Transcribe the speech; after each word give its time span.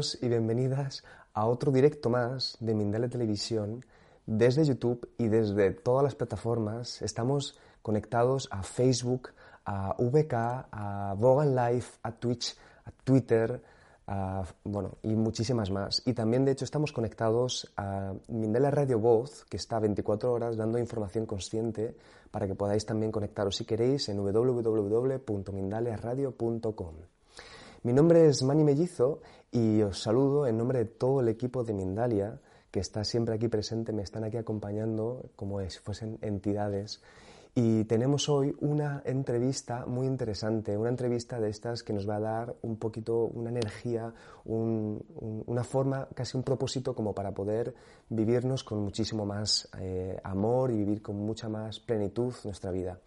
Y 0.00 0.28
bienvenidas 0.28 1.04
a 1.34 1.44
otro 1.44 1.70
directo 1.70 2.08
más 2.08 2.56
de 2.58 2.72
Mindale 2.72 3.10
Televisión 3.10 3.84
desde 4.24 4.64
YouTube 4.64 5.06
y 5.18 5.28
desde 5.28 5.72
todas 5.72 6.02
las 6.02 6.14
plataformas. 6.14 7.02
Estamos 7.02 7.58
conectados 7.82 8.48
a 8.50 8.62
Facebook, 8.62 9.28
a 9.66 9.94
VK, 9.98 10.32
a 10.32 11.14
Vogan 11.18 11.54
Life, 11.54 11.98
a 12.02 12.12
Twitch, 12.12 12.56
a 12.86 12.92
Twitter, 13.04 13.62
bueno, 14.64 14.96
y 15.02 15.14
muchísimas 15.14 15.70
más. 15.70 16.00
Y 16.06 16.14
también, 16.14 16.46
de 16.46 16.52
hecho, 16.52 16.64
estamos 16.64 16.92
conectados 16.92 17.70
a 17.76 18.14
Mindela 18.28 18.70
Radio 18.70 18.98
Voz, 18.98 19.44
que 19.50 19.58
está 19.58 19.80
24 19.80 20.32
horas 20.32 20.56
dando 20.56 20.78
información 20.78 21.26
consciente 21.26 21.94
para 22.30 22.46
que 22.46 22.54
podáis 22.54 22.86
también 22.86 23.12
conectaros 23.12 23.54
si 23.54 23.66
queréis 23.66 24.08
en 24.08 24.16
www.mindalearadio.com. 24.16 26.94
Mi 27.82 27.94
nombre 27.94 28.26
es 28.26 28.42
Mani 28.42 28.64
Mellizo 28.64 29.20
y 29.52 29.82
os 29.82 30.00
saludo 30.02 30.46
en 30.46 30.56
nombre 30.56 30.78
de 30.80 30.84
todo 30.84 31.20
el 31.20 31.28
equipo 31.28 31.64
de 31.64 31.74
Mindalia, 31.74 32.40
que 32.70 32.80
está 32.80 33.04
siempre 33.04 33.34
aquí 33.34 33.48
presente, 33.48 33.92
me 33.92 34.02
están 34.02 34.24
aquí 34.24 34.36
acompañando 34.36 35.30
como 35.36 35.60
si 35.68 35.78
fuesen 35.78 36.18
entidades 36.22 37.02
y 37.54 37.84
tenemos 37.84 38.28
hoy 38.28 38.54
una 38.60 39.02
entrevista 39.04 39.84
muy 39.84 40.06
interesante, 40.06 40.76
una 40.76 40.88
entrevista 40.88 41.40
de 41.40 41.50
estas 41.50 41.82
que 41.82 41.92
nos 41.92 42.08
va 42.08 42.16
a 42.16 42.20
dar 42.20 42.56
un 42.62 42.76
poquito 42.76 43.24
una 43.24 43.50
energía, 43.50 44.14
una 44.44 45.64
forma, 45.64 46.08
casi 46.14 46.36
un 46.36 46.44
propósito 46.44 46.94
como 46.94 47.12
para 47.12 47.32
poder 47.32 47.74
vivirnos 48.08 48.62
con 48.62 48.78
muchísimo 48.78 49.26
más 49.26 49.68
eh, 49.80 50.16
amor 50.22 50.70
y 50.70 50.76
vivir 50.76 51.02
con 51.02 51.16
mucha 51.16 51.48
más 51.48 51.80
plenitud 51.80 52.32
nuestra 52.44 52.70
vida. 52.70 53.00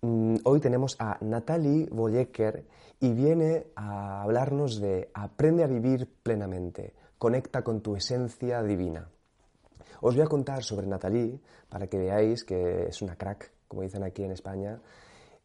Mm, 0.00 0.36
hoy 0.44 0.60
tenemos 0.60 0.94
a 1.00 1.18
Natalie 1.22 1.88
Boyecker 1.90 2.64
y 3.00 3.12
viene 3.12 3.66
a 3.74 4.22
hablarnos 4.22 4.80
de 4.80 5.10
Aprende 5.12 5.64
a 5.64 5.66
vivir 5.66 6.08
plenamente, 6.22 6.94
conecta 7.18 7.62
con 7.62 7.80
tu 7.80 7.96
esencia 7.96 8.62
divina. 8.62 9.08
Os 10.00 10.14
voy 10.14 10.24
a 10.24 10.28
contar 10.28 10.62
sobre 10.62 10.86
Natalie 10.86 11.40
para 11.68 11.88
que 11.88 11.98
veáis 11.98 12.44
que 12.44 12.86
es 12.86 13.02
una 13.02 13.16
crack, 13.16 13.50
como 13.66 13.82
dicen 13.82 14.04
aquí 14.04 14.22
en 14.22 14.30
España. 14.30 14.80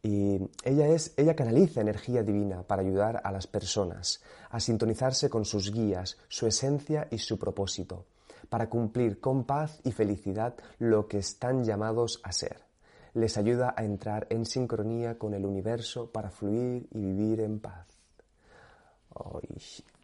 Y 0.02 0.38
ella, 0.62 0.86
es, 0.86 1.14
ella 1.16 1.34
canaliza 1.34 1.80
energía 1.80 2.22
divina 2.22 2.62
para 2.62 2.82
ayudar 2.82 3.22
a 3.24 3.32
las 3.32 3.48
personas 3.48 4.22
a 4.50 4.60
sintonizarse 4.60 5.28
con 5.28 5.44
sus 5.44 5.72
guías, 5.72 6.16
su 6.28 6.46
esencia 6.46 7.08
y 7.10 7.18
su 7.18 7.40
propósito, 7.40 8.04
para 8.48 8.68
cumplir 8.68 9.18
con 9.18 9.44
paz 9.44 9.80
y 9.82 9.90
felicidad 9.90 10.54
lo 10.78 11.08
que 11.08 11.18
están 11.18 11.64
llamados 11.64 12.20
a 12.22 12.30
ser. 12.30 12.73
Les 13.14 13.36
ayuda 13.38 13.74
a 13.76 13.84
entrar 13.84 14.26
en 14.30 14.44
sincronía 14.44 15.18
con 15.18 15.34
el 15.34 15.46
universo 15.46 16.10
para 16.10 16.30
fluir 16.30 16.88
y 16.90 17.00
vivir 17.00 17.40
en 17.40 17.60
paz. 17.60 17.86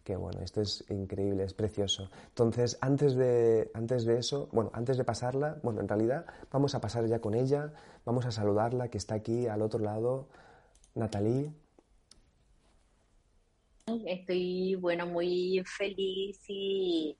Qué 0.03 0.15
bueno, 0.15 0.41
esto 0.41 0.61
es 0.61 0.83
increíble, 0.89 1.43
es 1.43 1.53
precioso. 1.53 2.09
Entonces, 2.29 2.77
antes 2.81 3.15
de, 3.15 3.69
antes 3.73 4.05
de 4.05 4.17
eso, 4.17 4.49
bueno, 4.51 4.71
antes 4.73 4.97
de 4.97 5.03
pasarla, 5.03 5.59
bueno, 5.61 5.81
en 5.81 5.87
realidad 5.87 6.25
vamos 6.51 6.73
a 6.73 6.81
pasar 6.81 7.05
ya 7.05 7.19
con 7.19 7.35
ella, 7.35 7.71
vamos 8.03 8.25
a 8.25 8.31
saludarla 8.31 8.89
que 8.89 8.97
está 8.97 9.15
aquí 9.15 9.47
al 9.47 9.61
otro 9.61 9.79
lado, 9.79 10.27
Natalie. 10.95 11.51
Estoy, 13.85 14.75
bueno, 14.75 15.05
muy 15.05 15.63
feliz 15.65 16.39
y 16.47 17.17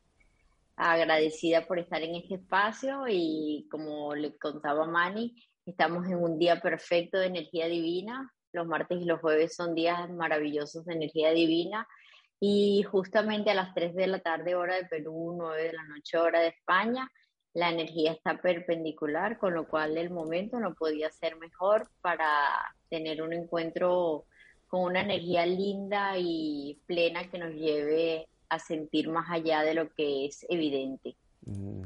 agradecida 0.76 1.68
por 1.68 1.78
estar 1.78 2.02
en 2.02 2.16
este 2.16 2.36
espacio 2.36 3.04
y 3.08 3.68
como 3.70 4.16
le 4.16 4.38
contaba 4.38 4.88
Mani, 4.88 5.36
estamos 5.66 6.06
en 6.08 6.16
un 6.16 6.40
día 6.40 6.60
perfecto 6.60 7.18
de 7.18 7.28
energía 7.28 7.68
divina. 7.68 8.32
Los 8.54 8.68
martes 8.68 9.02
y 9.02 9.06
los 9.06 9.22
jueves 9.22 9.56
son 9.56 9.76
días 9.76 10.10
maravillosos 10.10 10.86
de 10.86 10.94
energía 10.94 11.32
divina 11.32 11.88
y 12.44 12.82
justamente 12.84 13.52
a 13.52 13.54
las 13.54 13.72
3 13.76 13.94
de 13.94 14.08
la 14.08 14.20
tarde 14.20 14.56
hora 14.56 14.76
de 14.76 14.86
Perú, 14.86 15.36
9 15.38 15.64
de 15.64 15.74
la 15.74 15.84
noche 15.84 16.18
hora 16.18 16.40
de 16.40 16.48
España, 16.48 17.08
la 17.54 17.70
energía 17.70 18.14
está 18.14 18.42
perpendicular, 18.42 19.38
con 19.38 19.54
lo 19.54 19.68
cual 19.68 19.96
el 19.96 20.10
momento 20.10 20.60
no 20.60 20.74
podía 20.74 21.12
ser 21.12 21.38
mejor 21.38 21.88
para 22.02 22.28
tener 22.90 23.22
un 23.22 23.34
encuentro 23.34 24.26
con 24.68 24.84
una 24.84 25.02
energía 25.02 25.46
linda 25.46 26.14
y 26.18 26.82
plena 26.88 27.30
que 27.30 27.38
nos 27.38 27.54
lleve 27.54 28.28
a 28.50 28.58
sentir 28.58 29.10
más 29.10 29.30
allá 29.30 29.62
de 29.62 29.76
lo 29.76 29.94
que 29.94 30.26
es 30.26 30.44
evidente. 30.50 31.16
Mm, 31.46 31.84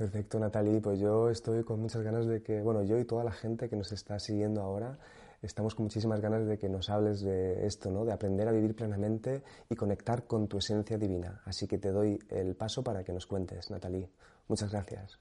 perfecto, 0.00 0.38
Natalie. 0.40 0.80
Pues 0.80 0.98
yo 0.98 1.28
estoy 1.28 1.62
con 1.62 1.78
muchas 1.78 2.00
ganas 2.02 2.26
de 2.26 2.42
que, 2.42 2.62
bueno, 2.62 2.82
yo 2.82 2.98
y 2.98 3.04
toda 3.04 3.22
la 3.22 3.32
gente 3.32 3.68
que 3.68 3.76
nos 3.76 3.92
está 3.92 4.18
siguiendo 4.18 4.62
ahora, 4.62 4.98
estamos 5.42 5.74
con 5.74 5.84
muchísimas 5.84 6.22
ganas 6.22 6.46
de 6.46 6.56
que 6.56 6.70
nos 6.70 6.88
hables 6.88 7.20
de 7.20 7.66
esto, 7.66 7.90
¿no? 7.90 8.06
de 8.06 8.12
aprender 8.14 8.48
a 8.48 8.52
vivir 8.52 8.74
plenamente 8.74 9.42
y 9.68 9.74
conectar 9.74 10.26
con 10.26 10.48
tu 10.48 10.56
esencia 10.56 10.96
divina. 10.96 11.42
Así 11.44 11.66
que 11.66 11.76
te 11.76 11.90
doy 11.90 12.18
el 12.30 12.56
paso 12.56 12.82
para 12.82 13.04
que 13.04 13.12
nos 13.12 13.26
cuentes, 13.26 13.70
Natalie. 13.70 14.08
Muchas 14.48 14.72
gracias. 14.72 15.18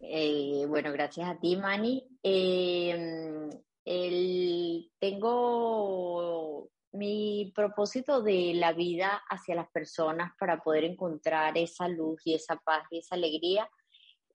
Eh, 0.00 0.66
bueno, 0.68 0.92
gracias 0.92 1.26
a 1.26 1.40
ti, 1.40 1.56
Mani. 1.56 2.06
Em, 2.22 3.48
tengo 5.00 6.68
mi 6.96 7.52
propósito 7.54 8.22
de 8.22 8.52
la 8.54 8.72
vida 8.72 9.22
hacia 9.28 9.54
las 9.54 9.68
personas 9.70 10.32
para 10.38 10.62
poder 10.62 10.84
encontrar 10.84 11.56
esa 11.58 11.88
luz 11.88 12.20
y 12.24 12.34
esa 12.34 12.56
paz 12.56 12.84
y 12.90 12.98
esa 12.98 13.14
alegría 13.14 13.68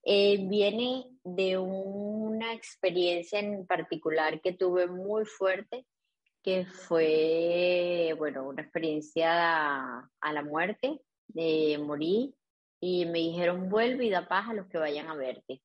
eh, 0.03 0.37
viene 0.47 1.05
de 1.23 1.57
una 1.57 2.53
experiencia 2.53 3.39
en 3.39 3.65
particular 3.67 4.41
que 4.41 4.53
tuve 4.53 4.87
muy 4.87 5.25
fuerte, 5.25 5.85
que 6.43 6.65
fue, 6.65 8.15
bueno, 8.17 8.47
una 8.47 8.63
experiencia 8.63 9.99
a 10.19 10.33
la 10.33 10.43
muerte, 10.43 11.01
de 11.27 11.77
morir, 11.77 12.33
y 12.79 13.05
me 13.05 13.19
dijeron, 13.19 13.69
vuelve 13.69 14.05
y 14.05 14.09
da 14.09 14.27
paz 14.27 14.49
a 14.49 14.53
los 14.53 14.67
que 14.67 14.79
vayan 14.79 15.07
a 15.07 15.15
verte. 15.15 15.61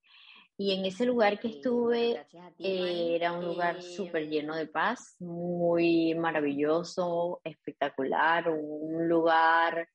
Y 0.58 0.72
en 0.72 0.86
ese 0.86 1.04
lugar 1.04 1.38
que 1.38 1.48
estuve 1.48 2.26
eh, 2.58 3.14
era 3.14 3.32
un 3.32 3.44
lugar 3.44 3.82
súper 3.82 4.28
lleno 4.28 4.56
de 4.56 4.66
paz, 4.66 5.16
muy 5.20 6.14
maravilloso, 6.14 7.40
espectacular, 7.44 8.48
un 8.48 9.06
lugar 9.06 9.86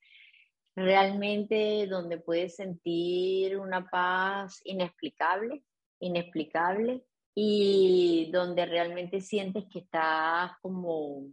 realmente 0.76 1.88
donde 1.88 2.20
puedes 2.20 2.56
sentir 2.56 3.58
una 3.58 3.90
paz 3.90 4.62
inexplicable, 4.64 5.64
inexplicable, 6.00 7.04
y 7.34 8.30
donde 8.32 8.66
realmente 8.66 9.22
sientes 9.22 9.66
que 9.72 9.80
estás 9.80 10.52
como 10.62 11.28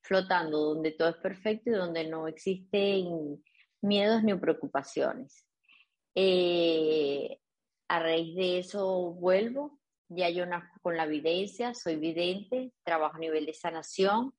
flotando, 0.00 0.74
donde 0.74 0.92
todo 0.92 1.10
es 1.10 1.16
perfecto 1.16 1.70
y 1.70 1.74
donde 1.74 2.08
no 2.08 2.26
existen 2.28 3.42
miedos 3.80 4.22
ni 4.24 4.34
preocupaciones. 4.34 5.46
Eh, 6.14 7.38
a 7.88 8.00
raíz 8.00 8.34
de 8.36 8.58
eso 8.58 9.12
vuelvo, 9.14 9.78
ya 10.08 10.28
yo 10.30 10.46
nazco 10.46 10.78
con 10.82 10.96
la 10.96 11.04
evidencia, 11.04 11.74
soy 11.74 11.96
vidente, 11.96 12.72
trabajo 12.84 13.16
a 13.16 13.20
nivel 13.20 13.46
de 13.46 13.54
sanación, 13.54 14.34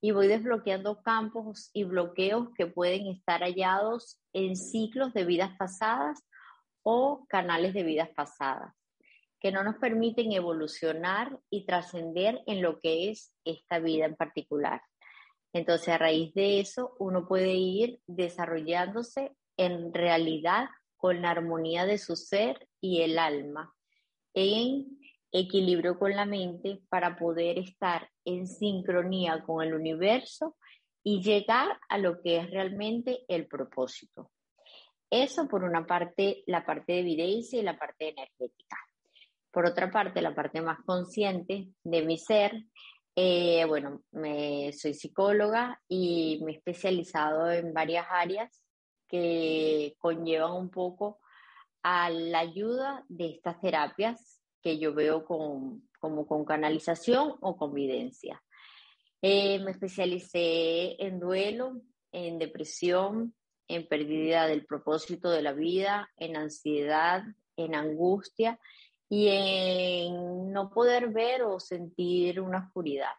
y 0.00 0.10
voy 0.10 0.28
desbloqueando 0.28 1.02
campos 1.02 1.70
y 1.72 1.84
bloqueos 1.84 2.48
que 2.56 2.66
pueden 2.66 3.06
estar 3.08 3.40
hallados 3.40 4.20
en 4.32 4.56
ciclos 4.56 5.12
de 5.14 5.24
vidas 5.24 5.56
pasadas 5.58 6.22
o 6.82 7.26
canales 7.28 7.74
de 7.74 7.82
vidas 7.82 8.10
pasadas, 8.14 8.74
que 9.40 9.50
no 9.52 9.64
nos 9.64 9.76
permiten 9.76 10.32
evolucionar 10.32 11.38
y 11.50 11.66
trascender 11.66 12.42
en 12.46 12.62
lo 12.62 12.78
que 12.80 13.10
es 13.10 13.32
esta 13.44 13.78
vida 13.78 14.04
en 14.04 14.16
particular. 14.16 14.82
Entonces, 15.52 15.88
a 15.88 15.98
raíz 15.98 16.34
de 16.34 16.60
eso, 16.60 16.94
uno 16.98 17.26
puede 17.26 17.54
ir 17.54 18.00
desarrollándose 18.06 19.34
en 19.56 19.92
realidad 19.92 20.68
con 21.06 21.22
la 21.22 21.30
armonía 21.30 21.86
de 21.86 21.98
su 21.98 22.16
ser 22.16 22.66
y 22.80 23.02
el 23.02 23.16
alma, 23.20 23.72
en 24.34 24.98
equilibrio 25.30 26.00
con 26.00 26.16
la 26.16 26.26
mente 26.26 26.80
para 26.88 27.16
poder 27.16 27.60
estar 27.60 28.10
en 28.24 28.48
sincronía 28.48 29.44
con 29.44 29.64
el 29.64 29.74
universo 29.74 30.56
y 31.04 31.22
llegar 31.22 31.78
a 31.88 31.98
lo 31.98 32.20
que 32.20 32.38
es 32.38 32.50
realmente 32.50 33.20
el 33.28 33.46
propósito. 33.46 34.32
Eso 35.08 35.46
por 35.46 35.62
una 35.62 35.86
parte, 35.86 36.42
la 36.48 36.66
parte 36.66 36.94
de 36.94 37.00
evidencia 37.02 37.60
y 37.60 37.62
la 37.62 37.78
parte 37.78 38.08
energética. 38.08 38.76
Por 39.52 39.64
otra 39.64 39.92
parte, 39.92 40.20
la 40.20 40.34
parte 40.34 40.60
más 40.60 40.80
consciente 40.84 41.68
de 41.84 42.02
mi 42.02 42.18
ser, 42.18 42.64
eh, 43.14 43.64
bueno, 43.66 44.02
me, 44.10 44.72
soy 44.72 44.92
psicóloga 44.92 45.80
y 45.86 46.40
me 46.44 46.50
he 46.50 46.56
especializado 46.56 47.48
en 47.52 47.72
varias 47.72 48.08
áreas 48.10 48.65
que 49.08 49.96
conllevan 49.98 50.52
un 50.52 50.70
poco 50.70 51.20
a 51.82 52.10
la 52.10 52.40
ayuda 52.40 53.04
de 53.08 53.30
estas 53.30 53.60
terapias 53.60 54.40
que 54.60 54.78
yo 54.78 54.92
veo 54.94 55.24
como 55.24 56.26
con 56.26 56.44
canalización 56.44 57.34
o 57.40 57.56
con 57.56 57.72
videncia. 57.72 58.42
Eh, 59.22 59.58
me 59.60 59.70
especialicé 59.70 61.02
en 61.02 61.18
duelo, 61.18 61.80
en 62.12 62.38
depresión, 62.38 63.34
en 63.68 63.88
pérdida 63.88 64.46
del 64.46 64.66
propósito 64.66 65.30
de 65.30 65.42
la 65.42 65.52
vida, 65.52 66.10
en 66.16 66.36
ansiedad, 66.36 67.22
en 67.56 67.74
angustia 67.74 68.58
y 69.08 69.28
en 69.28 70.52
no 70.52 70.70
poder 70.70 71.08
ver 71.08 71.42
o 71.42 71.58
sentir 71.60 72.40
una 72.40 72.66
oscuridad. 72.66 73.12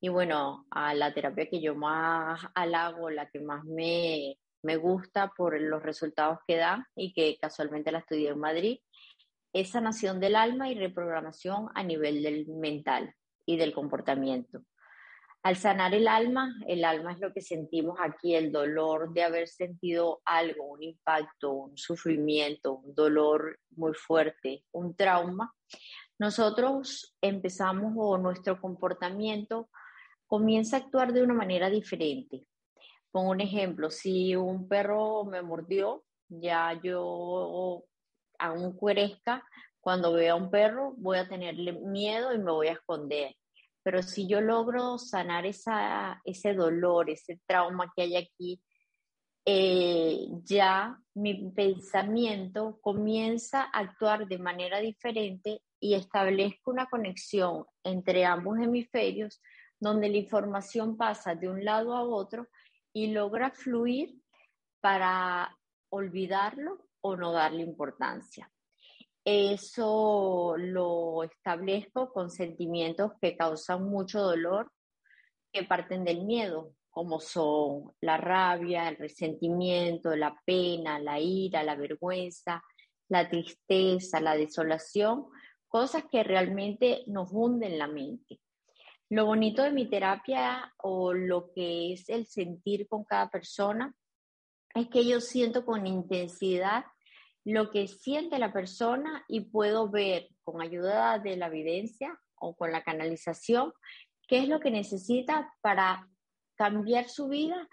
Y 0.00 0.08
bueno, 0.08 0.66
a 0.70 0.94
la 0.94 1.12
terapia 1.14 1.48
que 1.48 1.60
yo 1.60 1.74
más 1.74 2.40
halago, 2.54 3.10
la 3.10 3.28
que 3.28 3.40
más 3.40 3.64
me, 3.64 4.38
me 4.62 4.76
gusta 4.76 5.32
por 5.36 5.60
los 5.60 5.82
resultados 5.82 6.38
que 6.46 6.56
da 6.56 6.88
y 6.94 7.12
que 7.12 7.38
casualmente 7.40 7.92
la 7.92 7.98
estudié 7.98 8.30
en 8.30 8.38
Madrid, 8.38 8.78
es 9.52 9.70
sanación 9.70 10.20
del 10.20 10.36
alma 10.36 10.70
y 10.70 10.74
reprogramación 10.74 11.68
a 11.74 11.82
nivel 11.82 12.22
del 12.22 12.46
mental 12.48 13.14
y 13.44 13.56
del 13.56 13.74
comportamiento. 13.74 14.64
Al 15.44 15.56
sanar 15.56 15.92
el 15.92 16.06
alma, 16.06 16.54
el 16.68 16.84
alma 16.84 17.12
es 17.12 17.18
lo 17.18 17.32
que 17.32 17.40
sentimos 17.40 17.98
aquí, 18.00 18.36
el 18.36 18.52
dolor 18.52 19.12
de 19.12 19.24
haber 19.24 19.48
sentido 19.48 20.22
algo, 20.24 20.66
un 20.66 20.84
impacto, 20.84 21.52
un 21.52 21.76
sufrimiento, 21.76 22.74
un 22.74 22.94
dolor 22.94 23.58
muy 23.70 23.92
fuerte, 23.92 24.64
un 24.70 24.94
trauma. 24.94 25.52
Nosotros 26.16 27.16
empezamos 27.20 27.92
o 27.96 28.18
nuestro 28.18 28.60
comportamiento 28.60 29.68
comienza 30.28 30.76
a 30.76 30.80
actuar 30.80 31.12
de 31.12 31.22
una 31.22 31.34
manera 31.34 31.68
diferente. 31.68 32.46
Pongo 33.12 33.30
un 33.30 33.40
ejemplo, 33.40 33.90
si 33.90 34.34
un 34.34 34.66
perro 34.68 35.24
me 35.24 35.42
mordió, 35.42 36.02
ya 36.28 36.80
yo 36.82 37.84
aún 38.38 38.72
cuerezca, 38.72 39.46
cuando 39.80 40.14
vea 40.14 40.32
a 40.32 40.36
un 40.36 40.50
perro 40.50 40.94
voy 40.96 41.18
a 41.18 41.28
tenerle 41.28 41.72
miedo 41.72 42.32
y 42.32 42.38
me 42.38 42.50
voy 42.50 42.68
a 42.68 42.72
esconder. 42.72 43.36
Pero 43.82 44.02
si 44.02 44.26
yo 44.26 44.40
logro 44.40 44.96
sanar 44.96 45.44
esa, 45.44 46.22
ese 46.24 46.54
dolor, 46.54 47.10
ese 47.10 47.40
trauma 47.46 47.92
que 47.94 48.02
hay 48.02 48.16
aquí, 48.16 48.62
eh, 49.44 50.28
ya 50.44 50.96
mi 51.14 51.50
pensamiento 51.50 52.78
comienza 52.80 53.64
a 53.64 53.80
actuar 53.80 54.26
de 54.28 54.38
manera 54.38 54.78
diferente 54.78 55.62
y 55.80 55.94
establezco 55.94 56.70
una 56.70 56.86
conexión 56.86 57.66
entre 57.82 58.24
ambos 58.24 58.58
hemisferios 58.58 59.42
donde 59.80 60.08
la 60.08 60.18
información 60.18 60.96
pasa 60.96 61.34
de 61.34 61.48
un 61.48 61.64
lado 61.64 61.96
a 61.96 62.04
otro 62.04 62.46
y 62.92 63.08
logra 63.08 63.50
fluir 63.50 64.20
para 64.80 65.56
olvidarlo 65.90 66.88
o 67.00 67.16
no 67.16 67.32
darle 67.32 67.62
importancia. 67.62 68.50
Eso 69.24 70.56
lo 70.58 71.22
establezco 71.22 72.12
con 72.12 72.30
sentimientos 72.30 73.12
que 73.20 73.36
causan 73.36 73.84
mucho 73.88 74.20
dolor, 74.20 74.72
que 75.52 75.64
parten 75.64 76.04
del 76.04 76.24
miedo, 76.24 76.74
como 76.90 77.20
son 77.20 77.92
la 78.00 78.16
rabia, 78.16 78.88
el 78.88 78.96
resentimiento, 78.96 80.14
la 80.14 80.38
pena, 80.44 80.98
la 80.98 81.20
ira, 81.20 81.62
la 81.62 81.76
vergüenza, 81.76 82.62
la 83.08 83.28
tristeza, 83.28 84.20
la 84.20 84.36
desolación, 84.36 85.26
cosas 85.68 86.04
que 86.10 86.22
realmente 86.22 87.04
nos 87.06 87.30
hunden 87.32 87.78
la 87.78 87.86
mente. 87.86 88.41
Lo 89.12 89.26
bonito 89.26 89.62
de 89.62 89.72
mi 89.72 89.90
terapia 89.90 90.72
o 90.78 91.12
lo 91.12 91.52
que 91.52 91.92
es 91.92 92.08
el 92.08 92.24
sentir 92.24 92.88
con 92.88 93.04
cada 93.04 93.28
persona 93.28 93.94
es 94.74 94.88
que 94.88 95.06
yo 95.06 95.20
siento 95.20 95.66
con 95.66 95.86
intensidad 95.86 96.86
lo 97.44 97.70
que 97.70 97.88
siente 97.88 98.38
la 98.38 98.54
persona 98.54 99.22
y 99.28 99.40
puedo 99.40 99.90
ver 99.90 100.30
con 100.44 100.62
ayuda 100.62 101.18
de 101.18 101.36
la 101.36 101.48
evidencia 101.48 102.18
o 102.36 102.56
con 102.56 102.72
la 102.72 102.82
canalización 102.84 103.74
qué 104.26 104.38
es 104.38 104.48
lo 104.48 104.60
que 104.60 104.70
necesita 104.70 105.52
para 105.60 106.08
cambiar 106.54 107.10
su 107.10 107.28
vida 107.28 107.68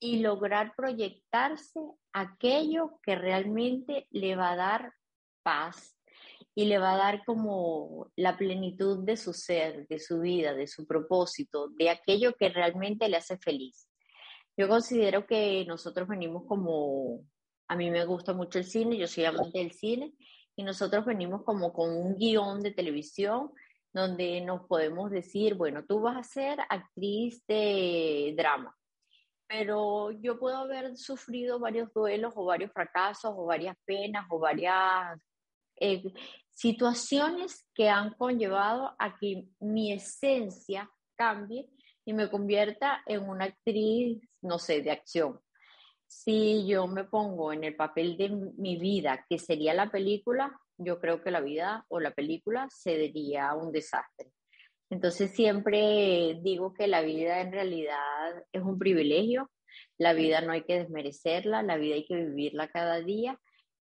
y 0.00 0.18
lograr 0.18 0.74
proyectarse 0.74 1.78
aquello 2.12 2.98
que 3.04 3.14
realmente 3.14 4.08
le 4.10 4.34
va 4.34 4.50
a 4.50 4.56
dar 4.56 4.94
paz 5.44 5.99
y 6.54 6.64
le 6.64 6.78
va 6.78 6.94
a 6.94 6.98
dar 6.98 7.24
como 7.24 8.10
la 8.16 8.36
plenitud 8.36 9.04
de 9.04 9.16
su 9.16 9.32
ser, 9.32 9.86
de 9.88 9.98
su 9.98 10.20
vida, 10.20 10.54
de 10.54 10.66
su 10.66 10.86
propósito, 10.86 11.68
de 11.68 11.90
aquello 11.90 12.34
que 12.34 12.48
realmente 12.48 13.08
le 13.08 13.16
hace 13.16 13.38
feliz. 13.38 13.88
Yo 14.56 14.68
considero 14.68 15.26
que 15.26 15.64
nosotros 15.66 16.08
venimos 16.08 16.44
como 16.46 17.24
a 17.68 17.76
mí 17.76 17.88
me 17.88 18.04
gusta 18.04 18.34
mucho 18.34 18.58
el 18.58 18.64
cine, 18.64 18.96
yo 18.96 19.06
soy 19.06 19.24
amante 19.24 19.58
del 19.58 19.70
cine 19.70 20.12
y 20.56 20.64
nosotros 20.64 21.04
venimos 21.04 21.44
como 21.44 21.72
con 21.72 21.96
un 21.96 22.16
guion 22.16 22.60
de 22.60 22.72
televisión 22.72 23.52
donde 23.92 24.40
nos 24.40 24.66
podemos 24.66 25.10
decir, 25.10 25.54
bueno, 25.54 25.84
tú 25.86 26.00
vas 26.00 26.16
a 26.16 26.22
ser 26.24 26.58
actriz 26.68 27.44
de 27.46 28.34
drama, 28.36 28.76
pero 29.46 30.10
yo 30.10 30.38
puedo 30.40 30.56
haber 30.56 30.96
sufrido 30.96 31.60
varios 31.60 31.92
duelos 31.92 32.32
o 32.36 32.44
varios 32.44 32.72
fracasos 32.72 33.32
o 33.36 33.46
varias 33.46 33.76
penas 33.84 34.26
o 34.30 34.40
varias 34.40 35.20
eh, 35.80 36.02
situaciones 36.50 37.66
que 37.74 37.88
han 37.88 38.14
conllevado 38.14 38.94
a 38.98 39.16
que 39.18 39.46
mi 39.58 39.92
esencia 39.92 40.90
cambie 41.16 41.68
y 42.04 42.12
me 42.12 42.30
convierta 42.30 43.02
en 43.06 43.28
una 43.28 43.46
actriz, 43.46 44.20
no 44.42 44.58
sé, 44.58 44.82
de 44.82 44.90
acción 44.90 45.40
si 46.10 46.66
yo 46.66 46.88
me 46.88 47.04
pongo 47.04 47.52
en 47.52 47.62
el 47.62 47.76
papel 47.76 48.16
de 48.16 48.30
mi 48.30 48.76
vida, 48.76 49.24
que 49.28 49.38
sería 49.38 49.74
la 49.74 49.92
película, 49.92 50.60
yo 50.76 50.98
creo 50.98 51.22
que 51.22 51.30
la 51.30 51.40
vida 51.40 51.86
o 51.88 52.00
la 52.00 52.10
película 52.10 52.66
sería 52.68 53.54
un 53.54 53.70
desastre. 53.70 54.32
Entonces 54.90 55.30
siempre 55.30 56.40
digo 56.42 56.74
que 56.74 56.88
la 56.88 57.00
vida 57.00 57.40
en 57.40 57.52
realidad 57.52 58.44
es 58.50 58.60
un 58.60 58.76
privilegio, 58.76 59.52
la 59.98 60.12
vida 60.12 60.40
no 60.40 60.50
hay 60.50 60.64
que 60.64 60.80
desmerecerla, 60.80 61.62
la 61.62 61.76
vida 61.76 61.94
hay 61.94 62.06
que 62.06 62.16
vivirla 62.16 62.66
cada 62.68 63.00
día 63.00 63.38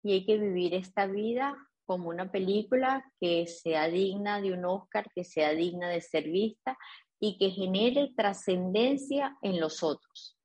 y 0.02 0.14
hay 0.14 0.24
que 0.24 0.38
vivir 0.38 0.72
esta 0.72 1.06
vida 1.06 1.54
como 1.86 2.08
una 2.08 2.30
película 2.30 3.04
que 3.20 3.46
sea 3.46 3.88
digna 3.88 4.40
de 4.40 4.52
un 4.52 4.64
Oscar, 4.64 5.06
que 5.14 5.24
sea 5.24 5.52
digna 5.52 5.88
de 5.88 6.00
ser 6.00 6.24
vista 6.24 6.76
y 7.20 7.38
que 7.38 7.50
genere 7.50 8.12
trascendencia 8.16 9.36
en 9.42 9.60
los 9.60 9.82
otros. 9.82 10.38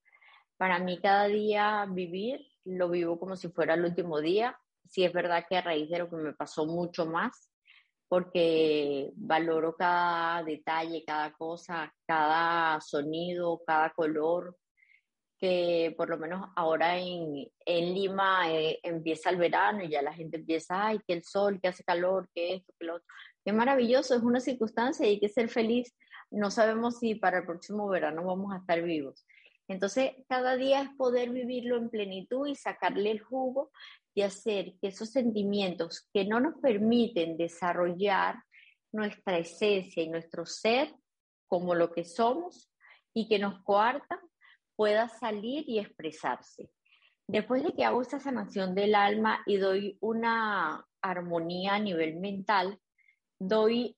Para 0.56 0.78
mí 0.78 1.00
cada 1.00 1.26
día 1.26 1.86
vivir 1.90 2.40
lo 2.64 2.88
vivo 2.90 3.18
como 3.18 3.36
si 3.36 3.48
fuera 3.48 3.74
el 3.74 3.84
último 3.84 4.20
día. 4.20 4.58
Sí 4.86 5.04
es 5.04 5.12
verdad 5.12 5.44
que 5.48 5.56
a 5.56 5.62
raíz 5.62 5.88
de 5.88 5.98
lo 5.98 6.10
que 6.10 6.16
me 6.16 6.34
pasó 6.34 6.66
mucho 6.66 7.06
más, 7.06 7.50
porque 8.08 9.12
valoro 9.14 9.76
cada 9.76 10.42
detalle, 10.42 11.04
cada 11.06 11.32
cosa, 11.32 11.94
cada 12.06 12.80
sonido, 12.80 13.62
cada 13.66 13.90
color, 13.90 14.56
que 15.40 15.94
por 15.96 16.10
lo 16.10 16.18
menos 16.18 16.50
ahora 16.54 16.98
en, 16.98 17.50
en 17.64 17.94
Lima 17.94 18.52
eh, 18.52 18.78
empieza 18.82 19.30
el 19.30 19.36
verano 19.36 19.82
y 19.82 19.88
ya 19.88 20.02
la 20.02 20.12
gente 20.12 20.36
empieza, 20.36 20.86
ay, 20.86 21.00
que 21.06 21.14
el 21.14 21.24
sol, 21.24 21.60
que 21.60 21.68
hace 21.68 21.82
calor, 21.82 22.28
que 22.34 22.54
esto, 22.54 22.74
que 22.78 22.86
lo. 22.86 23.00
Qué 23.42 23.52
maravilloso, 23.52 24.14
es 24.14 24.22
una 24.22 24.40
circunstancia 24.40 25.06
y 25.06 25.10
hay 25.10 25.20
que 25.20 25.30
ser 25.30 25.48
feliz. 25.48 25.96
No 26.30 26.50
sabemos 26.50 26.98
si 26.98 27.14
para 27.14 27.38
el 27.38 27.46
próximo 27.46 27.88
verano 27.88 28.22
vamos 28.24 28.52
a 28.52 28.58
estar 28.58 28.82
vivos. 28.82 29.26
Entonces, 29.66 30.12
cada 30.28 30.56
día 30.56 30.82
es 30.82 30.90
poder 30.96 31.30
vivirlo 31.30 31.78
en 31.78 31.88
plenitud 31.88 32.46
y 32.46 32.54
sacarle 32.54 33.12
el 33.12 33.20
jugo 33.20 33.70
y 34.14 34.22
hacer 34.22 34.74
que 34.80 34.88
esos 34.88 35.10
sentimientos 35.10 36.08
que 36.12 36.24
no 36.24 36.40
nos 36.40 36.60
permiten 36.60 37.38
desarrollar 37.38 38.36
nuestra 38.92 39.38
esencia 39.38 40.02
y 40.02 40.08
nuestro 40.08 40.44
ser 40.44 40.92
como 41.46 41.74
lo 41.74 41.92
que 41.92 42.04
somos 42.04 42.70
y 43.14 43.28
que 43.28 43.38
nos 43.38 43.62
coartan, 43.62 44.18
pueda 44.80 45.10
salir 45.10 45.68
y 45.68 45.78
expresarse. 45.78 46.70
Después 47.28 47.62
de 47.62 47.74
que 47.74 47.84
hago 47.84 48.00
esta 48.00 48.18
sanación 48.18 48.74
del 48.74 48.94
alma 48.94 49.42
y 49.44 49.58
doy 49.58 49.98
una 50.00 50.86
armonía 51.02 51.74
a 51.74 51.78
nivel 51.78 52.16
mental, 52.16 52.78
doy 53.38 53.94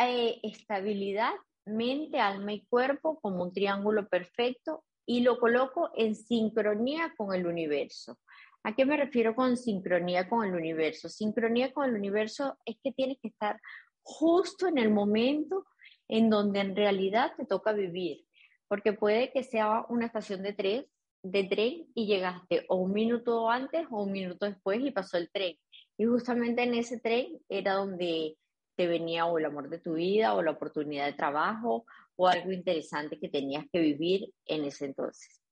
eh, 0.00 0.38
estabilidad 0.44 1.32
mente, 1.64 2.20
alma 2.20 2.52
y 2.52 2.64
cuerpo 2.66 3.18
como 3.18 3.42
un 3.42 3.52
triángulo 3.52 4.08
perfecto 4.08 4.84
y 5.04 5.22
lo 5.22 5.40
coloco 5.40 5.90
en 5.96 6.14
sincronía 6.14 7.12
con 7.16 7.34
el 7.34 7.44
universo. 7.44 8.20
¿A 8.62 8.76
qué 8.76 8.86
me 8.86 8.96
refiero 8.96 9.34
con 9.34 9.56
sincronía 9.56 10.28
con 10.28 10.46
el 10.46 10.54
universo? 10.54 11.08
Sincronía 11.08 11.72
con 11.72 11.88
el 11.88 11.96
universo 11.96 12.56
es 12.64 12.76
que 12.80 12.92
tienes 12.92 13.18
que 13.20 13.26
estar 13.26 13.60
justo 14.04 14.68
en 14.68 14.78
el 14.78 14.90
momento 14.90 15.66
en 16.06 16.30
donde 16.30 16.60
en 16.60 16.76
realidad 16.76 17.32
te 17.36 17.44
toca 17.44 17.72
vivir, 17.72 18.24
porque 18.72 18.94
puede 18.94 19.30
que 19.32 19.42
sea 19.42 19.84
una 19.90 20.06
estación 20.06 20.42
de 20.42 20.54
tren, 20.54 20.86
de 21.22 21.44
tren 21.44 21.92
y 21.94 22.06
llegaste 22.06 22.64
o 22.70 22.76
un 22.76 22.94
minuto 22.94 23.50
antes 23.50 23.86
o 23.90 24.04
un 24.04 24.12
minuto 24.12 24.46
después 24.46 24.80
y 24.80 24.90
pasó 24.90 25.18
el 25.18 25.30
tren. 25.30 25.58
Y 25.98 26.06
justamente 26.06 26.62
en 26.62 26.72
ese 26.72 26.98
tren 26.98 27.38
era 27.50 27.74
donde 27.74 28.38
te 28.74 28.86
venía 28.86 29.26
o 29.26 29.36
el 29.36 29.44
amor 29.44 29.68
de 29.68 29.78
tu 29.78 29.96
vida 29.96 30.32
o 30.32 30.40
la 30.40 30.52
oportunidad 30.52 31.04
de 31.04 31.12
trabajo 31.12 31.84
o 32.16 32.28
algo 32.28 32.50
interesante 32.50 33.20
que 33.20 33.28
tenías 33.28 33.66
que 33.70 33.78
vivir 33.78 34.32
en 34.46 34.64
ese 34.64 34.86
entonces. 34.86 35.42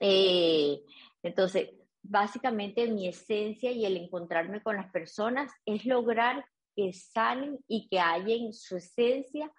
Eh, 0.00 0.80
entonces, 1.22 1.70
básicamente 2.02 2.88
mi 2.88 3.06
esencia 3.06 3.70
y 3.70 3.86
el 3.86 3.96
encontrarme 3.96 4.60
con 4.60 4.74
las 4.74 4.90
personas 4.90 5.52
es 5.66 5.86
lograr 5.86 6.44
que 6.74 6.92
salen 6.92 7.60
y 7.68 7.86
que 7.86 8.00
hallen 8.00 8.52
su 8.52 8.78
esencia 8.78 9.52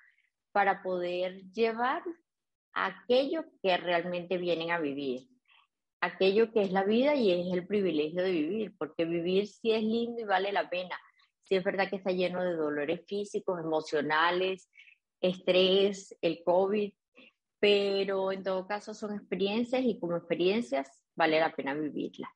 para 0.52 0.84
poder 0.84 1.50
llevar 1.54 2.04
aquello 2.86 3.44
que 3.62 3.76
realmente 3.78 4.38
vienen 4.38 4.72
a 4.72 4.80
vivir, 4.80 5.28
aquello 6.00 6.52
que 6.52 6.62
es 6.62 6.72
la 6.72 6.84
vida 6.84 7.16
y 7.16 7.32
es 7.32 7.52
el 7.52 7.66
privilegio 7.66 8.22
de 8.22 8.32
vivir, 8.32 8.76
porque 8.78 9.06
vivir 9.06 9.48
sí 9.48 9.72
es 9.72 9.82
lindo 9.82 10.22
y 10.22 10.26
vale 10.26 10.52
la 10.52 10.70
pena. 10.70 10.98
Sí 11.42 11.56
es 11.56 11.64
verdad 11.64 11.90
que 11.90 11.96
está 11.96 12.12
lleno 12.12 12.44
de 12.44 12.56
dolores 12.56 13.02
físicos, 13.08 13.60
emocionales, 13.60 14.70
estrés, 15.20 16.16
el 16.22 16.44
COVID, 16.44 16.94
pero 17.60 18.32
en 18.32 18.44
todo 18.44 18.68
caso 18.68 18.94
son 18.94 19.16
experiencias 19.16 19.84
y 19.84 20.00
como 20.00 20.18
experiencias 20.18 21.04
vale 21.16 21.40
la 21.40 21.56
pena 21.56 21.74
vivirlas. 21.74 22.30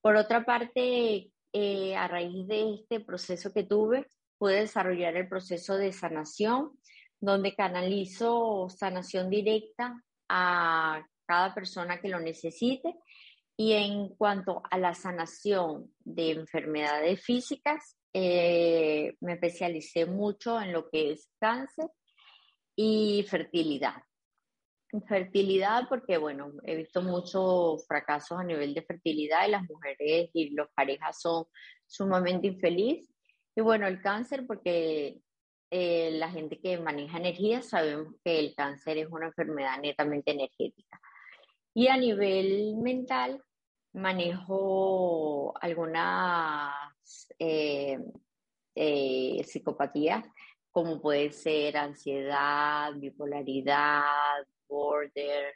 Por 0.00 0.16
otra 0.16 0.44
parte, 0.44 1.30
eh, 1.52 1.96
a 1.96 2.08
raíz 2.08 2.46
de 2.46 2.74
este 2.74 3.00
proceso 3.00 3.52
que 3.52 3.64
tuve, 3.64 4.06
pude 4.38 4.60
desarrollar 4.60 5.16
el 5.16 5.28
proceso 5.28 5.76
de 5.76 5.92
sanación, 5.92 6.72
donde 7.20 7.54
canalizo 7.54 8.68
sanación 8.68 9.30
directa 9.30 10.02
a 10.28 11.04
cada 11.26 11.54
persona 11.54 12.00
que 12.00 12.08
lo 12.08 12.20
necesite. 12.20 12.94
Y 13.56 13.72
en 13.72 14.10
cuanto 14.10 14.62
a 14.70 14.78
la 14.78 14.94
sanación 14.94 15.92
de 15.98 16.30
enfermedades 16.30 17.20
físicas, 17.22 17.96
eh, 18.12 19.16
me 19.20 19.34
especialicé 19.34 20.06
mucho 20.06 20.60
en 20.60 20.72
lo 20.72 20.88
que 20.88 21.12
es 21.12 21.28
cáncer 21.40 21.86
y 22.76 23.24
fertilidad. 23.28 23.96
Fertilidad, 25.06 25.88
porque 25.88 26.16
bueno, 26.16 26.52
he 26.62 26.76
visto 26.76 27.02
muchos 27.02 27.86
fracasos 27.86 28.38
a 28.38 28.44
nivel 28.44 28.72
de 28.72 28.82
fertilidad 28.82 29.46
y 29.46 29.50
las 29.50 29.68
mujeres 29.68 30.30
y 30.32 30.50
las 30.54 30.68
parejas 30.74 31.20
son 31.20 31.44
sumamente 31.86 32.46
infelices. 32.46 33.12
Y 33.54 33.60
bueno, 33.60 33.88
el 33.88 34.00
cáncer, 34.00 34.46
porque 34.46 35.18
eh, 35.70 36.10
la 36.12 36.30
gente 36.30 36.58
que 36.58 36.78
maneja 36.78 37.18
energía 37.18 37.62
sabemos 37.62 38.14
que 38.24 38.38
el 38.38 38.54
cáncer 38.54 38.98
es 38.98 39.08
una 39.10 39.26
enfermedad 39.26 39.78
netamente 39.80 40.30
energética. 40.30 41.00
Y 41.74 41.88
a 41.88 41.96
nivel 41.96 42.76
mental, 42.76 43.42
manejo 43.92 45.54
algunas 45.60 46.72
eh, 47.38 47.98
eh, 48.74 49.42
psicopatías, 49.44 50.24
como 50.70 51.00
puede 51.00 51.32
ser 51.32 51.76
ansiedad, 51.76 52.92
bipolaridad, 52.94 54.02
border 54.68 55.54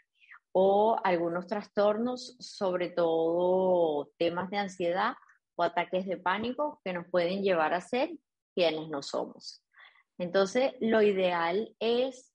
o 0.53 0.99
algunos 1.03 1.47
trastornos, 1.47 2.37
sobre 2.39 2.91
todo 2.91 4.11
temas 4.19 4.51
de 4.51 4.59
ansiedad 4.59 5.15
o 5.55 5.63
ataques 5.63 6.07
de 6.07 6.19
pánico 6.19 6.81
que 6.85 6.93
nos 6.93 7.07
pueden 7.09 7.43
llevar 7.43 7.73
a 7.75 7.81
ser 7.81 8.11
quienes 8.55 8.89
no 8.89 9.03
somos. 9.03 9.63
Entonces, 10.19 10.75
lo 10.81 11.03
ideal 11.03 11.75
es 11.81 12.33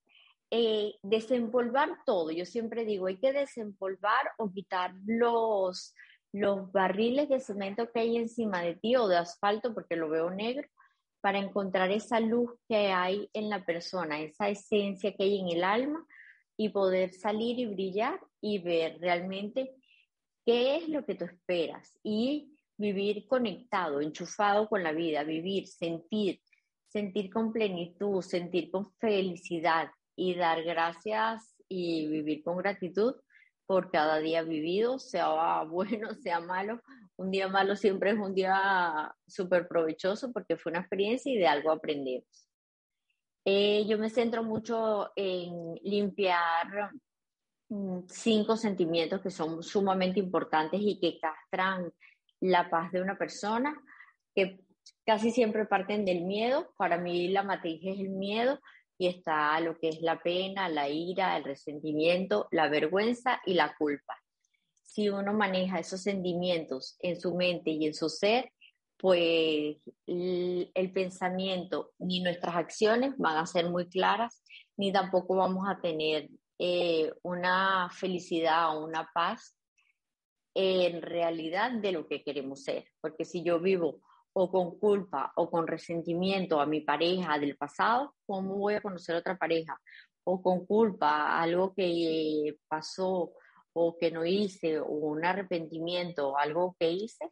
eh, 0.51 0.95
desempolvar 1.03 1.89
todo. 2.05 2.31
Yo 2.31 2.45
siempre 2.45 2.85
digo, 2.85 3.07
hay 3.07 3.17
que 3.17 3.33
desempolvar 3.33 4.31
o 4.37 4.51
quitar 4.51 4.93
los, 5.05 5.93
los 6.31 6.71
barriles 6.71 7.29
de 7.29 7.39
cemento 7.39 7.91
que 7.91 7.99
hay 7.99 8.17
encima 8.17 8.61
de 8.61 8.75
ti 8.75 8.95
o 8.95 9.07
de 9.07 9.17
asfalto, 9.17 9.73
porque 9.73 9.95
lo 9.95 10.09
veo 10.09 10.29
negro, 10.29 10.67
para 11.21 11.39
encontrar 11.39 11.91
esa 11.91 12.19
luz 12.19 12.51
que 12.67 12.93
hay 12.93 13.29
en 13.33 13.49
la 13.49 13.65
persona, 13.65 14.21
esa 14.21 14.49
esencia 14.49 15.13
que 15.15 15.23
hay 15.23 15.39
en 15.39 15.49
el 15.49 15.63
alma 15.63 16.05
y 16.55 16.69
poder 16.69 17.13
salir 17.13 17.59
y 17.59 17.65
brillar 17.65 18.19
y 18.41 18.59
ver 18.59 18.99
realmente 18.99 19.75
qué 20.45 20.77
es 20.77 20.87
lo 20.87 21.05
que 21.05 21.15
tú 21.15 21.25
esperas 21.25 21.97
y 22.03 22.57
vivir 22.77 23.27
conectado, 23.27 24.01
enchufado 24.01 24.69
con 24.69 24.83
la 24.83 24.91
vida, 24.91 25.23
vivir, 25.23 25.67
sentir, 25.67 26.39
sentir 26.87 27.29
con 27.31 27.51
plenitud, 27.51 28.21
sentir 28.21 28.71
con 28.71 28.91
felicidad 28.93 29.89
y 30.15 30.35
dar 30.35 30.63
gracias 30.63 31.55
y 31.69 32.07
vivir 32.07 32.43
con 32.43 32.57
gratitud 32.57 33.15
por 33.65 33.91
cada 33.91 34.19
día 34.19 34.43
vivido, 34.43 34.97
sea 34.97 35.63
bueno, 35.69 36.13
sea 36.15 36.39
malo. 36.39 36.81
Un 37.17 37.31
día 37.31 37.47
malo 37.47 37.75
siempre 37.75 38.11
es 38.11 38.17
un 38.17 38.33
día 38.33 39.13
súper 39.27 39.67
provechoso 39.67 40.31
porque 40.31 40.57
fue 40.57 40.71
una 40.71 40.79
experiencia 40.79 41.31
y 41.31 41.37
de 41.37 41.47
algo 41.47 41.71
aprendemos. 41.71 42.47
Eh, 43.43 43.85
yo 43.87 43.97
me 43.97 44.09
centro 44.09 44.43
mucho 44.43 45.11
en 45.15 45.75
limpiar 45.83 46.91
mm, 47.69 47.99
cinco 48.07 48.57
sentimientos 48.57 49.21
que 49.21 49.31
son 49.31 49.63
sumamente 49.63 50.19
importantes 50.19 50.79
y 50.81 50.99
que 50.99 51.19
castran 51.19 51.91
la 52.41 52.69
paz 52.69 52.91
de 52.91 53.01
una 53.01 53.17
persona, 53.17 53.75
que 54.35 54.59
casi 55.07 55.31
siempre 55.31 55.65
parten 55.65 56.03
del 56.03 56.25
miedo. 56.25 56.73
Para 56.77 56.97
mí 56.97 57.29
la 57.29 57.41
matriz 57.41 57.79
es 57.81 57.97
el 57.97 58.09
miedo 58.09 58.59
y 58.97 59.07
está 59.07 59.57
lo 59.61 59.79
que 59.79 59.87
es 59.87 60.01
la 60.01 60.21
pena, 60.21 60.67
la 60.67 60.89
ira, 60.89 61.37
el 61.37 61.45
resentimiento, 61.45 62.49
la 62.51 62.67
vergüenza 62.67 63.39
y 63.45 63.53
la 63.53 63.73
culpa. 63.77 64.21
Si 64.83 65.07
uno 65.09 65.33
maneja 65.33 65.79
esos 65.79 66.01
sentimientos 66.01 66.97
en 66.99 67.19
su 67.21 67.35
mente 67.35 67.71
y 67.71 67.85
en 67.85 67.93
su 67.93 68.09
ser, 68.09 68.51
pues 68.97 69.77
el, 70.07 70.91
pensamiento 70.93 71.91
ni 71.99 72.19
nuestras 72.19 72.55
acciones 72.55 73.13
van 73.17 73.37
a 73.37 73.45
ser 73.45 73.69
muy 73.69 73.87
claras, 73.87 74.43
ni 74.75 74.91
tampoco 74.91 75.37
vamos 75.37 75.69
a 75.69 75.79
tener 75.79 76.27
eh, 76.59 77.13
una 77.21 77.89
felicidad 77.91 78.75
o 78.75 78.83
una 78.85 79.09
paz 79.13 79.55
en 80.53 81.01
realidad 81.01 81.71
de 81.71 81.93
lo 81.93 82.07
que 82.07 82.23
queremos 82.23 82.63
ser. 82.63 82.89
Porque 82.99 83.23
si 83.23 83.41
yo 83.43 83.59
vivo 83.61 84.01
o 84.39 84.51
con 84.51 84.77
culpa 84.77 85.33
o 85.35 85.49
con 85.49 85.65
resentimiento 85.65 86.61
a 86.61 86.67
mi 86.67 86.81
pareja 86.81 87.39
del 87.39 87.57
pasado, 87.57 88.13
¿cómo 88.27 88.55
voy 88.57 88.75
a 88.75 88.81
conocer 88.81 89.15
otra 89.15 89.35
pareja? 89.35 89.81
O 90.25 90.43
con 90.43 90.63
culpa, 90.67 91.41
algo 91.41 91.73
que 91.73 92.55
pasó 92.67 93.31
o 93.73 93.97
que 93.97 94.11
no 94.11 94.25
hice, 94.25 94.79
o 94.79 94.85
un 94.85 95.25
arrepentimiento, 95.25 96.37
algo 96.37 96.75
que 96.79 96.91
hice, 96.91 97.31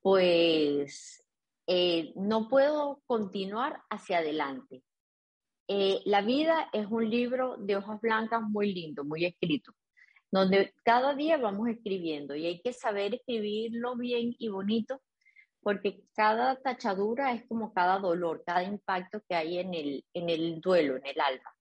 pues 0.00 1.24
eh, 1.66 2.12
no 2.14 2.48
puedo 2.48 3.02
continuar 3.06 3.82
hacia 3.90 4.18
adelante. 4.18 4.84
Eh, 5.66 6.00
la 6.04 6.22
vida 6.22 6.68
es 6.72 6.86
un 6.88 7.10
libro 7.10 7.56
de 7.56 7.74
hojas 7.74 8.00
blancas 8.00 8.42
muy 8.42 8.72
lindo, 8.72 9.02
muy 9.02 9.24
escrito, 9.24 9.72
donde 10.30 10.72
cada 10.84 11.12
día 11.16 11.38
vamos 11.38 11.68
escribiendo 11.68 12.36
y 12.36 12.46
hay 12.46 12.60
que 12.60 12.72
saber 12.72 13.14
escribirlo 13.14 13.96
bien 13.96 14.36
y 14.38 14.48
bonito, 14.48 15.00
porque 15.66 16.04
cada 16.14 16.54
tachadura 16.62 17.32
es 17.32 17.44
como 17.48 17.74
cada 17.74 17.98
dolor, 17.98 18.44
cada 18.46 18.62
impacto 18.62 19.20
que 19.28 19.34
hay 19.34 19.58
en 19.58 19.74
el, 19.74 20.04
en 20.14 20.30
el 20.30 20.60
duelo, 20.60 20.96
en 20.96 21.04
el 21.06 21.20
alma. 21.20 21.52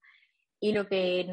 Y 0.59 0.73
lo 0.73 0.87
que 0.87 1.25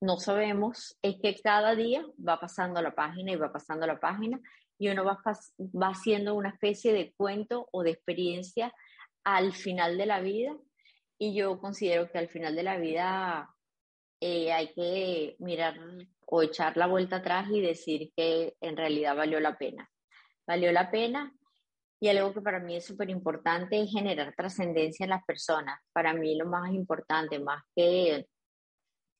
no 0.00 0.16
sabemos 0.18 0.96
es 1.02 1.16
que 1.20 1.34
cada 1.42 1.74
día 1.74 2.06
va 2.16 2.38
pasando 2.38 2.80
la 2.80 2.94
página 2.94 3.32
y 3.32 3.34
va 3.34 3.52
pasando 3.52 3.84
la 3.84 3.98
página 3.98 4.40
y 4.78 4.90
uno 4.90 5.04
va, 5.04 5.20
va 5.58 5.88
haciendo 5.88 6.36
una 6.36 6.50
especie 6.50 6.92
de 6.92 7.12
cuento 7.16 7.68
o 7.72 7.82
de 7.82 7.90
experiencia 7.90 8.72
al 9.24 9.52
final 9.52 9.98
de 9.98 10.06
la 10.06 10.20
vida. 10.20 10.56
Y 11.18 11.34
yo 11.36 11.58
considero 11.58 12.08
que 12.12 12.18
al 12.18 12.28
final 12.28 12.54
de 12.54 12.62
la 12.62 12.78
vida 12.78 13.50
eh, 14.20 14.52
hay 14.52 14.72
que 14.72 15.34
mirar 15.40 15.80
o 16.26 16.42
echar 16.42 16.76
la 16.76 16.86
vuelta 16.86 17.16
atrás 17.16 17.48
y 17.50 17.60
decir 17.60 18.12
que 18.16 18.54
en 18.60 18.76
realidad 18.76 19.16
valió 19.16 19.40
la 19.40 19.58
pena. 19.58 19.90
Valió 20.46 20.70
la 20.70 20.92
pena 20.92 21.34
y 22.00 22.08
algo 22.08 22.34
que 22.34 22.40
para 22.40 22.60
mí 22.60 22.76
es 22.76 22.84
súper 22.84 23.10
importante 23.10 23.80
es 23.80 23.90
generar 23.90 24.34
trascendencia 24.36 25.04
en 25.04 25.10
las 25.10 25.24
personas. 25.24 25.80
Para 25.92 26.12
mí 26.12 26.36
lo 26.36 26.46
más 26.46 26.72
importante, 26.72 27.38
más 27.38 27.62
que 27.74 28.26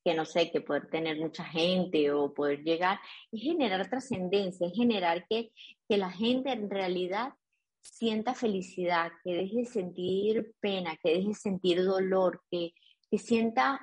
que 0.05 0.13
no 0.13 0.23
sé, 0.23 0.51
que 0.51 0.61
poder 0.61 0.87
tener 0.87 1.17
mucha 1.17 1.43
gente 1.43 2.11
o 2.11 2.31
poder 2.31 2.63
llegar, 2.63 2.99
es 3.31 3.41
generar 3.41 3.89
trascendencia, 3.89 4.67
es 4.67 4.73
generar 4.73 5.25
que, 5.27 5.51
que 5.89 5.97
la 5.97 6.11
gente 6.11 6.51
en 6.51 6.69
realidad 6.69 7.33
sienta 7.81 8.35
felicidad, 8.35 9.11
que 9.23 9.33
deje 9.33 9.57
de 9.57 9.65
sentir 9.65 10.53
pena, 10.59 10.95
que 11.01 11.09
deje 11.09 11.29
de 11.29 11.33
sentir 11.33 11.83
dolor, 11.83 12.43
que, 12.51 12.73
que 13.09 13.17
sienta 13.17 13.81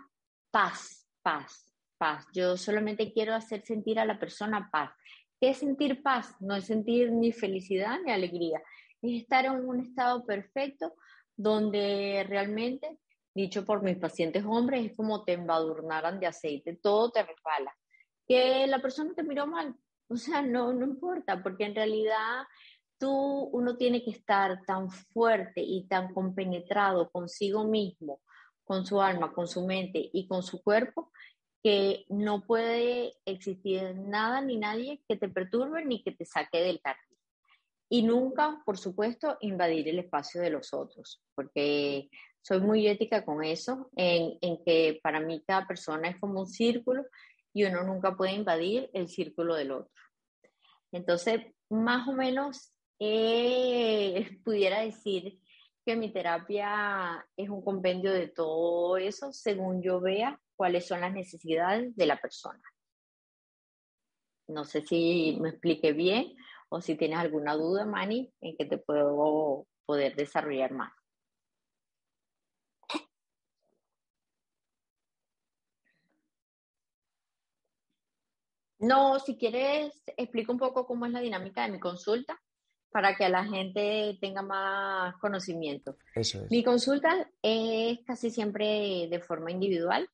paz, 0.52 1.08
paz, 1.22 1.74
paz. 1.98 2.24
Yo 2.32 2.56
solamente 2.56 3.12
quiero 3.12 3.34
hacer 3.34 3.64
sentir 3.64 3.98
a 3.98 4.04
la 4.04 4.20
persona 4.20 4.68
paz. 4.70 4.92
¿Qué 5.40 5.50
es 5.50 5.58
sentir 5.58 6.02
paz? 6.04 6.36
No 6.40 6.54
es 6.54 6.66
sentir 6.66 7.10
ni 7.10 7.32
felicidad 7.32 7.98
ni 8.04 8.12
alegría, 8.12 8.62
es 9.02 9.22
estar 9.22 9.44
en 9.44 9.68
un 9.68 9.80
estado 9.80 10.24
perfecto 10.24 10.94
donde 11.36 12.24
realmente 12.28 12.98
dicho 13.34 13.64
por 13.64 13.82
mis 13.82 13.96
pacientes 13.96 14.44
hombres, 14.44 14.86
es 14.86 14.96
como 14.96 15.24
te 15.24 15.32
embadurnaran 15.32 16.20
de 16.20 16.26
aceite, 16.26 16.78
todo 16.82 17.10
te 17.10 17.22
resbala. 17.22 17.74
Que 18.26 18.66
la 18.66 18.80
persona 18.80 19.12
te 19.14 19.22
miró 19.22 19.46
mal, 19.46 19.74
o 20.08 20.16
sea, 20.16 20.42
no, 20.42 20.72
no 20.72 20.86
importa, 20.86 21.42
porque 21.42 21.64
en 21.64 21.74
realidad 21.74 22.44
tú, 22.98 23.10
uno 23.52 23.76
tiene 23.76 24.04
que 24.04 24.10
estar 24.10 24.64
tan 24.66 24.90
fuerte 24.90 25.60
y 25.60 25.86
tan 25.88 26.12
compenetrado 26.12 27.10
consigo 27.10 27.64
mismo, 27.64 28.20
con 28.64 28.86
su 28.86 29.00
alma, 29.00 29.32
con 29.32 29.48
su 29.48 29.66
mente 29.66 30.10
y 30.12 30.26
con 30.28 30.42
su 30.42 30.62
cuerpo, 30.62 31.10
que 31.62 32.04
no 32.08 32.44
puede 32.44 33.14
existir 33.24 33.94
nada 33.96 34.40
ni 34.40 34.56
nadie 34.56 35.02
que 35.08 35.16
te 35.16 35.28
perturbe 35.28 35.84
ni 35.84 36.02
que 36.02 36.12
te 36.12 36.24
saque 36.24 36.58
del 36.60 36.80
carril. 36.80 37.11
Y 37.92 38.00
nunca, 38.04 38.62
por 38.64 38.78
supuesto, 38.78 39.36
invadir 39.42 39.86
el 39.86 39.98
espacio 39.98 40.40
de 40.40 40.48
los 40.48 40.72
otros, 40.72 41.22
porque 41.34 42.08
soy 42.40 42.62
muy 42.62 42.88
ética 42.88 43.22
con 43.22 43.44
eso, 43.44 43.90
en, 43.96 44.38
que 44.64 44.98
para 45.02 45.20
mí 45.20 45.44
cada 45.46 45.66
persona 45.66 46.08
es 46.08 46.18
como 46.18 46.40
un 46.40 46.46
círculo 46.46 47.04
y 47.52 47.64
uno 47.64 47.82
nunca 47.82 48.16
puede 48.16 48.32
invadir 48.32 48.88
el 48.94 49.08
círculo 49.08 49.56
del 49.56 49.72
otro. 49.72 49.92
Entonces, 50.90 51.42
más 51.68 52.08
o 52.08 52.14
menos, 52.14 52.72
eh, 52.98 54.38
pudiera 54.42 54.80
decir 54.80 55.38
que 55.84 55.94
mi 55.94 56.10
terapia 56.10 57.22
es 57.36 57.50
un 57.50 57.62
compendio 57.62 58.10
de 58.10 58.28
todo 58.28 58.96
eso, 58.96 59.34
según 59.34 59.82
yo 59.82 60.00
vea 60.00 60.40
cuáles 60.56 60.86
son 60.86 61.02
las 61.02 61.12
necesidades 61.12 61.94
de 61.94 62.06
la 62.06 62.18
persona. 62.18 62.62
No 64.48 64.64
sé 64.64 64.80
si 64.80 65.36
me 65.42 65.50
expliqué 65.50 65.92
bien 65.92 66.34
o 66.72 66.80
si 66.80 66.96
tienes 66.96 67.18
alguna 67.18 67.54
duda, 67.54 67.84
Manny, 67.84 68.32
en 68.40 68.56
que 68.56 68.64
te 68.64 68.78
puedo 68.78 69.66
poder 69.84 70.16
desarrollar 70.16 70.72
más. 70.72 70.90
No, 78.78 79.18
si 79.20 79.36
quieres, 79.36 80.02
explico 80.16 80.50
un 80.50 80.58
poco 80.58 80.86
cómo 80.86 81.04
es 81.04 81.12
la 81.12 81.20
dinámica 81.20 81.62
de 81.62 81.72
mi 81.72 81.78
consulta 81.78 82.40
para 82.90 83.14
que 83.16 83.28
la 83.28 83.44
gente 83.44 84.16
tenga 84.18 84.40
más 84.40 85.14
conocimiento. 85.18 85.98
Eso 86.14 86.42
es. 86.42 86.50
Mi 86.50 86.64
consulta 86.64 87.30
es 87.42 87.98
casi 88.06 88.30
siempre 88.30 89.08
de 89.10 89.20
forma 89.20 89.50
individual. 89.50 90.08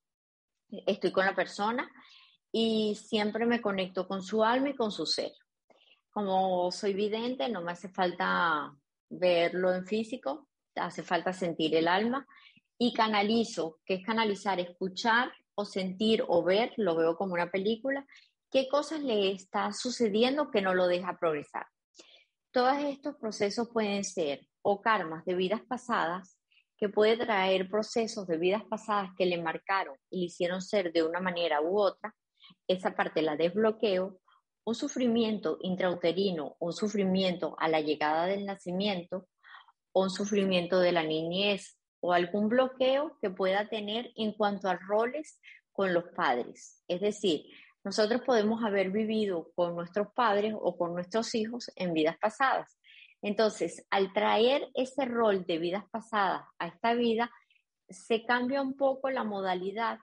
Estoy 0.71 1.13
con 1.13 1.25
la 1.25 1.37
persona 1.37 1.89
y 2.51 2.97
siempre 2.97 3.47
me 3.47 3.63
conecto 3.63 4.09
con 4.09 4.23
su 4.23 4.43
alma 4.43 4.71
y 4.71 4.75
con 4.75 4.91
su 4.91 5.07
ser. 5.07 5.31
Como 6.19 6.73
soy 6.73 6.95
vidente, 6.95 7.49
no 7.49 7.63
me 7.63 7.71
hace 7.71 7.89
falta 7.89 8.75
verlo 9.09 9.73
en 9.73 9.87
físico, 9.87 10.49
hace 10.75 11.05
falta 11.05 11.33
sentir 11.33 11.77
el 11.77 11.87
alma 11.87 12.27
y 12.77 12.93
canalizo, 12.93 13.79
que 13.87 13.95
es 13.95 14.05
canalizar, 14.05 14.59
escuchar 14.59 15.31
o 15.55 15.65
sentir 15.65 16.25
o 16.27 16.43
ver, 16.43 16.73
lo 16.77 16.97
veo 16.97 17.17
como 17.17 17.35
una 17.35 17.53
película 17.53 18.05
qué 18.51 18.67
cosas 18.69 19.01
le 19.01 19.31
está 19.31 19.73
sucediendo 19.73 20.51
que 20.51 20.61
no 20.61 20.75
lo 20.75 20.89
deja 20.89 21.17
progresar. 21.21 21.67
Todos 22.51 22.79
estos 22.79 23.15
procesos 23.15 23.69
pueden 23.73 24.03
ser 24.03 24.41
o 24.63 24.83
karmas 24.83 25.25
de 25.25 25.37
vidas 25.37 25.61
pasadas, 25.69 26.37
que 26.77 26.89
puede 26.89 27.17
traer 27.17 27.71
procesos 27.71 28.27
de 28.27 28.39
vidas 28.39 28.65
pasadas 28.69 29.11
que 29.17 29.25
le 29.25 29.41
marcaron 29.41 29.97
y 30.11 30.19
le 30.19 30.27
hicieron 30.27 30.63
ser 30.63 30.93
de 30.93 31.05
una 31.05 31.21
manera 31.21 31.63
u 31.63 31.79
otra, 31.79 32.13
esa 32.67 32.97
parte 32.97 33.23
la 33.23 33.37
desbloqueo, 33.37 34.19
un 34.69 34.75
sufrimiento 34.75 35.57
intrauterino, 35.63 36.57
un 36.59 36.75
sufrimiento 36.75 37.57
a 37.59 37.69
la 37.69 37.81
llegada 37.81 38.27
del 38.27 38.45
nacimiento, 38.45 39.27
o 39.93 40.03
un 40.03 40.11
sufrimiento 40.11 40.79
de 40.81 40.93
la 40.93 41.03
niñez 41.03 41.79
o 42.01 42.13
algún 42.13 42.51
bloqueo 42.51 43.17
que 43.23 43.31
pueda 43.31 43.71
tener 43.71 44.13
en 44.15 44.33
cuanto 44.35 44.69
a 44.69 44.77
roles 44.77 45.41
con 45.73 45.95
los 45.95 46.05
padres. 46.15 46.83
Es 46.87 47.01
decir, 47.01 47.47
nosotros 47.83 48.21
podemos 48.27 48.63
haber 48.63 48.91
vivido 48.91 49.51
con 49.55 49.75
nuestros 49.75 50.09
padres 50.13 50.55
o 50.55 50.77
con 50.77 50.93
nuestros 50.93 51.35
hijos 51.35 51.73
en 51.75 51.95
vidas 51.95 52.19
pasadas. 52.19 52.79
Entonces, 53.23 53.87
al 53.89 54.13
traer 54.13 54.69
ese 54.75 55.07
rol 55.07 55.47
de 55.47 55.57
vidas 55.57 55.85
pasadas 55.91 56.43
a 56.59 56.67
esta 56.67 56.93
vida, 56.93 57.31
se 57.89 58.27
cambia 58.27 58.61
un 58.61 58.77
poco 58.77 59.09
la 59.09 59.25
modalidad 59.25 59.99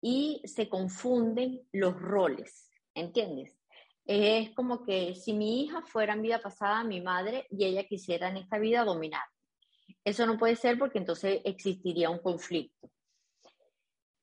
y 0.00 0.42
se 0.44 0.68
confunden 0.68 1.66
los 1.72 2.00
roles, 2.00 2.70
¿entiendes? 2.94 3.55
Es 4.06 4.50
como 4.54 4.84
que 4.84 5.14
si 5.16 5.32
mi 5.32 5.62
hija 5.62 5.82
fuera 5.82 6.12
en 6.14 6.22
vida 6.22 6.40
pasada 6.40 6.84
mi 6.84 7.00
madre 7.00 7.46
y 7.50 7.64
ella 7.64 7.84
quisiera 7.84 8.28
en 8.28 8.36
esta 8.36 8.58
vida 8.58 8.84
dominar. 8.84 9.24
Eso 10.04 10.24
no 10.26 10.38
puede 10.38 10.54
ser 10.54 10.78
porque 10.78 10.98
entonces 10.98 11.40
existiría 11.44 12.10
un 12.10 12.20
conflicto. 12.20 12.88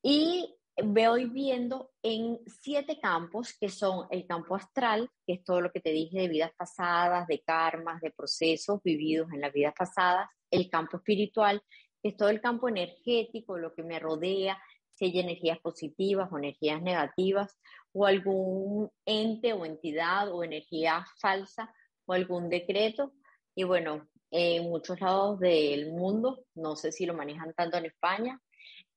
Y 0.02 0.56
voy 0.82 1.26
viendo 1.26 1.92
en 2.02 2.40
siete 2.46 3.00
campos, 3.00 3.54
que 3.60 3.70
son 3.70 4.08
el 4.10 4.26
campo 4.26 4.56
astral, 4.56 5.10
que 5.26 5.34
es 5.34 5.44
todo 5.44 5.62
lo 5.62 5.72
que 5.72 5.82
te 5.82 5.92
dije 5.92 6.22
de 6.22 6.28
vidas 6.28 6.52
pasadas, 6.58 7.28
de 7.28 7.42
karmas, 7.42 8.02
de 8.02 8.12
procesos 8.12 8.82
vividos 8.84 9.32
en 9.34 9.42
las 9.42 9.54
vidas 9.54 9.74
pasadas, 9.78 10.30
el 10.50 10.70
campo 10.70 10.98
espiritual, 10.98 11.62
que 12.02 12.10
es 12.10 12.18
todo 12.18 12.30
el 12.30 12.42
campo 12.42 12.68
energético, 12.70 13.58
lo 13.58 13.74
que 13.74 13.84
me 13.84 14.00
rodea, 14.00 14.62
si 14.96 15.06
hay 15.06 15.20
energías 15.20 15.60
positivas 15.60 16.30
o 16.32 16.38
energías 16.38 16.82
negativas, 16.82 17.58
o 17.92 18.06
algún 18.06 18.90
ente 19.06 19.54
o 19.54 19.66
entidad 19.66 20.32
o 20.32 20.44
energía 20.44 21.06
falsa 21.20 21.74
o 22.06 22.14
algún 22.14 22.50
decreto. 22.50 23.14
Y 23.56 23.64
bueno, 23.64 24.08
en 24.32 24.64
muchos 24.64 25.00
lados 25.00 25.40
del 25.40 25.92
mundo, 25.92 26.46
no 26.56 26.76
sé 26.76 26.92
si 26.92 27.06
lo 27.06 27.14
manejan 27.14 27.54
tanto 27.54 27.78
en 27.78 27.86
España, 27.86 28.42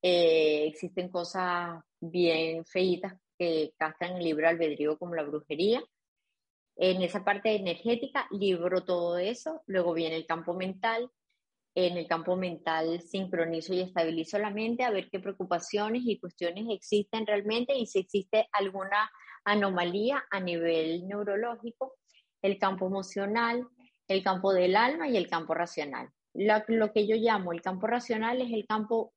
eh, 0.03 0.67
existen 0.67 1.11
cosas 1.11 1.81
bien 2.01 2.65
feitas 2.65 3.15
que 3.39 3.75
castan 3.77 4.17
el 4.17 4.25
libro 4.25 4.49
albedrío 4.49 4.99
como 4.99 5.15
la 5.15 5.25
brujería. 5.25 5.83
En 6.77 7.03
esa 7.03 7.25
parte 7.25 7.55
energética 7.55 8.29
libro 8.31 8.85
todo 8.85 9.19
eso, 9.19 9.63
luego 9.67 9.93
viene 9.93 10.17
el 10.17 10.27
campo 10.27 10.55
mental. 10.55 11.11
En 11.79 11.99
el 11.99 12.07
campo 12.07 12.37
mental 12.37 13.03
sincronizo 13.03 13.75
y 13.75 13.81
estabilizo 13.81 14.39
la 14.39 14.49
mente 14.49 14.83
a 14.83 14.91
ver 14.91 15.11
qué 15.11 15.21
preocupaciones 15.21 16.05
y 16.07 16.19
cuestiones 16.19 16.65
existen 16.71 17.27
realmente 17.27 17.77
y 17.77 17.85
si 17.85 17.99
existe 17.99 18.49
alguna 18.51 19.11
anomalía 19.45 20.25
a 20.31 20.41
nivel 20.41 21.07
neurológico. 21.07 21.93
El 22.41 22.59
campo 22.59 22.87
emocional, 22.87 23.69
el 24.09 24.23
campo 24.23 24.55
del 24.55 24.75
alma 24.75 25.07
y 25.07 25.19
el 25.19 25.29
campo 25.29 25.53
racional. 25.53 26.09
lo 26.33 26.93
que 26.95 27.07
yo 27.07 27.17
llamo 27.17 27.53
el 27.53 27.61
campo 27.61 27.87
racional 27.87 28.41
es 28.41 28.51
el 28.55 28.67
campo 28.67 29.13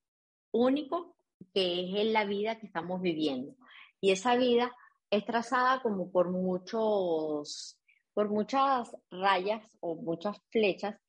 único 0.51 1.15
que 1.53 1.85
es 1.85 1.95
en 1.95 2.11
la 2.11 2.25
vida 2.25 2.59
que 2.59 2.65
estamos 2.65 3.01
viviendo. 3.01 3.55
Y 4.01 4.11
esa 4.11 4.35
vida 4.35 4.75
es 5.09 5.25
trazada 5.25 5.81
como 5.81 6.11
por 6.11 6.29
muchos, 6.29 7.79
por 8.13 8.27
muchas 8.27 8.93
rayas 9.09 9.63
o 9.79 9.95
muchas 9.95 10.37
flechas, 10.51 10.99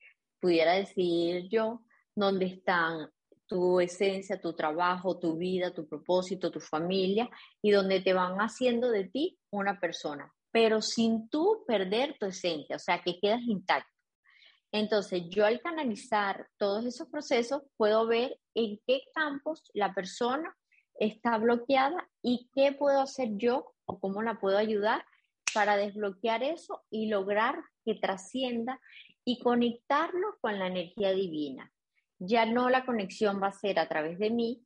pudiera 0.41 0.73
decir 0.73 1.47
yo, 1.49 1.81
donde 2.15 2.47
están 2.47 3.09
tu 3.45 3.79
esencia, 3.79 4.39
tu 4.39 4.53
trabajo, 4.53 5.19
tu 5.19 5.37
vida, 5.37 5.73
tu 5.73 5.87
propósito, 5.87 6.51
tu 6.51 6.59
familia, 6.59 7.29
y 7.61 7.71
donde 7.71 8.01
te 8.01 8.13
van 8.13 8.37
haciendo 8.37 8.89
de 8.89 9.05
ti 9.05 9.37
una 9.51 9.79
persona, 9.79 10.33
pero 10.51 10.81
sin 10.81 11.29
tú 11.29 11.63
perder 11.67 12.17
tu 12.19 12.25
esencia, 12.25 12.77
o 12.77 12.79
sea, 12.79 13.01
que 13.01 13.19
quedas 13.19 13.41
intacto. 13.41 13.91
Entonces, 14.71 15.23
yo 15.29 15.45
al 15.45 15.59
canalizar 15.59 16.47
todos 16.57 16.85
esos 16.85 17.09
procesos 17.09 17.61
puedo 17.75 18.07
ver 18.07 18.39
en 18.55 18.79
qué 18.87 19.01
campos 19.13 19.63
la 19.73 19.93
persona 19.93 20.55
está 20.97 21.37
bloqueada 21.37 22.07
y 22.21 22.49
qué 22.53 22.71
puedo 22.71 23.01
hacer 23.01 23.31
yo 23.35 23.73
o 23.85 23.99
cómo 23.99 24.21
la 24.21 24.39
puedo 24.39 24.57
ayudar 24.57 25.03
para 25.53 25.75
desbloquear 25.75 26.43
eso 26.43 26.83
y 26.89 27.07
lograr 27.07 27.61
que 27.83 27.95
trascienda 27.95 28.79
y 29.31 29.39
conectarlo 29.39 30.35
con 30.41 30.59
la 30.59 30.67
energía 30.67 31.13
divina. 31.13 31.71
Ya 32.19 32.45
no 32.45 32.69
la 32.69 32.85
conexión 32.85 33.41
va 33.41 33.47
a 33.47 33.53
ser 33.53 33.79
a 33.79 33.87
través 33.87 34.19
de 34.19 34.29
mí, 34.29 34.61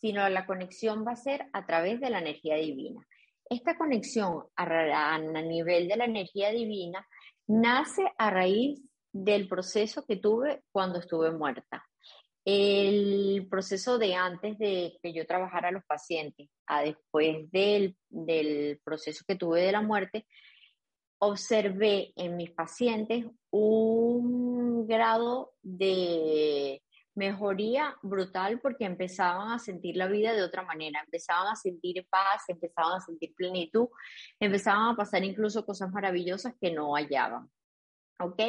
sino 0.00 0.28
la 0.28 0.46
conexión 0.46 1.04
va 1.04 1.12
a 1.12 1.16
ser 1.16 1.46
a 1.52 1.66
través 1.66 2.00
de 2.00 2.10
la 2.10 2.20
energía 2.20 2.54
divina. 2.54 3.04
Esta 3.50 3.76
conexión 3.76 4.44
a, 4.54 5.14
a 5.14 5.18
nivel 5.18 5.88
de 5.88 5.96
la 5.96 6.04
energía 6.04 6.52
divina 6.52 7.04
nace 7.48 8.04
a 8.16 8.30
raíz 8.30 8.80
del 9.12 9.48
proceso 9.48 10.04
que 10.06 10.18
tuve 10.18 10.62
cuando 10.70 11.00
estuve 11.00 11.32
muerta. 11.32 11.84
El 12.44 13.48
proceso 13.50 13.98
de 13.98 14.14
antes 14.14 14.56
de 14.58 14.96
que 15.02 15.12
yo 15.12 15.26
trabajara 15.26 15.70
a 15.70 15.72
los 15.72 15.84
pacientes 15.84 16.48
a 16.68 16.82
después 16.82 17.50
del, 17.50 17.96
del 18.08 18.80
proceso 18.84 19.24
que 19.26 19.34
tuve 19.34 19.62
de 19.62 19.72
la 19.72 19.82
muerte, 19.82 20.28
observé 21.18 22.12
en 22.16 22.36
mis 22.36 22.50
pacientes 22.50 23.26
un 23.50 24.86
grado 24.86 25.54
de 25.62 26.82
mejoría 27.14 27.96
brutal 28.02 28.60
porque 28.60 28.84
empezaban 28.84 29.50
a 29.50 29.58
sentir 29.58 29.96
la 29.96 30.06
vida 30.06 30.34
de 30.34 30.42
otra 30.42 30.62
manera, 30.62 31.00
empezaban 31.02 31.48
a 31.48 31.56
sentir 31.56 32.06
paz, 32.10 32.42
empezaban 32.48 32.98
a 32.98 33.00
sentir 33.00 33.34
plenitud, 33.34 33.88
empezaban 34.38 34.90
a 34.90 34.96
pasar 34.96 35.24
incluso 35.24 35.64
cosas 35.64 35.90
maravillosas 35.90 36.54
que 36.60 36.70
no 36.70 36.94
hallaban. 36.94 37.50
¿Ok? 38.20 38.42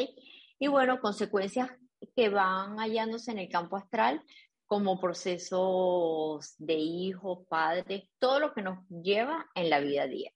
Y 0.60 0.68
bueno, 0.68 1.00
consecuencias 1.00 1.70
que 2.16 2.30
van 2.30 2.78
hallándose 2.78 3.32
en 3.32 3.40
el 3.40 3.50
campo 3.50 3.78
astral, 3.78 4.22
como 4.66 5.00
procesos 5.00 6.56
de 6.58 6.74
hijos, 6.74 7.48
padres, 7.48 8.10
todo 8.20 8.40
lo 8.40 8.54
que 8.54 8.62
nos 8.62 8.86
lleva 8.90 9.50
en 9.56 9.70
la 9.70 9.80
vida 9.80 10.04
a 10.04 10.08
día. 10.08 10.32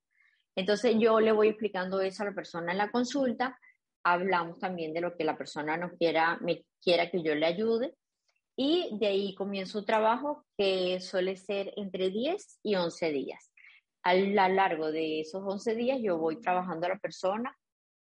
Entonces 0.55 0.95
yo 0.99 1.19
le 1.19 1.31
voy 1.31 1.49
explicando 1.49 2.01
eso 2.01 2.23
a 2.23 2.27
la 2.27 2.33
persona 2.33 2.71
en 2.71 2.77
la 2.77 2.91
consulta, 2.91 3.57
hablamos 4.03 4.59
también 4.59 4.93
de 4.93 5.01
lo 5.01 5.15
que 5.15 5.23
la 5.23 5.37
persona 5.37 5.77
nos 5.77 5.93
quiera, 5.93 6.37
me 6.41 6.65
quiera 6.81 7.09
que 7.09 7.21
yo 7.21 7.35
le 7.35 7.45
ayude 7.45 7.95
y 8.55 8.89
de 8.97 9.07
ahí 9.07 9.35
comienzo 9.35 9.79
un 9.79 9.85
trabajo 9.85 10.45
que 10.57 10.99
suele 10.99 11.35
ser 11.35 11.73
entre 11.77 12.09
10 12.09 12.59
y 12.63 12.75
11 12.75 13.11
días. 13.11 13.51
A 14.03 14.15
lo 14.15 14.47
largo 14.49 14.91
de 14.91 15.21
esos 15.21 15.43
11 15.45 15.75
días 15.75 15.99
yo 16.01 16.17
voy 16.17 16.39
trabajando 16.39 16.87
a 16.87 16.89
la 16.89 16.99
persona, 16.99 17.55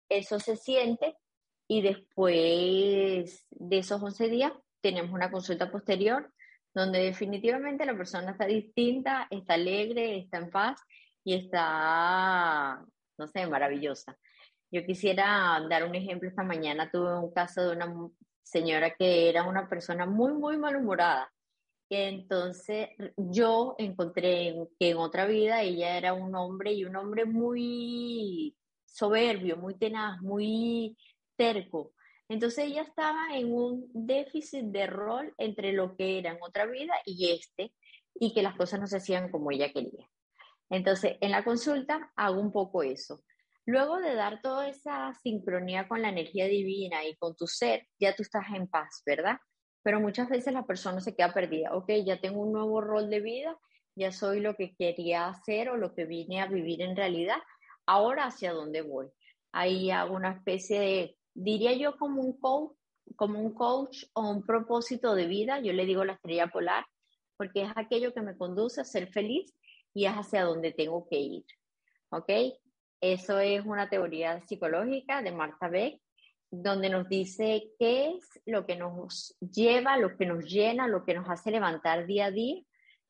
eso 0.10 0.40
se 0.40 0.58
siente 0.58 1.16
y 1.68 1.82
después 1.82 3.46
de 3.52 3.78
esos 3.78 4.02
11 4.02 4.30
días 4.30 4.52
tenemos 4.82 5.12
una 5.12 5.32
consulta 5.32 5.72
posterior 5.72 6.32
donde 6.74 7.00
definitivamente 7.00 7.86
la 7.86 7.96
persona 7.96 8.32
está 8.32 8.46
distinta, 8.46 9.28
está 9.30 9.54
alegre, 9.54 10.18
está 10.18 10.40
en 10.40 10.50
paz 10.50 10.82
y 11.24 11.36
está, 11.36 12.86
no 13.18 13.28
sé, 13.28 13.48
maravillosa. 13.48 14.18
Yo 14.72 14.86
quisiera 14.86 15.62
dar 15.70 15.84
un 15.86 15.96
ejemplo. 15.96 16.28
Esta 16.28 16.44
mañana 16.44 16.90
tuve 16.92 17.18
un 17.18 17.32
caso 17.32 17.62
de 17.62 17.76
una 17.76 18.10
señora 18.44 18.96
que 18.96 19.30
era 19.30 19.44
una 19.44 19.70
persona 19.70 20.06
muy, 20.06 20.34
muy 20.34 20.58
malhumorada. 20.58 21.32
entonces 21.90 22.90
yo 23.18 23.76
encontré 23.78 24.56
que 24.80 24.90
en 24.92 24.98
otra 24.98 25.26
vida 25.28 25.62
ella 25.62 25.98
era 25.98 26.14
un 26.14 26.36
hombre 26.36 26.74
y 26.74 26.86
un 26.86 26.96
hombre 26.96 27.26
muy 27.26 28.56
soberbio, 28.86 29.58
muy 29.58 29.76
tenaz, 29.76 30.22
muy 30.22 30.98
terco. 31.36 31.94
Entonces 32.30 32.66
ella 32.66 32.82
estaba 32.84 33.36
en 33.36 33.54
un 33.54 33.92
déficit 33.94 34.66
de 34.66 34.88
rol 34.88 35.34
entre 35.38 35.74
lo 35.74 35.96
que 35.96 36.20
era 36.20 36.32
en 36.32 36.40
otra 36.42 36.66
vida 36.66 36.94
y 37.06 37.32
este, 37.32 37.74
y 38.16 38.34
que 38.34 38.42
las 38.44 38.56
cosas 38.56 38.80
no 38.80 38.88
se 38.88 38.98
hacían 38.98 39.30
como 39.30 39.52
ella 39.52 39.72
quería. 39.72 40.10
Entonces, 40.74 41.18
en 41.22 41.30
la 41.30 41.44
consulta 41.44 42.12
hago 42.16 42.42
un 42.42 42.52
poco 42.52 42.82
eso. 42.82 43.24
Luego 43.64 44.00
de 44.00 44.16
dar 44.16 44.42
toda 44.42 44.68
esa 44.68 45.14
sincronía 45.22 45.88
con 45.88 46.02
la 46.02 46.10
energía 46.10 46.48
divina 46.48 47.06
y 47.06 47.16
con 47.16 47.36
tu 47.36 47.46
ser, 47.46 47.88
ya 48.00 48.16
tú 48.16 48.24
estás 48.24 48.46
en 48.56 48.68
paz, 48.68 49.04
¿verdad? 49.06 49.38
Pero 49.84 50.00
muchas 50.00 50.30
veces 50.30 50.52
la 50.52 50.66
persona 50.66 51.00
se 51.00 51.16
queda 51.16 51.32
perdida. 51.32 51.76
Ok, 51.76 51.92
ya 52.04 52.20
tengo 52.20 52.42
un 52.42 52.54
nuevo 52.54 52.82
rol 52.82 53.12
de 53.12 53.20
vida, 53.20 53.56
ya 53.96 54.12
soy 54.12 54.40
lo 54.40 54.56
que 54.56 54.76
quería 54.76 55.28
hacer 55.28 55.70
o 55.70 55.78
lo 55.78 55.94
que 55.94 56.06
vine 56.06 56.42
a 56.42 56.48
vivir 56.48 56.82
en 56.82 56.96
realidad. 56.96 57.38
Ahora, 57.86 58.26
¿hacia 58.26 58.52
dónde 58.52 58.82
voy? 58.82 59.10
Ahí 59.52 59.92
hago 59.92 60.16
una 60.16 60.32
especie 60.32 60.80
de, 60.80 61.18
diría 61.36 61.74
yo, 61.74 61.98
como 61.98 62.24
un 62.24 62.40
coach, 62.40 62.76
como 63.16 63.40
un 63.40 63.54
coach 63.54 64.06
o 64.14 64.28
un 64.28 64.44
propósito 64.44 65.14
de 65.14 65.28
vida. 65.28 65.60
Yo 65.60 65.72
le 65.72 65.86
digo 65.86 66.04
la 66.04 66.14
estrella 66.14 66.48
polar, 66.48 66.84
porque 67.38 67.62
es 67.62 67.72
aquello 67.76 68.12
que 68.12 68.22
me 68.24 68.36
conduce 68.36 68.82
a 68.82 68.86
ser 68.86 69.08
feliz 69.10 69.54
y 69.94 70.06
es 70.06 70.14
hacia 70.14 70.44
donde 70.44 70.72
tengo 70.72 71.08
que 71.08 71.18
ir. 71.18 71.46
¿Ok? 72.10 72.30
Eso 73.02 73.40
es 73.40 73.66
una 73.66 73.90
teoría 73.90 74.40
psicológica 74.48 75.22
de 75.22 75.32
Martha 75.32 75.68
Beck, 75.68 76.00
donde 76.50 76.90
nos 76.90 77.10
dice 77.10 77.72
qué 77.80 78.12
es 78.12 78.42
lo 78.46 78.66
que 78.66 78.76
nos 78.76 79.36
lleva, 79.40 79.98
lo 79.98 80.16
que 80.16 80.26
nos 80.26 80.46
llena, 80.46 80.88
lo 80.88 81.04
que 81.04 81.16
nos 81.16 81.28
hace 81.28 81.52
levantar 81.52 82.06
día 82.06 82.28
a 82.28 82.32
día, 82.32 82.62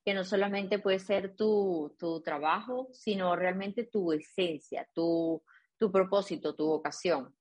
que 0.06 0.14
no 0.14 0.24
solamente 0.24 0.80
puede 0.80 1.00
ser 1.00 1.36
tu, 1.36 1.96
tu 2.00 2.22
trabajo, 2.22 2.88
sino 2.92 3.36
realmente 3.36 3.86
tu 3.86 4.14
esencia, 4.14 4.88
tu, 4.94 5.44
tu 5.78 5.92
propósito, 5.92 6.56
tu 6.56 6.66
vocación. 6.68 7.34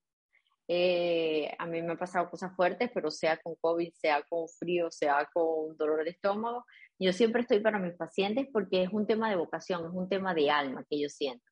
Eh, 0.68 1.54
a 1.58 1.66
mí 1.66 1.82
me 1.82 1.92
han 1.92 1.98
pasado 1.98 2.30
cosas 2.30 2.54
fuertes, 2.54 2.90
pero 2.94 3.10
sea 3.10 3.36
con 3.36 3.56
COVID, 3.56 3.92
sea 3.94 4.22
con 4.22 4.48
frío, 4.48 4.90
sea 4.90 5.28
con 5.32 5.76
dolor 5.76 6.04
de 6.04 6.10
estómago, 6.10 6.64
yo 7.04 7.12
siempre 7.12 7.42
estoy 7.42 7.60
para 7.60 7.78
mis 7.78 7.94
pacientes 7.94 8.46
porque 8.52 8.82
es 8.84 8.90
un 8.92 9.06
tema 9.06 9.30
de 9.30 9.36
vocación, 9.36 9.84
es 9.86 9.92
un 9.92 10.08
tema 10.08 10.34
de 10.34 10.50
alma 10.50 10.84
que 10.88 11.00
yo 11.00 11.08
siento. 11.08 11.44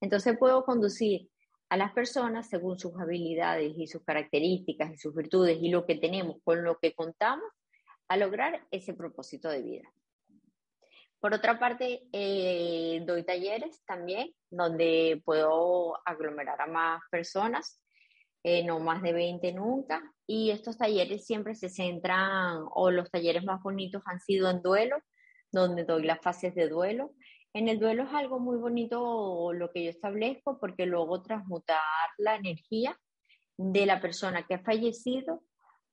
Entonces 0.00 0.36
puedo 0.38 0.64
conducir 0.64 1.28
a 1.68 1.76
las 1.76 1.92
personas 1.92 2.48
según 2.48 2.78
sus 2.78 2.98
habilidades 3.00 3.72
y 3.76 3.86
sus 3.86 4.04
características 4.04 4.92
y 4.92 4.98
sus 4.98 5.14
virtudes 5.14 5.58
y 5.60 5.70
lo 5.70 5.84
que 5.84 5.96
tenemos 5.96 6.36
con 6.44 6.62
lo 6.62 6.78
que 6.78 6.94
contamos 6.94 7.48
a 8.08 8.16
lograr 8.16 8.66
ese 8.70 8.94
propósito 8.94 9.48
de 9.48 9.62
vida. 9.62 9.92
Por 11.18 11.34
otra 11.34 11.58
parte, 11.58 12.06
eh, 12.12 13.02
doy 13.04 13.24
talleres 13.24 13.82
también 13.84 14.32
donde 14.50 15.20
puedo 15.24 15.98
aglomerar 16.06 16.60
a 16.60 16.66
más 16.66 17.02
personas 17.10 17.80
eh, 18.48 18.62
no 18.62 18.78
más 18.78 19.02
de 19.02 19.12
20 19.12 19.52
nunca. 19.54 20.14
Y 20.24 20.50
estos 20.50 20.78
talleres 20.78 21.26
siempre 21.26 21.56
se 21.56 21.68
centran, 21.68 22.64
o 22.70 22.92
los 22.92 23.10
talleres 23.10 23.42
más 23.42 23.60
bonitos 23.60 24.04
han 24.06 24.20
sido 24.20 24.48
en 24.48 24.62
duelo, 24.62 24.98
donde 25.50 25.82
doy 25.84 26.04
las 26.04 26.20
fases 26.20 26.54
de 26.54 26.68
duelo. 26.68 27.12
En 27.52 27.66
el 27.66 27.80
duelo 27.80 28.04
es 28.04 28.12
algo 28.12 28.38
muy 28.38 28.56
bonito 28.56 29.52
lo 29.52 29.72
que 29.72 29.82
yo 29.82 29.90
establezco 29.90 30.60
porque 30.60 30.86
luego 30.86 31.22
transmutar 31.22 31.80
la 32.18 32.36
energía 32.36 32.96
de 33.56 33.84
la 33.84 34.00
persona 34.00 34.46
que 34.46 34.54
ha 34.54 34.62
fallecido 34.62 35.42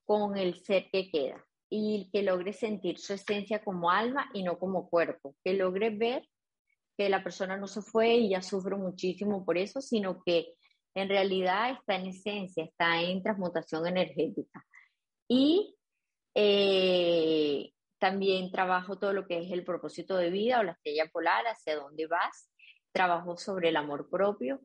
con 0.06 0.38
el 0.38 0.54
ser 0.64 0.92
que 0.92 1.10
queda 1.10 1.44
y 1.72 2.12
que 2.12 2.22
logre 2.22 2.54
sentir 2.54 3.00
su 3.00 3.14
esencia 3.14 3.64
como 3.64 3.90
alma 3.90 4.30
y 4.32 4.44
no 4.44 4.60
como 4.60 4.92
cuerpo, 4.92 5.36
que 5.44 5.56
logre 5.56 5.90
ver 5.90 6.30
que 7.00 7.10
la 7.10 7.24
persona 7.24 7.58
no 7.58 7.66
se 7.66 7.82
fue 7.82 8.14
y 8.14 8.30
ya 8.30 8.44
sufro 8.44 8.78
muchísimo 8.78 9.44
por 9.44 9.58
eso, 9.58 9.82
sino 9.82 10.22
que 10.24 10.54
en 10.96 11.10
realidad 11.10 11.72
está 11.72 11.96
en 11.96 12.08
esencia, 12.08 12.64
está 12.64 13.02
en 13.02 13.24
transmutación 13.24 13.88
energética. 13.88 14.66
Y 15.28 15.76
eh, 16.36 17.72
también 18.00 18.52
trabajo 18.52 18.98
todo 19.00 19.14
lo 19.14 19.26
que 19.26 19.40
es 19.40 19.52
el 19.52 19.64
propósito 19.64 20.18
de 20.18 20.30
vida 20.30 20.60
o 20.60 20.64
la 20.64 20.74
estrella 20.74 21.10
polar, 21.12 21.46
hacia 21.46 21.76
dónde 21.76 22.08
vas. 22.08 22.50
Trabajo 22.92 23.38
sobre 23.38 23.70
el 23.70 23.78
amor 23.78 24.10
propio, 24.10 24.60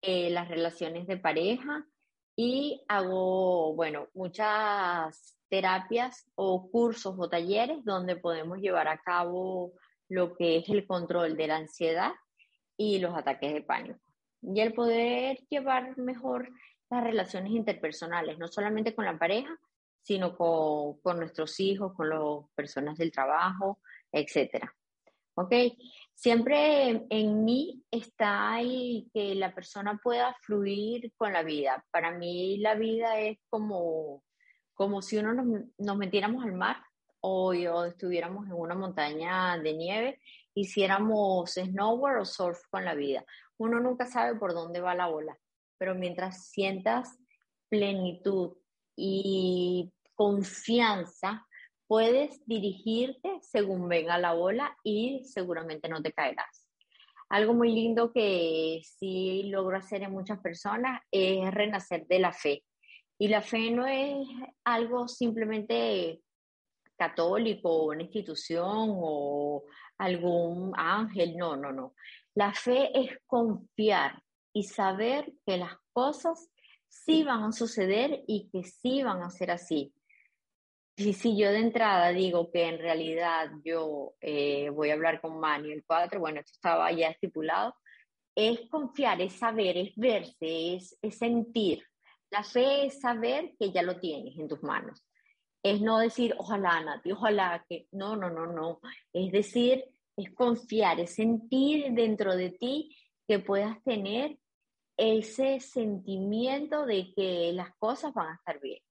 eh, 0.00 0.30
las 0.30 0.48
relaciones 0.48 1.06
de 1.06 1.18
pareja 1.18 1.84
y 2.36 2.82
hago, 2.88 3.74
bueno, 3.74 4.08
muchas 4.14 5.36
terapias 5.50 6.24
o 6.36 6.70
cursos 6.70 7.16
o 7.18 7.28
talleres 7.28 7.84
donde 7.84 8.16
podemos 8.16 8.58
llevar 8.58 8.88
a 8.88 8.98
cabo 8.98 9.72
lo 10.08 10.34
que 10.36 10.56
es 10.58 10.68
el 10.70 10.86
control 10.86 11.36
de 11.36 11.48
la 11.48 11.56
ansiedad 11.56 12.12
y 12.78 12.98
los 12.98 13.14
ataques 13.14 13.52
de 13.52 13.62
pánico 13.62 14.09
y 14.42 14.60
el 14.60 14.72
poder 14.72 15.38
llevar 15.48 15.96
mejor 15.98 16.50
las 16.90 17.04
relaciones 17.04 17.52
interpersonales, 17.52 18.38
no 18.38 18.48
solamente 18.48 18.94
con 18.94 19.04
la 19.04 19.18
pareja, 19.18 19.56
sino 20.02 20.36
con, 20.36 21.00
con 21.00 21.18
nuestros 21.18 21.60
hijos, 21.60 21.92
con 21.94 22.08
las 22.08 22.48
personas 22.54 22.98
del 22.98 23.12
trabajo, 23.12 23.78
etc. 24.10 24.64
¿Ok? 25.34 25.52
Siempre 26.14 27.06
en 27.08 27.44
mí 27.44 27.82
está 27.90 28.52
ahí 28.54 29.08
que 29.14 29.34
la 29.34 29.54
persona 29.54 29.98
pueda 30.02 30.34
fluir 30.42 31.12
con 31.16 31.32
la 31.32 31.42
vida. 31.42 31.84
Para 31.90 32.10
mí 32.10 32.58
la 32.58 32.74
vida 32.74 33.18
es 33.20 33.38
como, 33.48 34.24
como 34.74 35.00
si 35.00 35.16
uno 35.18 35.32
nos, 35.32 35.64
nos 35.78 35.96
metiéramos 35.96 36.44
al 36.44 36.52
mar 36.52 36.76
o, 37.20 37.50
o 37.50 37.84
estuviéramos 37.84 38.46
en 38.46 38.52
una 38.54 38.74
montaña 38.74 39.56
de 39.58 39.74
nieve, 39.74 40.20
hiciéramos 40.54 41.52
snowboard 41.52 42.22
o 42.22 42.24
surf 42.24 42.58
con 42.70 42.84
la 42.84 42.94
vida 42.94 43.24
uno 43.60 43.78
nunca 43.78 44.06
sabe 44.06 44.38
por 44.38 44.54
dónde 44.54 44.80
va 44.80 44.94
la 44.94 45.08
ola, 45.08 45.38
pero 45.76 45.94
mientras 45.94 46.48
sientas 46.48 47.18
plenitud 47.68 48.56
y 48.96 49.92
confianza, 50.14 51.46
puedes 51.86 52.40
dirigirte 52.46 53.38
según 53.42 53.86
venga 53.86 54.16
la 54.16 54.34
ola 54.34 54.76
y 54.82 55.24
seguramente 55.24 55.90
no 55.90 56.00
te 56.02 56.12
caerás. 56.12 56.68
Algo 57.28 57.52
muy 57.52 57.72
lindo 57.72 58.12
que 58.12 58.80
sí 58.82 59.42
logro 59.44 59.76
hacer 59.76 60.02
en 60.04 60.12
muchas 60.12 60.40
personas 60.40 61.02
es 61.10 61.50
renacer 61.52 62.06
de 62.06 62.18
la 62.18 62.32
fe. 62.32 62.64
Y 63.18 63.28
la 63.28 63.42
fe 63.42 63.70
no 63.70 63.86
es 63.86 64.26
algo 64.64 65.06
simplemente 65.06 66.22
católico 66.96 67.68
o 67.68 67.90
una 67.90 68.02
institución 68.02 68.94
o 68.96 69.64
algún 69.98 70.72
ángel, 70.76 71.36
no, 71.36 71.56
no, 71.56 71.72
no. 71.72 71.94
La 72.34 72.52
fe 72.52 72.90
es 72.98 73.18
confiar 73.26 74.22
y 74.52 74.64
saber 74.64 75.32
que 75.46 75.56
las 75.56 75.76
cosas 75.92 76.50
sí 76.88 77.22
van 77.22 77.44
a 77.44 77.52
suceder 77.52 78.22
y 78.26 78.48
que 78.50 78.64
sí 78.64 79.02
van 79.02 79.22
a 79.22 79.30
ser 79.30 79.50
así. 79.50 79.92
Y 80.96 81.14
si 81.14 81.36
yo 81.36 81.50
de 81.50 81.60
entrada 81.60 82.10
digo 82.10 82.50
que 82.50 82.68
en 82.68 82.78
realidad 82.78 83.50
yo 83.64 84.14
eh, 84.20 84.68
voy 84.70 84.90
a 84.90 84.94
hablar 84.94 85.20
con 85.20 85.40
Mani 85.40 85.72
el 85.72 85.84
4, 85.84 86.20
bueno, 86.20 86.40
esto 86.40 86.52
estaba 86.52 86.92
ya 86.92 87.08
estipulado, 87.08 87.74
es 88.34 88.68
confiar, 88.68 89.20
es 89.20 89.32
saber, 89.34 89.76
es 89.78 89.92
verse, 89.96 90.74
es, 90.74 90.98
es 91.00 91.18
sentir. 91.18 91.82
La 92.30 92.44
fe 92.44 92.86
es 92.86 93.00
saber 93.00 93.54
que 93.58 93.72
ya 93.72 93.82
lo 93.82 93.98
tienes 93.98 94.38
en 94.38 94.46
tus 94.46 94.62
manos. 94.62 95.04
Es 95.62 95.80
no 95.80 95.98
decir, 95.98 96.34
ojalá, 96.38 96.80
Nati, 96.82 97.12
ojalá 97.12 97.64
que, 97.68 97.86
no, 97.92 98.16
no, 98.16 98.30
no, 98.30 98.46
no. 98.46 98.80
Es 99.12 99.32
decir, 99.32 99.84
es 100.22 100.34
confiar, 100.34 101.00
es 101.00 101.14
sentir 101.14 101.92
dentro 101.92 102.36
de 102.36 102.50
ti 102.50 102.96
que 103.26 103.38
puedas 103.38 103.82
tener 103.84 104.38
ese 104.96 105.60
sentimiento 105.60 106.84
de 106.84 107.12
que 107.14 107.52
las 107.52 107.74
cosas 107.76 108.12
van 108.12 108.28
a 108.28 108.34
estar 108.34 108.60
bien. 108.60 108.82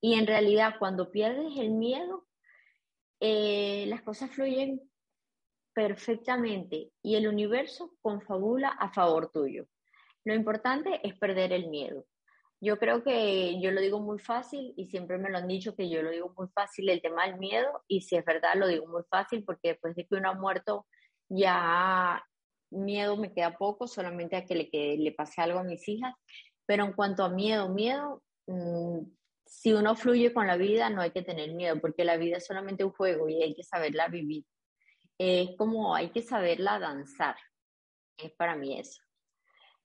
Y 0.00 0.14
en 0.14 0.26
realidad 0.26 0.76
cuando 0.78 1.10
pierdes 1.10 1.56
el 1.58 1.70
miedo, 1.70 2.26
eh, 3.20 3.84
las 3.88 4.02
cosas 4.02 4.30
fluyen 4.30 4.80
perfectamente 5.74 6.92
y 7.02 7.16
el 7.16 7.26
universo 7.26 7.94
confabula 8.00 8.68
a 8.68 8.92
favor 8.92 9.30
tuyo. 9.30 9.66
Lo 10.24 10.34
importante 10.34 11.00
es 11.06 11.18
perder 11.18 11.52
el 11.52 11.68
miedo. 11.68 12.06
Yo 12.64 12.78
creo 12.78 13.04
que 13.04 13.60
yo 13.60 13.72
lo 13.72 13.80
digo 13.82 14.00
muy 14.00 14.18
fácil 14.18 14.72
y 14.74 14.86
siempre 14.86 15.18
me 15.18 15.28
lo 15.28 15.36
han 15.36 15.48
dicho 15.48 15.76
que 15.76 15.90
yo 15.90 16.00
lo 16.00 16.10
digo 16.10 16.32
muy 16.34 16.48
fácil 16.48 16.88
el 16.88 17.02
tema 17.02 17.26
del 17.26 17.38
miedo 17.38 17.84
y 17.88 18.00
si 18.00 18.16
es 18.16 18.24
verdad 18.24 18.54
lo 18.54 18.66
digo 18.66 18.86
muy 18.86 19.02
fácil 19.10 19.44
porque 19.44 19.68
después 19.68 19.94
de 19.94 20.06
que 20.06 20.14
uno 20.14 20.30
ha 20.30 20.34
muerto 20.34 20.86
ya 21.28 22.24
miedo 22.70 23.18
me 23.18 23.34
queda 23.34 23.58
poco, 23.58 23.86
solamente 23.86 24.36
a 24.36 24.46
que 24.46 24.54
le, 24.54 24.70
que 24.70 24.96
le 24.98 25.12
pase 25.12 25.42
algo 25.42 25.58
a 25.58 25.62
mis 25.62 25.86
hijas. 25.88 26.14
Pero 26.64 26.86
en 26.86 26.94
cuanto 26.94 27.22
a 27.22 27.28
miedo, 27.28 27.68
miedo, 27.68 28.22
mm, 28.46 29.00
si 29.44 29.74
uno 29.74 29.94
fluye 29.94 30.32
con 30.32 30.46
la 30.46 30.56
vida 30.56 30.88
no 30.88 31.02
hay 31.02 31.10
que 31.10 31.22
tener 31.22 31.52
miedo 31.52 31.78
porque 31.82 32.02
la 32.02 32.16
vida 32.16 32.38
es 32.38 32.46
solamente 32.46 32.82
un 32.82 32.92
juego 32.92 33.28
y 33.28 33.42
hay 33.42 33.54
que 33.54 33.62
saberla 33.62 34.08
vivir. 34.08 34.46
Es 35.18 35.50
como 35.58 35.94
hay 35.94 36.08
que 36.12 36.22
saberla 36.22 36.78
danzar. 36.78 37.36
Es 38.16 38.32
para 38.32 38.56
mí 38.56 38.80
eso. 38.80 39.02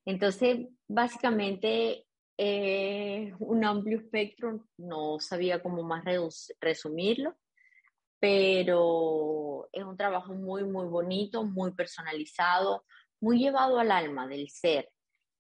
Entonces, 0.06 0.70
básicamente 0.88 2.06
eh, 2.42 3.34
un 3.40 3.66
amplio 3.66 3.98
espectro, 3.98 4.66
no 4.78 5.20
sabía 5.20 5.62
cómo 5.62 5.84
más 5.84 6.06
resumirlo, 6.62 7.36
pero 8.18 9.68
es 9.74 9.84
un 9.84 9.98
trabajo 9.98 10.34
muy, 10.34 10.64
muy 10.64 10.86
bonito, 10.86 11.44
muy 11.44 11.74
personalizado, 11.74 12.86
muy 13.20 13.40
llevado 13.40 13.78
al 13.78 13.92
alma 13.92 14.26
del 14.26 14.50
ser. 14.50 14.90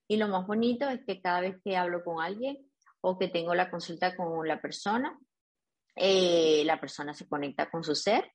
Y 0.09 0.17
lo 0.17 0.27
más 0.27 0.45
bonito 0.45 0.89
es 0.89 0.99
que 1.05 1.21
cada 1.21 1.39
vez 1.39 1.55
que 1.63 1.77
hablo 1.77 2.03
con 2.03 2.21
alguien 2.21 2.69
o 2.99 3.17
que 3.17 3.29
tengo 3.29 3.55
la 3.55 3.71
consulta 3.71 4.17
con 4.17 4.45
la 4.45 4.59
persona, 4.61 5.17
eh, 5.95 6.63
la 6.65 6.81
persona 6.81 7.13
se 7.13 7.29
conecta 7.29 7.69
con 7.69 7.81
su 7.81 7.95
ser 7.95 8.29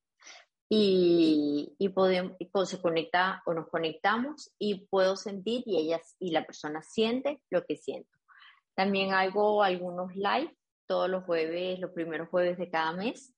y, 0.70 1.74
y, 1.79 1.90
podemos, 1.90 2.38
se 2.64 2.81
conecta 2.81 3.42
o 3.44 3.53
nos 3.53 3.68
conectamos 3.68 4.55
y 4.59 4.87
puedo 4.87 5.16
sentir 5.16 5.64
y 5.66 5.77
ella 5.77 6.00
y 6.18 6.31
la 6.31 6.46
persona 6.46 6.83
siente 6.83 7.42
lo 7.50 7.62
que 7.66 7.77
siento. 7.77 8.23
También 8.74 9.12
hago 9.12 9.62
algunos 9.62 10.14
live 10.14 10.54
todos 10.87 11.08
los 11.08 11.24
jueves, 11.24 11.78
los 11.80 11.92
primeros 11.92 12.28
jueves 12.28 12.58
de 12.58 12.70
cada 12.70 12.92
mes 12.92 13.34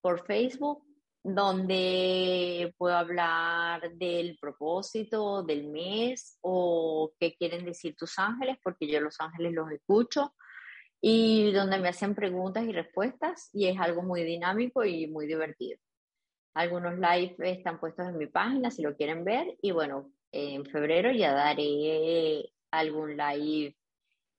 por 0.00 0.24
Facebook, 0.24 0.84
donde 1.22 2.74
puedo 2.78 2.96
hablar 2.96 3.92
del 3.92 4.38
propósito 4.40 5.42
del 5.42 5.68
mes 5.68 6.38
o 6.40 7.12
qué 7.18 7.34
quieren 7.34 7.64
decir 7.64 7.94
tus 7.96 8.18
ángeles, 8.18 8.56
porque 8.62 8.88
yo 8.88 9.00
los 9.00 9.20
ángeles 9.20 9.52
los 9.52 9.70
escucho, 9.70 10.34
y 11.02 11.52
donde 11.52 11.78
me 11.78 11.88
hacen 11.88 12.14
preguntas 12.14 12.64
y 12.64 12.72
respuestas, 12.72 13.50
y 13.52 13.66
es 13.66 13.78
algo 13.78 14.02
muy 14.02 14.22
dinámico 14.22 14.84
y 14.84 15.06
muy 15.06 15.26
divertido. 15.26 15.78
Algunos 16.54 16.94
live 16.94 17.36
están 17.38 17.78
puestos 17.78 18.08
en 18.08 18.18
mi 18.18 18.26
página 18.26 18.70
si 18.70 18.82
lo 18.82 18.96
quieren 18.96 19.24
ver, 19.24 19.56
y 19.60 19.72
bueno, 19.72 20.10
en 20.32 20.64
febrero 20.64 21.10
ya 21.12 21.32
daré 21.32 22.50
algún 22.70 23.16
live 23.16 23.76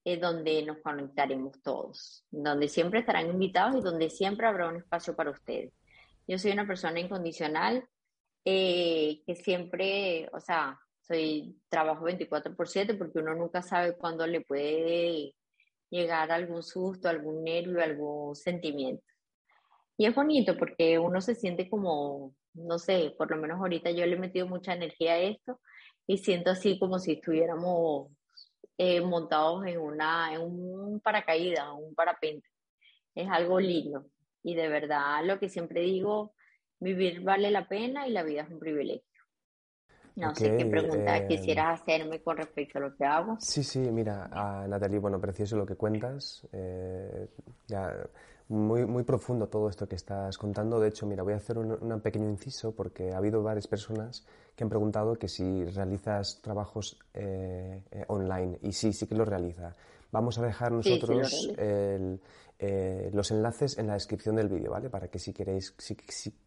eh, 0.04 0.18
donde 0.18 0.64
nos 0.64 0.80
conectaremos 0.80 1.62
todos, 1.62 2.26
donde 2.32 2.68
siempre 2.68 3.02
estarán 3.02 3.30
invitados 3.30 3.76
y 3.76 3.82
donde 3.82 4.10
siempre 4.10 4.48
habrá 4.48 4.68
un 4.68 4.78
espacio 4.78 5.16
para 5.16 5.32
ustedes. 5.32 5.74
Yo 6.28 6.38
soy 6.40 6.52
una 6.52 6.66
persona 6.66 7.00
incondicional 7.00 7.88
eh, 8.46 9.22
que 9.26 9.36
siempre, 9.36 10.30
o 10.34 10.40
sea, 10.40 10.80
soy 11.02 11.56
trabajo 11.70 12.06
24 12.06 12.56
por 12.56 12.68
7 12.68 12.96
porque 12.96 13.20
uno 13.20 13.36
nunca 13.36 13.62
sabe 13.62 13.96
cuándo 13.96 14.26
le 14.26 14.42
puede 14.42 15.36
llegar 15.92 16.32
algún 16.32 16.64
susto, 16.64 17.10
algún 17.10 17.44
nervio, 17.44 17.84
algún 17.84 18.36
sentimiento. 18.36 19.04
Y 19.98 20.06
es 20.08 20.16
bonito 20.16 20.58
porque 20.58 20.98
uno 20.98 21.22
se 21.22 21.36
siente 21.36 21.70
como, 21.70 22.34
no 22.54 22.80
sé, 22.80 23.14
por 23.18 23.30
lo 23.30 23.38
menos 23.38 23.60
ahorita 23.60 23.92
yo 23.92 24.06
le 24.08 24.16
he 24.16 24.20
metido 24.20 24.48
mucha 24.48 24.74
energía 24.74 25.14
a 25.14 25.20
esto 25.20 25.60
y 26.08 26.18
siento 26.18 26.50
así 26.50 26.80
como 26.80 26.98
si 26.98 27.14
estuviéramos 27.14 28.12
eh, 28.78 29.02
montados 29.02 29.66
en, 29.66 29.80
una, 29.80 30.34
en 30.34 30.42
un 30.42 31.00
paracaídas, 31.00 31.68
un 31.78 31.94
parapente. 31.96 32.48
Es 33.14 33.30
algo 33.30 33.60
lindo. 33.60 34.06
Y 34.44 34.56
de 34.56 34.68
verdad, 34.68 35.24
lo 35.24 35.40
que 35.40 35.50
siempre 35.50 35.82
digo, 35.82 36.34
vivir 36.80 37.22
vale 37.22 37.52
la 37.52 37.68
pena 37.68 38.08
y 38.08 38.12
la 38.12 38.24
vida 38.24 38.44
es 38.44 38.50
un 38.50 38.60
privilegio. 38.60 39.06
No 40.16 40.36
sé 40.36 40.58
qué 40.58 40.66
pregunta 40.66 41.18
eh, 41.18 41.28
quisieras 41.28 41.82
hacerme 41.82 42.22
con 42.22 42.38
respecto 42.38 42.78
a 42.78 42.82
lo 42.82 42.96
que 42.96 43.06
hago. 43.06 43.38
Sí, 43.40 43.64
sí, 43.64 43.80
mira, 43.80 44.30
a 44.32 44.68
Natalie, 44.68 45.00
bueno, 45.00 45.22
precioso 45.22 45.56
lo 45.56 45.66
que 45.66 45.76
cuentas. 45.76 46.46
Eh, 46.52 47.28
ya, 47.68 47.96
muy, 48.52 48.86
muy 48.86 49.04
profundo 49.04 49.48
todo 49.48 49.70
esto 49.70 49.88
que 49.88 49.96
estás 49.96 50.38
contando. 50.38 50.80
De 50.80 50.90
hecho, 50.90 51.06
mira, 51.06 51.24
voy 51.24 51.34
a 51.34 51.38
hacer 51.38 51.58
un, 51.58 51.72
un, 51.72 52.02
pequeño 52.02 52.30
inciso 52.30 52.76
porque 52.76 53.14
ha 53.14 53.18
habido 53.18 53.42
varias 53.42 53.66
personas 53.66 54.26
que 54.56 54.64
han 54.64 54.70
preguntado 54.70 55.16
que 55.16 55.30
si 55.30 55.64
realizas 55.66 56.42
trabajos 56.42 57.00
eh, 57.14 57.82
eh, 57.92 58.04
online. 58.08 58.60
Y 58.62 58.74
sí, 58.74 58.92
sí 58.92 59.08
que 59.08 59.16
lo 59.16 59.24
realiza. 59.24 59.74
Vamos 60.12 60.38
a 60.38 60.42
dejar 60.42 60.74
nosotros 60.74 61.50
eh, 61.58 63.10
los 63.14 63.32
enlaces 63.32 63.78
en 63.78 63.88
la 63.88 63.94
descripción 63.94 64.36
del 64.36 64.50
vídeo, 64.50 64.72
¿vale? 64.72 64.90
Para 64.90 65.08
que 65.08 65.18
si 65.18 65.32
queréis, 65.32 65.74
si, 65.78 65.96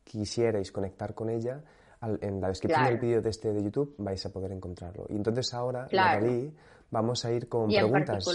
quisierais 0.04 0.70
conectar 0.70 1.14
con 1.14 1.30
ella, 1.30 1.62
en 2.20 2.38
la 2.38 2.48
descripción 2.48 2.84
del 2.84 2.98
vídeo 2.98 3.22
de 3.22 3.30
este 3.30 3.50
de 3.50 3.62
YouTube 3.62 3.94
vais 3.96 4.24
a 4.26 4.30
poder 4.30 4.52
encontrarlo. 4.52 5.06
Y 5.08 5.16
entonces 5.16 5.54
ahora, 5.54 5.86
claro. 5.86 6.26
vamos 6.90 7.24
a 7.24 7.32
ir 7.32 7.48
con 7.48 7.68
preguntas 7.68 8.26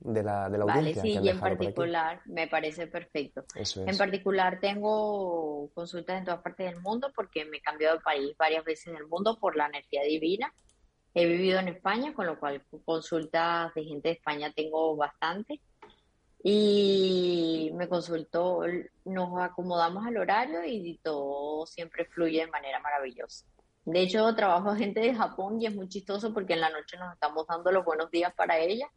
de 0.00 0.22
la, 0.22 0.48
de 0.48 0.58
la 0.58 0.64
audiencia. 0.64 1.02
Vale, 1.02 1.14
sí, 1.14 1.18
y 1.22 1.28
en 1.28 1.40
particular 1.40 2.20
me 2.26 2.46
parece 2.48 2.86
perfecto. 2.86 3.44
En 3.54 3.96
particular 3.96 4.60
tengo 4.60 5.70
consultas 5.74 6.18
en 6.18 6.24
todas 6.24 6.42
partes 6.42 6.70
del 6.70 6.80
mundo 6.80 7.12
porque 7.14 7.44
me 7.44 7.58
he 7.58 7.62
cambiado 7.62 7.96
de 7.96 8.02
país 8.02 8.36
varias 8.38 8.64
veces 8.64 8.88
en 8.88 8.96
el 8.96 9.06
mundo 9.06 9.38
por 9.38 9.56
la 9.56 9.66
energía 9.66 10.02
divina. 10.02 10.52
He 11.14 11.26
vivido 11.26 11.58
en 11.60 11.68
España, 11.68 12.12
con 12.12 12.26
lo 12.26 12.38
cual 12.38 12.62
consultas 12.84 13.72
de 13.74 13.84
gente 13.84 14.08
de 14.08 14.14
España 14.14 14.52
tengo 14.54 14.96
bastante. 14.96 15.60
Y 16.42 17.72
me 17.74 17.88
consultó, 17.88 18.60
nos 19.04 19.40
acomodamos 19.40 20.06
al 20.06 20.18
horario 20.18 20.62
y 20.64 21.00
todo 21.02 21.66
siempre 21.66 22.04
fluye 22.04 22.40
de 22.40 22.50
manera 22.50 22.78
maravillosa. 22.80 23.46
De 23.84 24.02
hecho, 24.02 24.32
trabajo 24.34 24.74
gente 24.76 25.00
de 25.00 25.14
Japón 25.14 25.60
y 25.60 25.66
es 25.66 25.74
muy 25.74 25.88
chistoso 25.88 26.32
porque 26.34 26.52
en 26.52 26.60
la 26.60 26.70
noche 26.70 26.98
nos 26.98 27.14
estamos 27.14 27.46
dando 27.46 27.72
los 27.72 27.84
buenos 27.84 28.10
días 28.10 28.32
para 28.34 28.58
ella 28.58 28.88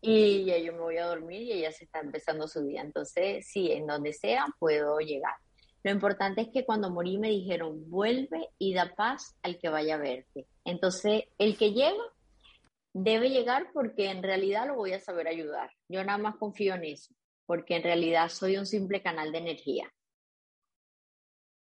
y 0.00 0.44
ya 0.44 0.58
yo 0.58 0.72
me 0.72 0.80
voy 0.80 0.96
a 0.98 1.06
dormir 1.06 1.42
y 1.42 1.52
ella 1.52 1.72
se 1.72 1.84
está 1.84 2.00
empezando 2.00 2.46
su 2.46 2.62
día. 2.62 2.82
Entonces, 2.82 3.46
sí, 3.46 3.72
en 3.72 3.86
donde 3.86 4.12
sea 4.12 4.46
puedo 4.58 4.98
llegar. 4.98 5.34
Lo 5.82 5.90
importante 5.90 6.42
es 6.42 6.48
que 6.48 6.64
cuando 6.64 6.90
morí 6.90 7.18
me 7.18 7.28
dijeron, 7.28 7.88
vuelve 7.88 8.48
y 8.58 8.74
da 8.74 8.94
paz 8.96 9.36
al 9.42 9.58
que 9.58 9.68
vaya 9.68 9.94
a 9.94 9.98
verte. 9.98 10.46
Entonces, 10.64 11.24
el 11.38 11.56
que 11.56 11.72
llega 11.72 12.02
debe 12.92 13.30
llegar 13.30 13.70
porque 13.72 14.10
en 14.10 14.22
realidad 14.22 14.66
lo 14.66 14.74
voy 14.74 14.92
a 14.92 15.00
saber 15.00 15.28
ayudar. 15.28 15.70
Yo 15.88 16.02
nada 16.04 16.18
más 16.18 16.36
confío 16.36 16.74
en 16.74 16.84
eso, 16.84 17.14
porque 17.46 17.76
en 17.76 17.82
realidad 17.82 18.28
soy 18.28 18.56
un 18.56 18.66
simple 18.66 19.02
canal 19.02 19.32
de 19.32 19.38
energía. 19.38 19.92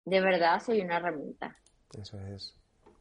De 0.04 0.20
verdad, 0.20 0.60
soy 0.60 0.80
una 0.80 0.98
herramienta. 0.98 1.58
Eso 1.98 2.18
es. 2.20 2.54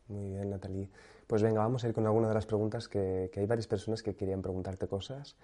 Muy 0.07 0.29
bien, 0.29 0.49
Natalie. 0.49 0.89
Pues 1.27 1.41
venga, 1.41 1.61
vamos 1.61 1.83
a 1.83 1.87
ir 1.87 1.93
con 1.93 2.05
alguna 2.05 2.27
de 2.27 2.33
las 2.33 2.45
preguntas 2.45 2.87
que, 2.87 3.31
hay 3.35 3.45
varias 3.45 3.67
personas 3.67 4.03
que 4.03 4.15
querían 4.15 4.41
preguntarte 4.41 4.87
cosas. 4.87 5.37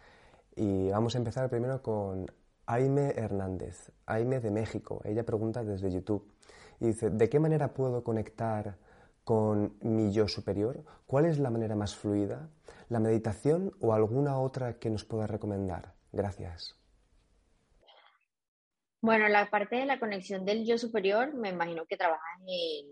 Y 0.56 0.89
vamos 0.89 1.15
a 1.15 1.20
empezar 1.20 1.50
primero 1.50 1.82
con 1.82 2.30
Aime 2.65 3.13
Hernández, 3.15 3.92
Aime 4.06 4.39
de 4.39 4.52
México. 4.52 5.02
Ella 5.06 5.26
pregunta 5.26 5.63
desde 5.63 5.92
YouTube 5.92 6.30
y 6.80 6.88
dice, 6.88 7.10
¿de 7.10 7.30
qué 7.30 7.39
manera 7.39 7.74
puedo 7.74 8.04
conectar 8.04 8.78
con 9.24 9.78
mi 9.82 10.12
yo 10.12 10.28
superior? 10.28 10.84
¿Cuál 11.06 11.26
es 11.26 11.39
la 11.39 11.50
manera 11.50 11.76
más 11.76 11.96
fluida? 11.96 12.50
¿La 12.89 13.00
meditación 13.00 13.74
o 13.80 13.94
alguna 13.94 14.39
otra 14.39 14.80
que 14.80 14.89
nos 14.89 15.06
pueda 15.06 15.28
recomendar? 15.28 15.94
Gracias. 16.12 16.76
Bueno, 19.02 19.30
la 19.30 19.50
parte 19.50 19.78
de 19.78 19.86
la 19.86 20.00
conexión 20.00 20.44
del 20.44 20.65
yo 20.65 20.78
superior, 20.78 21.34
me 21.34 21.50
imagino 21.50 21.86
que 21.86 21.96
trabajas 21.96 22.42
en 22.46 22.86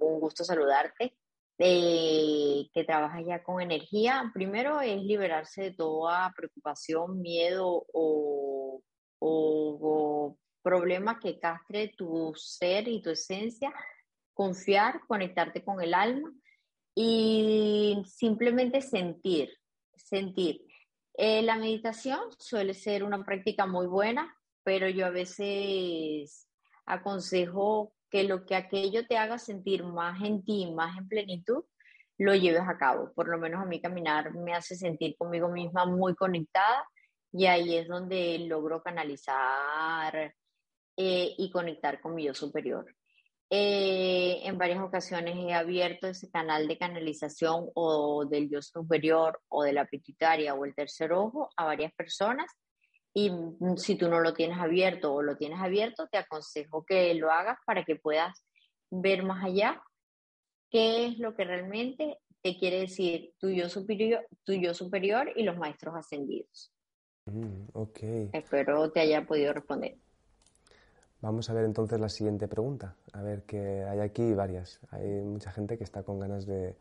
un 0.00 0.18
gusto 0.18 0.42
saludarte 0.42 1.14
que 1.56 2.84
trabaja 2.86 3.20
ya 3.20 3.42
con 3.42 3.60
energía, 3.60 4.30
primero 4.34 4.80
es 4.80 5.02
liberarse 5.02 5.62
de 5.62 5.70
toda 5.72 6.32
preocupación, 6.36 7.20
miedo 7.20 7.86
o, 7.92 8.82
o, 9.20 10.36
problema 10.62 11.20
que 11.20 11.38
castre 11.38 11.92
tu 11.96 12.32
ser 12.36 12.88
y 12.88 13.02
tu 13.02 13.10
esencia, 13.10 13.72
confiar, 14.32 15.00
conectarte 15.06 15.62
con 15.62 15.82
el 15.82 15.92
alma 15.92 16.32
y 16.94 18.02
simplemente 18.06 18.80
sentir, 18.80 19.50
sentir. 19.94 20.64
Eh, 21.16 21.42
la 21.42 21.56
meditación 21.56 22.18
suele 22.38 22.72
ser 22.72 23.04
una 23.04 23.22
práctica 23.24 23.66
muy 23.66 23.86
buena, 23.86 24.34
pero 24.62 24.88
yo 24.88 25.06
a 25.06 25.10
veces 25.10 26.48
aconsejo 26.86 27.92
que 28.14 28.22
lo 28.22 28.46
que 28.46 28.54
aquello 28.54 29.04
te 29.08 29.18
haga 29.18 29.38
sentir 29.38 29.82
más 29.82 30.22
en 30.22 30.44
ti, 30.44 30.70
más 30.70 30.96
en 30.96 31.08
plenitud, 31.08 31.64
lo 32.16 32.32
lleves 32.36 32.62
a 32.62 32.78
cabo. 32.78 33.12
Por 33.12 33.26
lo 33.26 33.38
menos 33.38 33.60
a 33.60 33.66
mí 33.66 33.80
caminar 33.80 34.32
me 34.34 34.54
hace 34.54 34.76
sentir 34.76 35.16
conmigo 35.16 35.48
misma 35.48 35.84
muy 35.84 36.14
conectada 36.14 36.88
y 37.32 37.46
ahí 37.46 37.76
es 37.76 37.88
donde 37.88 38.38
logro 38.38 38.80
canalizar 38.84 40.32
eh, 40.96 41.34
y 41.36 41.50
conectar 41.50 42.00
con 42.00 42.14
mi 42.14 42.22
yo 42.22 42.34
superior. 42.34 42.86
Eh, 43.50 44.42
en 44.44 44.58
varias 44.58 44.80
ocasiones 44.80 45.34
he 45.36 45.52
abierto 45.52 46.06
ese 46.06 46.30
canal 46.30 46.68
de 46.68 46.78
canalización 46.78 47.68
o 47.74 48.26
del 48.26 48.48
yo 48.48 48.62
superior 48.62 49.40
o 49.48 49.64
de 49.64 49.72
la 49.72 49.86
pituitaria 49.86 50.54
o 50.54 50.64
el 50.64 50.76
tercer 50.76 51.12
ojo 51.12 51.50
a 51.56 51.64
varias 51.64 51.92
personas 51.94 52.46
y 53.14 53.30
mm, 53.30 53.76
si 53.76 53.94
tú 53.94 54.08
no 54.08 54.20
lo 54.20 54.34
tienes 54.34 54.58
abierto 54.58 55.14
o 55.14 55.22
lo 55.22 55.36
tienes 55.36 55.60
abierto, 55.60 56.08
te 56.08 56.18
aconsejo 56.18 56.84
que 56.84 57.14
lo 57.14 57.30
hagas 57.30 57.58
para 57.64 57.84
que 57.84 57.96
puedas 57.96 58.44
ver 58.90 59.22
más 59.22 59.44
allá 59.44 59.82
qué 60.68 61.06
es 61.06 61.18
lo 61.18 61.34
que 61.34 61.44
realmente 61.44 62.18
te 62.42 62.58
quiere 62.58 62.80
decir 62.80 63.32
tu 63.38 63.48
yo 63.48 63.68
superior, 63.68 64.26
tu 64.42 64.52
yo 64.52 64.74
superior 64.74 65.30
y 65.34 65.44
los 65.44 65.56
maestros 65.56 65.94
ascendidos. 65.94 66.72
Mm, 67.26 67.68
ok. 67.72 67.98
Espero 68.32 68.90
te 68.90 69.00
haya 69.00 69.24
podido 69.24 69.52
responder. 69.52 69.96
Vamos 71.22 71.48
a 71.48 71.54
ver 71.54 71.64
entonces 71.64 71.98
la 71.98 72.10
siguiente 72.10 72.48
pregunta. 72.48 72.96
A 73.14 73.22
ver, 73.22 73.44
que 73.44 73.84
hay 73.84 74.00
aquí 74.00 74.34
varias. 74.34 74.80
Hay 74.90 75.06
mucha 75.22 75.50
gente 75.52 75.78
que 75.78 75.84
está 75.84 76.02
con 76.02 76.18
ganas 76.18 76.44
de, 76.44 76.76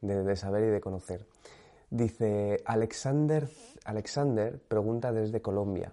de 0.00 0.36
saber 0.36 0.64
y 0.64 0.70
de 0.70 0.80
conocer. 0.80 1.26
Dice 1.92 2.62
Alexander, 2.64 3.46
Alexander 3.84 4.58
pregunta 4.66 5.12
desde 5.12 5.42
Colombia 5.42 5.92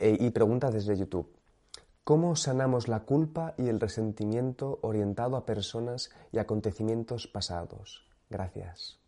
eh, 0.00 0.16
y 0.18 0.30
pregunta 0.30 0.68
desde 0.72 0.96
YouTube. 0.96 1.32
¿Cómo 2.02 2.34
sanamos 2.34 2.88
la 2.88 3.04
culpa 3.04 3.54
y 3.56 3.68
el 3.68 3.78
resentimiento 3.78 4.80
orientado 4.82 5.36
a 5.36 5.46
personas 5.46 6.10
y 6.32 6.38
acontecimientos 6.38 7.28
pasados? 7.28 8.04
Gracias. 8.28 8.98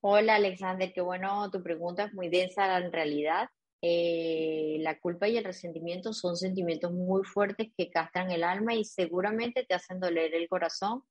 Hola 0.00 0.36
Alexander, 0.36 0.90
qué 0.94 1.02
bueno, 1.02 1.50
tu 1.50 1.62
pregunta 1.62 2.04
es 2.04 2.14
muy 2.14 2.30
densa 2.30 2.78
en 2.78 2.90
realidad. 2.92 3.50
Eh, 3.82 4.78
la 4.80 4.98
culpa 4.98 5.28
y 5.28 5.36
el 5.36 5.44
resentimiento 5.44 6.14
son 6.14 6.38
sentimientos 6.38 6.90
muy 6.90 7.22
fuertes 7.22 7.68
que 7.76 7.90
castran 7.90 8.30
el 8.30 8.44
alma 8.44 8.72
y 8.72 8.86
seguramente 8.86 9.66
te 9.68 9.74
hacen 9.74 10.00
doler 10.00 10.34
el 10.34 10.48
corazón, 10.48 11.02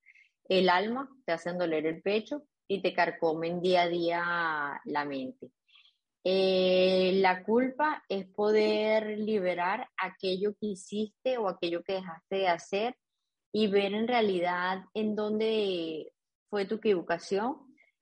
el 0.49 0.69
alma, 0.69 1.07
te 1.27 1.33
hacen 1.33 1.59
doler 1.59 1.85
el 1.85 2.01
pecho 2.01 2.41
y 2.67 2.81
te 2.81 2.93
carcomen 2.93 3.61
día 3.61 3.83
a 3.83 3.87
día 3.87 4.81
la 4.85 5.05
mente. 5.05 5.51
Eh, 6.23 7.19
la 7.21 7.43
culpa 7.43 8.03
es 8.09 8.25
poder 8.25 9.19
liberar 9.19 9.87
aquello 9.97 10.55
que 10.59 10.67
hiciste 10.67 11.37
o 11.37 11.47
aquello 11.47 11.83
que 11.83 11.93
dejaste 11.93 12.35
de 12.37 12.47
hacer 12.47 12.97
y 13.51 13.67
ver 13.67 13.93
en 13.93 14.07
realidad 14.07 14.85
en 14.95 15.15
dónde 15.15 16.11
fue 16.49 16.65
tu 16.65 16.75
equivocación. 16.75 17.57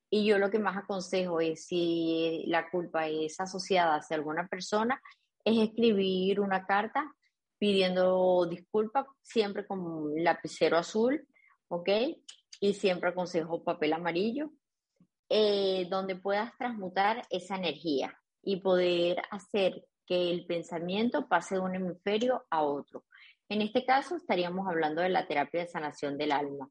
Y 0.09 0.25
yo 0.25 0.37
lo 0.37 0.49
que 0.49 0.59
más 0.59 0.77
aconsejo 0.77 1.41
es, 1.41 1.65
si 1.65 2.43
la 2.47 2.69
culpa 2.69 3.07
es 3.07 3.39
asociada 3.39 3.95
hacia 3.95 4.15
alguna 4.15 4.47
persona, 4.47 5.01
es 5.43 5.57
escribir 5.57 6.39
una 6.39 6.65
carta 6.65 7.13
pidiendo 7.57 8.45
disculpas, 8.45 9.05
siempre 9.21 9.65
con 9.65 10.23
lapicero 10.23 10.77
azul, 10.77 11.27
¿ok? 11.67 11.89
Y 12.63 12.75
siempre 12.75 13.09
aconsejo 13.09 13.61
papel 13.61 13.91
amarillo 13.91 14.49
eh, 15.27 15.85
donde 15.89 16.15
puedas 16.15 16.57
transmutar 16.57 17.27
esa 17.29 17.57
energía 17.57 18.17
y 18.41 18.61
poder 18.61 19.21
hacer 19.31 19.83
que 20.05 20.31
el 20.31 20.45
pensamiento 20.45 21.27
pase 21.27 21.55
de 21.55 21.59
un 21.59 21.75
hemisferio 21.75 22.45
a 22.49 22.63
otro. 22.63 23.03
En 23.49 23.61
este 23.61 23.83
caso 23.83 24.15
estaríamos 24.15 24.65
hablando 24.65 25.01
de 25.01 25.09
la 25.09 25.27
terapia 25.27 25.59
de 25.59 25.67
sanación 25.67 26.17
del 26.17 26.31
alma, 26.31 26.69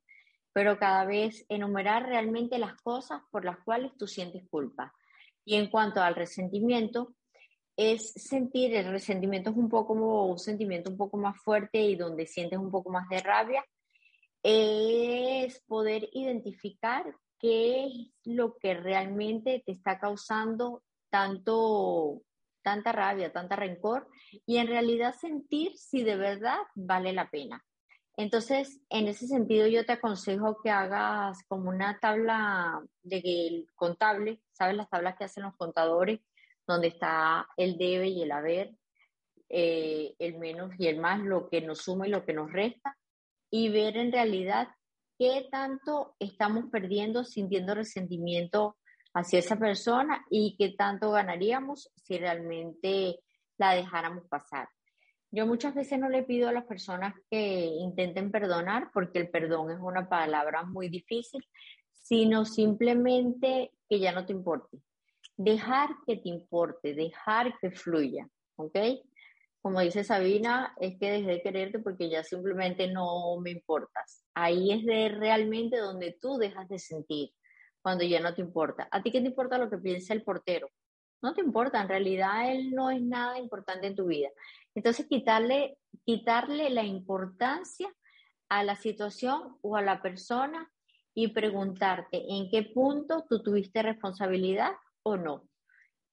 pero 0.54 0.78
cada 0.78 1.04
vez 1.04 1.44
enumerar 1.50 2.06
realmente 2.06 2.56
las 2.56 2.74
cosas 2.80 3.20
por 3.30 3.44
las 3.44 3.58
cuales 3.62 3.92
tú 3.98 4.06
sientes 4.06 4.48
culpa. 4.48 4.94
Y 5.44 5.56
en 5.56 5.68
cuanto 5.68 6.00
al 6.00 6.14
resentimiento, 6.14 7.14
es 7.76 8.14
sentir, 8.14 8.74
el 8.74 8.90
resentimiento 8.90 9.50
es 9.50 9.56
un 9.56 9.68
poco 9.68 9.88
como 9.88 10.24
un 10.24 10.38
sentimiento 10.38 10.88
un 10.88 10.96
poco 10.96 11.18
más 11.18 11.36
fuerte 11.42 11.82
y 11.82 11.96
donde 11.96 12.26
sientes 12.26 12.58
un 12.58 12.70
poco 12.70 12.88
más 12.88 13.06
de 13.10 13.18
rabia, 13.18 13.62
es 14.42 15.60
poder 15.60 16.08
identificar 16.12 17.14
qué 17.38 17.86
es 17.86 18.10
lo 18.24 18.56
que 18.58 18.74
realmente 18.74 19.62
te 19.64 19.72
está 19.72 19.98
causando 19.98 20.82
tanto, 21.10 22.22
tanta 22.62 22.92
rabia, 22.92 23.32
tanta 23.32 23.56
rencor 23.56 24.08
y 24.46 24.58
en 24.58 24.68
realidad 24.68 25.14
sentir 25.20 25.76
si 25.76 26.02
de 26.02 26.16
verdad 26.16 26.58
vale 26.74 27.12
la 27.12 27.30
pena. 27.30 27.64
Entonces, 28.16 28.80
en 28.90 29.08
ese 29.08 29.26
sentido, 29.26 29.66
yo 29.66 29.86
te 29.86 29.92
aconsejo 29.92 30.60
que 30.62 30.70
hagas 30.70 31.38
como 31.48 31.70
una 31.70 31.98
tabla 31.98 32.82
de 33.02 33.64
contable, 33.74 34.42
¿sabes? 34.52 34.76
Las 34.76 34.90
tablas 34.90 35.16
que 35.16 35.24
hacen 35.24 35.44
los 35.44 35.56
contadores, 35.56 36.20
donde 36.66 36.88
está 36.88 37.48
el 37.56 37.78
debe 37.78 38.08
y 38.08 38.22
el 38.22 38.32
haber, 38.32 38.74
eh, 39.48 40.14
el 40.18 40.38
menos 40.38 40.72
y 40.78 40.88
el 40.88 40.98
más, 40.98 41.20
lo 41.20 41.48
que 41.48 41.62
nos 41.62 41.78
suma 41.78 42.06
y 42.06 42.10
lo 42.10 42.24
que 42.24 42.34
nos 42.34 42.52
resta, 42.52 42.96
y 43.52 43.68
ver 43.68 43.98
en 43.98 44.10
realidad 44.10 44.68
qué 45.18 45.46
tanto 45.50 46.16
estamos 46.18 46.64
perdiendo 46.72 47.22
sintiendo 47.22 47.74
resentimiento 47.74 48.78
hacia 49.14 49.40
esa 49.40 49.56
persona 49.56 50.24
y 50.30 50.56
qué 50.58 50.70
tanto 50.70 51.10
ganaríamos 51.10 51.92
si 51.96 52.16
realmente 52.16 53.20
la 53.58 53.74
dejáramos 53.74 54.26
pasar. 54.28 54.68
Yo 55.30 55.46
muchas 55.46 55.74
veces 55.74 55.98
no 55.98 56.08
le 56.08 56.22
pido 56.22 56.48
a 56.48 56.52
las 56.52 56.64
personas 56.64 57.14
que 57.30 57.66
intenten 57.66 58.30
perdonar 58.30 58.90
porque 58.92 59.18
el 59.18 59.28
perdón 59.28 59.70
es 59.70 59.78
una 59.80 60.08
palabra 60.08 60.62
muy 60.62 60.88
difícil, 60.88 61.46
sino 61.92 62.46
simplemente 62.46 63.70
que 63.88 64.00
ya 64.00 64.12
no 64.12 64.24
te 64.24 64.32
importe. 64.32 64.78
Dejar 65.36 65.90
que 66.06 66.16
te 66.16 66.30
importe, 66.30 66.94
dejar 66.94 67.58
que 67.58 67.70
fluya, 67.70 68.26
¿ok? 68.56 68.78
Como 69.62 69.80
dice 69.80 70.02
Sabina, 70.02 70.74
es 70.80 70.98
que 70.98 71.10
dejé 71.10 71.30
de 71.30 71.42
quererte 71.42 71.78
porque 71.78 72.10
ya 72.10 72.24
simplemente 72.24 72.88
no 72.88 73.38
me 73.40 73.52
importas. 73.52 74.24
Ahí 74.34 74.72
es 74.72 74.84
de 74.84 75.08
realmente 75.08 75.76
donde 75.76 76.18
tú 76.20 76.36
dejas 76.36 76.68
de 76.68 76.80
sentir, 76.80 77.30
cuando 77.80 78.02
ya 78.02 78.18
no 78.18 78.34
te 78.34 78.42
importa. 78.42 78.88
¿A 78.90 79.02
ti 79.02 79.12
qué 79.12 79.20
te 79.20 79.28
importa 79.28 79.58
lo 79.58 79.70
que 79.70 79.78
piensa 79.78 80.14
el 80.14 80.24
portero? 80.24 80.68
No 81.22 81.32
te 81.32 81.42
importa, 81.42 81.80
en 81.80 81.88
realidad 81.88 82.50
él 82.52 82.72
no 82.72 82.90
es 82.90 83.00
nada 83.00 83.38
importante 83.38 83.86
en 83.86 83.94
tu 83.94 84.06
vida. 84.06 84.30
Entonces, 84.74 85.06
quitarle, 85.06 85.78
quitarle 86.04 86.68
la 86.70 86.82
importancia 86.82 87.88
a 88.48 88.64
la 88.64 88.74
situación 88.74 89.58
o 89.62 89.76
a 89.76 89.82
la 89.82 90.02
persona 90.02 90.68
y 91.14 91.28
preguntarte 91.28 92.24
en 92.28 92.50
qué 92.50 92.64
punto 92.64 93.24
tú 93.28 93.40
tuviste 93.44 93.80
responsabilidad 93.80 94.72
o 95.04 95.16
no. 95.16 95.48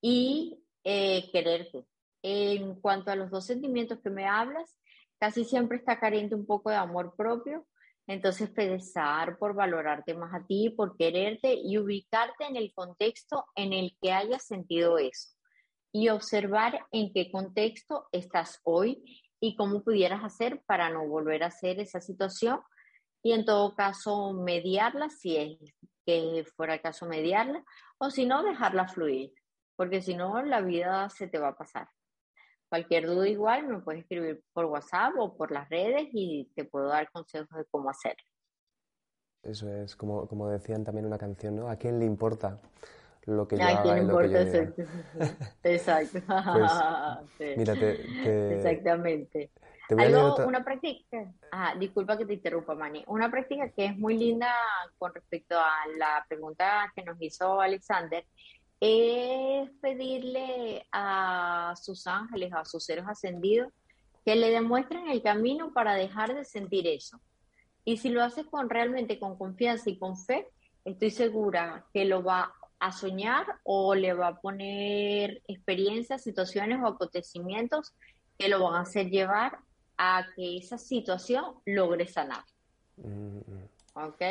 Y 0.01 0.63
eh, 0.83 1.31
quererte, 1.31 1.85
en 2.21 2.75
cuanto 2.81 3.11
a 3.11 3.15
los 3.15 3.29
dos 3.29 3.45
sentimientos 3.45 3.99
que 3.99 4.09
me 4.09 4.25
hablas, 4.25 4.77
casi 5.19 5.43
siempre 5.43 5.77
está 5.77 5.99
carente 5.99 6.35
un 6.35 6.45
poco 6.45 6.69
de 6.69 6.77
amor 6.77 7.15
propio. 7.15 7.65
Entonces, 8.07 8.49
pensar 8.49 9.37
por 9.37 9.53
valorarte 9.53 10.15
más 10.15 10.33
a 10.33 10.45
ti, 10.45 10.71
por 10.71 10.97
quererte 10.97 11.53
y 11.53 11.77
ubicarte 11.77 12.45
en 12.45 12.55
el 12.55 12.73
contexto 12.73 13.45
en 13.55 13.71
el 13.71 13.95
que 14.01 14.11
hayas 14.11 14.43
sentido 14.43 14.97
eso. 14.97 15.35
Y 15.91 16.09
observar 16.09 16.85
en 16.91 17.13
qué 17.13 17.31
contexto 17.31 18.07
estás 18.11 18.61
hoy 18.63 19.03
y 19.39 19.55
cómo 19.55 19.83
pudieras 19.83 20.23
hacer 20.23 20.61
para 20.65 20.89
no 20.89 21.07
volver 21.07 21.43
a 21.43 21.47
hacer 21.47 21.79
esa 21.79 22.01
situación. 22.01 22.61
Y 23.21 23.33
en 23.33 23.45
todo 23.45 23.75
caso, 23.75 24.33
mediarla, 24.33 25.09
si 25.09 25.37
es 25.37 25.57
que 26.05 26.45
fuera 26.55 26.75
el 26.75 26.81
caso, 26.81 27.05
mediarla, 27.05 27.63
o 27.99 28.09
si 28.09 28.25
no, 28.25 28.41
dejarla 28.41 28.87
fluir, 28.87 29.33
porque 29.75 30.01
si 30.01 30.15
no, 30.15 30.41
la 30.41 30.61
vida 30.61 31.09
se 31.09 31.27
te 31.27 31.37
va 31.37 31.49
a 31.49 31.57
pasar. 31.57 31.87
Cualquier 32.69 33.07
duda 33.07 33.27
igual 33.27 33.67
me 33.67 33.79
puedes 33.79 34.01
escribir 34.01 34.43
por 34.53 34.65
WhatsApp 34.65 35.13
o 35.17 35.35
por 35.35 35.51
las 35.51 35.67
redes 35.69 36.07
y 36.13 36.51
te 36.55 36.65
puedo 36.65 36.87
dar 36.87 37.09
consejos 37.11 37.49
de 37.57 37.65
cómo 37.65 37.89
hacer. 37.89 38.15
Eso 39.41 39.67
es, 39.73 39.95
como, 39.95 40.27
como 40.27 40.47
decían 40.49 40.83
también 40.83 41.05
una 41.05 41.17
canción, 41.17 41.55
¿no? 41.55 41.69
¿A 41.69 41.77
quién 41.77 41.97
le 41.97 42.05
importa 42.05 42.59
lo 43.25 43.47
que 43.47 43.57
yo 43.57 43.63
¿A 43.63 43.81
quién 43.81 43.95
le 43.95 44.01
importa 44.01 44.41
eso? 44.41 44.73
Exacto. 45.63 46.19
Pues, 47.37 47.57
mira, 47.57 47.73
te, 47.75 48.55
Exactamente. 48.55 49.51
Algo, 49.97 50.35
una 50.45 50.63
práctica, 50.63 51.33
ah, 51.51 51.73
disculpa 51.79 52.15
que 52.15 52.25
te 52.25 52.33
interrumpa, 52.33 52.75
Mani, 52.75 53.03
una 53.07 53.31
práctica 53.31 53.69
que 53.69 53.85
es 53.85 53.97
muy 53.97 54.17
linda 54.17 54.53
con 54.99 55.11
respecto 55.15 55.57
a 55.57 55.87
la 55.97 56.23
pregunta 56.27 56.91
que 56.95 57.03
nos 57.03 57.19
hizo 57.19 57.59
Alexander 57.59 58.23
es 58.79 59.69
pedirle 59.81 60.87
a 60.91 61.73
sus 61.81 62.07
ángeles, 62.07 62.53
a 62.53 62.65
sus 62.65 62.85
seres 62.85 63.05
ascendidos, 63.07 63.71
que 64.25 64.35
le 64.35 64.49
demuestren 64.51 65.09
el 65.09 65.21
camino 65.21 65.73
para 65.73 65.95
dejar 65.95 66.35
de 66.35 66.45
sentir 66.45 66.87
eso. 66.87 67.19
Y 67.85 67.97
si 67.97 68.09
lo 68.09 68.23
haces 68.23 68.45
con 68.45 68.69
realmente 68.69 69.19
con 69.19 69.37
confianza 69.37 69.89
y 69.89 69.97
con 69.97 70.17
fe, 70.17 70.47
estoy 70.85 71.11
segura 71.11 71.85
que 71.93 72.05
lo 72.05 72.23
va 72.23 72.53
a 72.79 72.91
soñar 72.91 73.45
o 73.63 73.95
le 73.95 74.13
va 74.13 74.27
a 74.27 74.39
poner 74.39 75.41
experiencias, 75.47 76.23
situaciones 76.23 76.79
o 76.81 76.87
acontecimientos 76.87 77.93
que 78.37 78.47
lo 78.47 78.63
van 78.63 78.75
a 78.75 78.81
hacer 78.81 79.09
llevar 79.09 79.59
a 79.97 80.25
que 80.35 80.57
esa 80.57 80.77
situación 80.77 81.55
logre 81.65 82.07
sanar. 82.07 82.43
Mm, 82.95 83.39
mm. 83.39 83.69
¿Ok? 83.95 84.21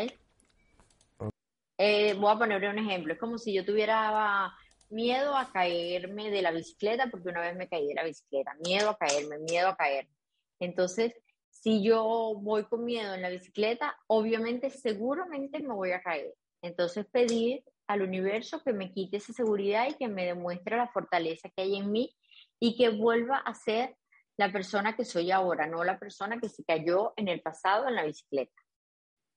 Eh, 1.79 2.15
voy 2.15 2.33
a 2.33 2.39
poner 2.39 2.69
un 2.69 2.79
ejemplo. 2.79 3.13
Es 3.13 3.21
como 3.21 3.39
si 3.39 3.55
yo 3.55 3.65
tuviera 3.65 4.53
miedo 4.91 5.37
a 5.37 5.51
caerme 5.53 6.31
de 6.31 6.43
la 6.43 6.51
bicicleta, 6.51 7.09
porque 7.11 7.29
una 7.29 7.41
vez 7.41 7.57
me 7.57 7.69
caí 7.69 7.87
de 7.87 7.95
la 7.95 8.05
bicicleta. 8.05 8.55
Miedo 8.65 8.91
a 8.91 8.99
caerme, 8.99 9.39
miedo 9.39 9.69
a 9.69 9.77
caerme. 9.77 10.13
Entonces, 10.61 11.15
si 11.51 11.83
yo 11.83 12.35
voy 12.41 12.65
con 12.65 12.85
miedo 12.85 13.15
en 13.15 13.23
la 13.23 13.31
bicicleta, 13.31 13.97
obviamente, 14.09 14.71
seguramente 14.71 15.61
me 15.61 15.75
voy 15.75 15.93
a 15.93 16.03
caer. 16.03 16.35
Entonces, 16.63 17.07
pedir 17.07 17.63
al 17.87 18.03
universo 18.03 18.63
que 18.63 18.73
me 18.73 18.93
quite 18.93 19.17
esa 19.17 19.33
seguridad 19.33 19.89
y 19.89 19.95
que 19.95 20.09
me 20.09 20.27
demuestre 20.27 20.77
la 20.77 20.89
fortaleza 20.89 21.49
que 21.49 21.63
hay 21.63 21.77
en 21.77 21.91
mí 21.91 22.15
y 22.61 22.77
que 22.77 22.91
vuelva 22.91 23.39
a 23.39 23.55
ser 23.55 23.97
la 24.37 24.53
persona 24.53 24.95
que 24.95 25.05
soy 25.05 25.31
ahora, 25.31 25.67
no 25.67 25.83
la 25.85 25.99
persona 25.99 26.39
que 26.39 26.49
se 26.49 26.65
cayó 26.65 27.13
en 27.17 27.29
el 27.29 27.41
pasado 27.41 27.89
en 27.89 27.95
la 27.95 28.05
bicicleta. 28.05 28.63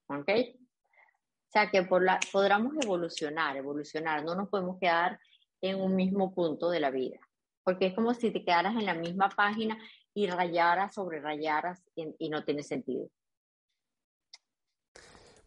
¿Ok? 0.07 0.29
O 1.51 1.53
sea, 1.53 1.69
que 1.69 1.83
por 1.83 2.01
la, 2.01 2.17
podamos 2.31 2.73
evolucionar, 2.81 3.57
evolucionar, 3.57 4.23
no 4.23 4.35
nos 4.35 4.47
podemos 4.47 4.79
quedar 4.79 5.19
en 5.59 5.81
un 5.81 5.97
mismo 5.97 6.33
punto 6.33 6.69
de 6.69 6.79
la 6.79 6.91
vida, 6.91 7.19
porque 7.61 7.87
es 7.87 7.93
como 7.93 8.13
si 8.13 8.31
te 8.31 8.45
quedaras 8.45 8.73
en 8.77 8.85
la 8.85 8.93
misma 8.93 9.27
página 9.27 9.77
y 10.13 10.27
rayaras 10.27 10.95
sobre 10.95 11.19
rayaras 11.19 11.83
y, 11.93 12.29
no 12.29 12.45
tiene 12.45 12.63
sentido. 12.63 13.09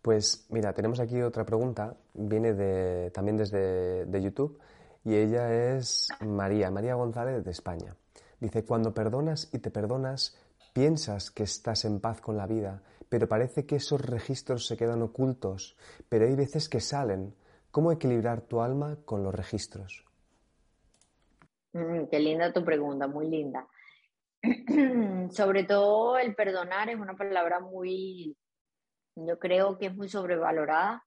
Pues 0.02 0.46
mira, 0.50 0.74
tenemos 0.74 1.00
aquí 1.00 1.22
otra 1.22 1.46
pregunta, 1.46 1.96
viene 2.12 2.52
de, 2.52 3.10
también 3.10 3.38
desde 3.38 4.04
de 4.04 4.22
YouTube 4.22 4.60
y 5.06 5.14
ella 5.14 5.74
es 5.74 6.08
María, 6.20 6.70
María 6.70 6.96
González 6.96 7.42
de 7.42 7.50
España. 7.50 7.96
Dice, 8.40 8.62
cuando 8.62 8.92
perdonas 8.92 9.48
y 9.54 9.58
te 9.58 9.70
perdonas, 9.70 10.36
piensas 10.74 11.30
que 11.30 11.44
estás 11.44 11.86
en 11.86 11.98
paz 11.98 12.20
con 12.20 12.36
la 12.36 12.46
vida, 12.46 12.82
pero 13.08 13.28
parece 13.28 13.66
que 13.66 13.76
esos 13.76 14.00
registros 14.00 14.66
se 14.66 14.76
quedan 14.76 15.02
ocultos, 15.02 15.76
pero 16.08 16.26
hay 16.26 16.34
veces 16.34 16.68
que 16.68 16.80
salen. 16.80 17.34
¿Cómo 17.70 17.92
equilibrar 17.92 18.42
tu 18.42 18.60
alma 18.60 18.98
con 19.04 19.22
los 19.22 19.34
registros? 19.34 20.04
Mm, 21.72 22.06
qué 22.10 22.20
linda 22.20 22.52
tu 22.52 22.64
pregunta, 22.64 23.06
muy 23.06 23.28
linda. 23.28 23.66
Sobre 25.30 25.64
todo 25.64 26.18
el 26.18 26.34
perdonar 26.34 26.88
es 26.90 26.96
una 26.96 27.16
palabra 27.16 27.60
muy, 27.60 28.36
yo 29.16 29.38
creo 29.38 29.78
que 29.78 29.86
es 29.86 29.94
muy 29.94 30.08
sobrevalorada 30.08 31.04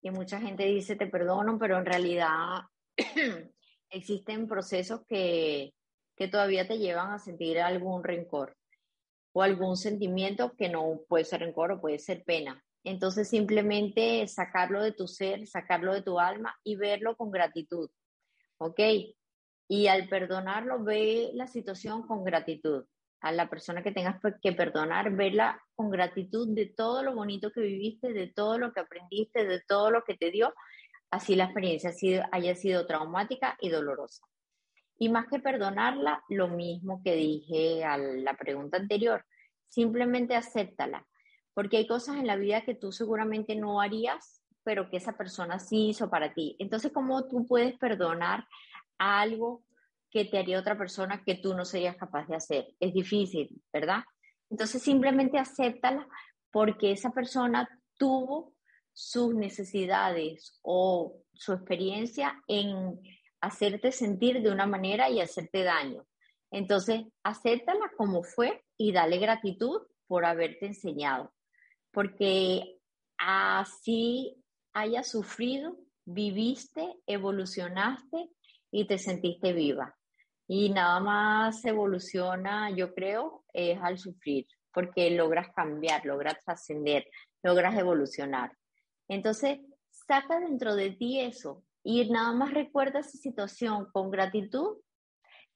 y 0.00 0.10
mucha 0.10 0.40
gente 0.40 0.64
dice 0.64 0.96
te 0.96 1.06
perdono, 1.06 1.58
pero 1.58 1.78
en 1.78 1.86
realidad 1.86 2.62
existen 3.90 4.48
procesos 4.48 5.02
que, 5.06 5.72
que 6.16 6.28
todavía 6.28 6.66
te 6.66 6.78
llevan 6.78 7.12
a 7.12 7.18
sentir 7.18 7.60
algún 7.60 8.02
rencor 8.02 8.56
o 9.32 9.42
algún 9.42 9.76
sentimiento 9.76 10.54
que 10.56 10.68
no 10.68 11.00
puede 11.08 11.24
ser 11.24 11.40
rencor 11.40 11.72
o 11.72 11.80
puede 11.80 11.98
ser 11.98 12.22
pena. 12.24 12.62
Entonces 12.84 13.28
simplemente 13.28 14.26
sacarlo 14.26 14.82
de 14.82 14.92
tu 14.92 15.06
ser, 15.06 15.46
sacarlo 15.46 15.94
de 15.94 16.02
tu 16.02 16.18
alma 16.18 16.54
y 16.64 16.76
verlo 16.76 17.16
con 17.16 17.30
gratitud. 17.30 17.90
¿Ok? 18.58 18.80
Y 19.68 19.86
al 19.86 20.08
perdonarlo, 20.08 20.82
ve 20.82 21.30
la 21.34 21.46
situación 21.46 22.06
con 22.06 22.24
gratitud. 22.24 22.84
A 23.20 23.30
la 23.30 23.48
persona 23.48 23.84
que 23.84 23.92
tengas 23.92 24.20
que 24.42 24.52
perdonar, 24.52 25.14
verla 25.14 25.62
con 25.76 25.90
gratitud 25.90 26.48
de 26.54 26.66
todo 26.66 27.04
lo 27.04 27.14
bonito 27.14 27.52
que 27.52 27.60
viviste, 27.60 28.12
de 28.12 28.26
todo 28.26 28.58
lo 28.58 28.72
que 28.72 28.80
aprendiste, 28.80 29.46
de 29.46 29.60
todo 29.60 29.90
lo 29.92 30.02
que 30.02 30.16
te 30.16 30.32
dio, 30.32 30.52
así 31.10 31.36
la 31.36 31.44
experiencia 31.44 31.92
haya 32.32 32.54
sido 32.56 32.84
traumática 32.86 33.56
y 33.60 33.68
dolorosa. 33.68 34.26
Y 34.98 35.08
más 35.08 35.26
que 35.26 35.40
perdonarla, 35.40 36.22
lo 36.28 36.48
mismo 36.48 37.02
que 37.02 37.14
dije 37.14 37.84
a 37.84 37.96
la 37.98 38.34
pregunta 38.34 38.76
anterior, 38.76 39.24
simplemente 39.68 40.34
acéptala, 40.34 41.06
porque 41.54 41.78
hay 41.78 41.86
cosas 41.86 42.16
en 42.16 42.26
la 42.26 42.36
vida 42.36 42.62
que 42.62 42.74
tú 42.74 42.92
seguramente 42.92 43.56
no 43.56 43.80
harías, 43.80 44.42
pero 44.62 44.88
que 44.88 44.98
esa 44.98 45.16
persona 45.16 45.58
sí 45.58 45.88
hizo 45.88 46.08
para 46.08 46.34
ti. 46.34 46.56
Entonces, 46.58 46.92
¿cómo 46.92 47.26
tú 47.26 47.46
puedes 47.46 47.76
perdonar 47.78 48.46
algo 48.98 49.64
que 50.10 50.24
te 50.24 50.38
haría 50.38 50.60
otra 50.60 50.76
persona 50.76 51.24
que 51.24 51.36
tú 51.36 51.54
no 51.54 51.64
serías 51.64 51.96
capaz 51.96 52.26
de 52.28 52.36
hacer? 52.36 52.68
Es 52.78 52.92
difícil, 52.92 53.60
¿verdad? 53.72 54.04
Entonces, 54.50 54.82
simplemente 54.82 55.38
acéptala 55.38 56.06
porque 56.50 56.92
esa 56.92 57.10
persona 57.10 57.68
tuvo 57.96 58.54
sus 58.92 59.34
necesidades 59.34 60.60
o 60.62 61.22
su 61.32 61.54
experiencia 61.54 62.42
en 62.46 63.00
hacerte 63.42 63.92
sentir 63.92 64.40
de 64.40 64.50
una 64.50 64.66
manera 64.66 65.10
y 65.10 65.20
hacerte 65.20 65.64
daño. 65.64 66.06
Entonces, 66.50 67.02
acéptala 67.24 67.90
como 67.96 68.22
fue 68.22 68.64
y 68.78 68.92
dale 68.92 69.18
gratitud 69.18 69.82
por 70.06 70.24
haberte 70.24 70.66
enseñado, 70.66 71.34
porque 71.90 72.78
así 73.18 74.42
hayas 74.72 75.10
sufrido, 75.10 75.76
viviste, 76.04 76.94
evolucionaste 77.06 78.30
y 78.70 78.86
te 78.86 78.98
sentiste 78.98 79.52
viva. 79.52 79.96
Y 80.46 80.70
nada 80.70 81.00
más 81.00 81.64
evoluciona, 81.64 82.70
yo 82.70 82.94
creo, 82.94 83.44
es 83.52 83.78
al 83.80 83.98
sufrir, 83.98 84.46
porque 84.72 85.10
logras 85.10 85.52
cambiar, 85.54 86.04
logras 86.04 86.38
trascender, 86.44 87.06
logras 87.42 87.76
evolucionar. 87.76 88.52
Entonces, 89.08 89.58
saca 89.90 90.38
dentro 90.38 90.76
de 90.76 90.90
ti 90.90 91.20
eso, 91.20 91.64
y 91.84 92.08
nada 92.10 92.32
más 92.32 92.52
recuerda 92.54 93.00
esa 93.00 93.18
situación 93.18 93.88
con 93.92 94.10
gratitud, 94.10 94.78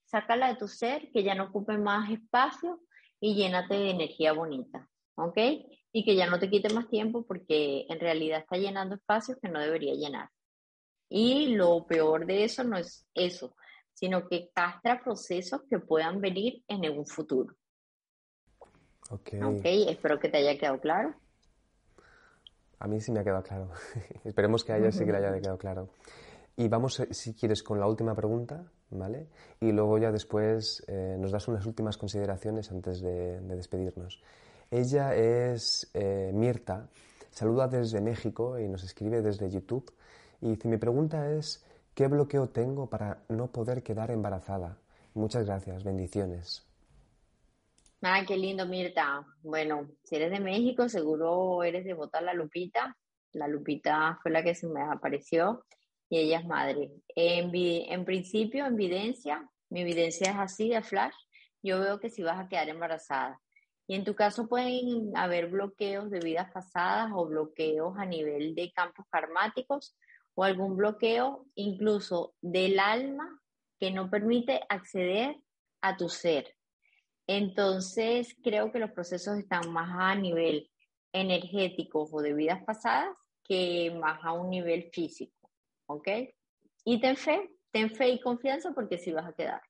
sácala 0.05 0.49
de 0.49 0.57
tu 0.57 0.69
ser, 0.69 1.11
que 1.13 1.23
ya 1.23 1.35
no 1.35 1.45
ocupe 1.45 1.79
más 1.79 2.11
espacio 2.11 2.81
y 3.21 3.35
llénate 3.35 3.75
de 3.75 3.91
energía 3.91 4.33
bonita, 4.33 4.89
¿ok? 5.17 5.39
Y 5.93 6.05
que 6.05 6.17
ya 6.17 6.27
no 6.27 6.39
te 6.39 6.51
quite 6.51 6.73
más 6.73 6.89
tiempo 6.89 7.25
porque 7.27 7.87
en 7.89 8.01
realidad 8.01 8.41
está 8.41 8.57
llenando 8.57 8.97
espacios 8.97 9.39
que 9.41 9.49
no 9.49 9.61
debería 9.61 9.95
llenar. 9.95 10.31
Y 11.09 11.55
lo 11.55 11.87
peor 11.87 12.27
de 12.27 12.45
eso 12.45 12.65
no 12.65 12.77
es 12.77 13.07
eso, 13.15 13.57
sino 13.95 14.29
que 14.29 14.51
castra 14.53 15.03
procesos 15.03 15.63
que 15.71 15.79
puedan 15.79 16.21
venir 16.21 16.63
en 16.67 16.91
un 16.91 17.07
futuro. 17.07 17.55
Ok. 19.11 19.35
Ok, 19.45 19.65
espero 19.65 20.19
que 20.19 20.29
te 20.29 20.39
haya 20.39 20.59
quedado 20.59 20.81
claro. 20.81 21.15
A 22.79 22.87
mí 22.87 23.01
sí 23.01 23.13
me 23.13 23.21
ha 23.21 23.25
quedado 23.25 23.43
claro. 23.43 23.71
Esperemos 24.25 24.65
que 24.65 24.73
a 24.73 24.79
ella 24.79 24.93
sí 24.93 25.05
que 25.05 25.13
le 25.13 25.19
haya 25.19 25.41
quedado 25.41 25.59
claro. 25.59 25.89
Y 26.57 26.69
vamos, 26.69 27.01
eh, 27.01 27.09
si 27.13 27.35
quieres, 27.35 27.63
con 27.63 27.79
la 27.79 27.87
última 27.87 28.15
pregunta, 28.15 28.65
¿vale? 28.91 29.29
Y 29.61 29.73
luego 29.73 29.99
ya 29.99 30.11
después 30.11 30.83
eh, 30.87 31.17
nos 31.19 31.31
das 31.31 31.49
unas 31.49 31.67
últimas 31.67 31.99
consideraciones 31.99 32.71
antes 32.71 33.01
de, 33.01 33.41
despedirnos. 33.41 34.21
Ella 34.71 35.15
es 35.15 35.91
eh, 35.95 36.33
Mirta, 36.35 36.89
saluda 37.31 37.69
desde 37.69 38.01
México 38.01 38.59
y 38.59 38.69
nos 38.69 38.85
escribe 38.85 39.23
desde 39.23 39.51
YouTube. 39.51 39.93
Y 40.41 40.51
dice, 40.51 40.69
mi 40.69 40.79
pregunta 40.79 41.31
es, 41.31 41.65
¿qué 41.95 42.09
bloqueo 42.09 42.49
tengo 42.49 42.89
para 42.89 43.23
no 43.29 43.49
poder 43.49 43.83
quedar 43.83 44.11
embarazada? 44.11 44.79
Muchas 45.15 45.45
gracias, 45.47 45.85
bendiciones. 45.85 46.66
Ay, 48.09 48.25
qué 48.25 48.37
lindo, 48.37 48.67
Mirta. 48.67 49.27
Bueno, 49.43 49.91
si 50.05 50.15
eres 50.15 50.31
de 50.31 50.39
México, 50.39 50.89
seguro 50.89 51.65
eres 51.65 51.85
de 51.85 51.93
votar 51.93 52.23
la 52.23 52.35
Lupita. 52.35 52.97
La 53.33 53.49
Lupita 53.49 54.21
fue 54.23 54.31
la 54.31 54.45
que 54.45 54.55
se 54.55 54.69
me 54.69 54.81
apareció 54.81 55.67
y 56.09 56.19
ella 56.19 56.39
es 56.39 56.47
madre. 56.47 56.93
En, 57.17 57.51
en 57.53 58.05
principio, 58.05 58.65
en 58.65 58.75
evidencia, 58.75 59.51
mi 59.71 59.81
evidencia 59.81 60.31
es 60.31 60.37
así 60.39 60.69
de 60.69 60.83
flash, 60.83 61.17
yo 61.65 61.81
veo 61.81 61.99
que 61.99 62.09
si 62.09 62.23
vas 62.23 62.39
a 62.39 62.49
quedar 62.49 62.69
embarazada. 62.69 63.41
Y 63.89 63.97
en 63.97 64.05
tu 64.05 64.15
caso 64.15 64.47
pueden 64.47 65.11
haber 65.17 65.49
bloqueos 65.49 66.09
de 66.09 66.21
vidas 66.21 66.53
pasadas 66.53 67.11
o 67.13 67.27
bloqueos 67.27 67.99
a 67.99 68.07
nivel 68.07 68.55
de 68.55 68.71
campos 68.71 69.07
karmáticos 69.11 69.97
o 70.37 70.45
algún 70.45 70.77
bloqueo 70.77 71.45
incluso 71.57 72.37
del 72.41 72.79
alma 72.79 73.43
que 73.81 73.91
no 73.91 74.09
permite 74.09 74.61
acceder 74.69 75.37
a 75.81 75.97
tu 75.97 76.09
ser. 76.09 76.56
Entonces, 77.27 78.37
creo 78.43 78.71
que 78.71 78.79
los 78.79 78.93
procesos 78.93 79.37
están 79.39 79.73
más 79.73 79.91
a 79.93 80.15
nivel 80.15 80.71
energético 81.13 82.09
o 82.11 82.23
de 82.23 82.35
vidas 82.35 82.63
pasadas 82.65 83.17
que 83.43 83.91
más 84.01 84.21
a 84.23 84.33
un 84.33 84.51
nivel 84.51 84.91
físico, 84.93 85.51
¿ok? 85.87 86.09
Y 86.85 87.01
ten 87.01 87.17
fe, 87.17 87.51
ten 87.71 87.91
fe 87.91 88.11
y 88.11 88.21
confianza 88.21 88.73
porque 88.73 88.99
sí 88.99 89.13
vas 89.13 89.27
a 89.27 89.33
quedar. 89.33 89.63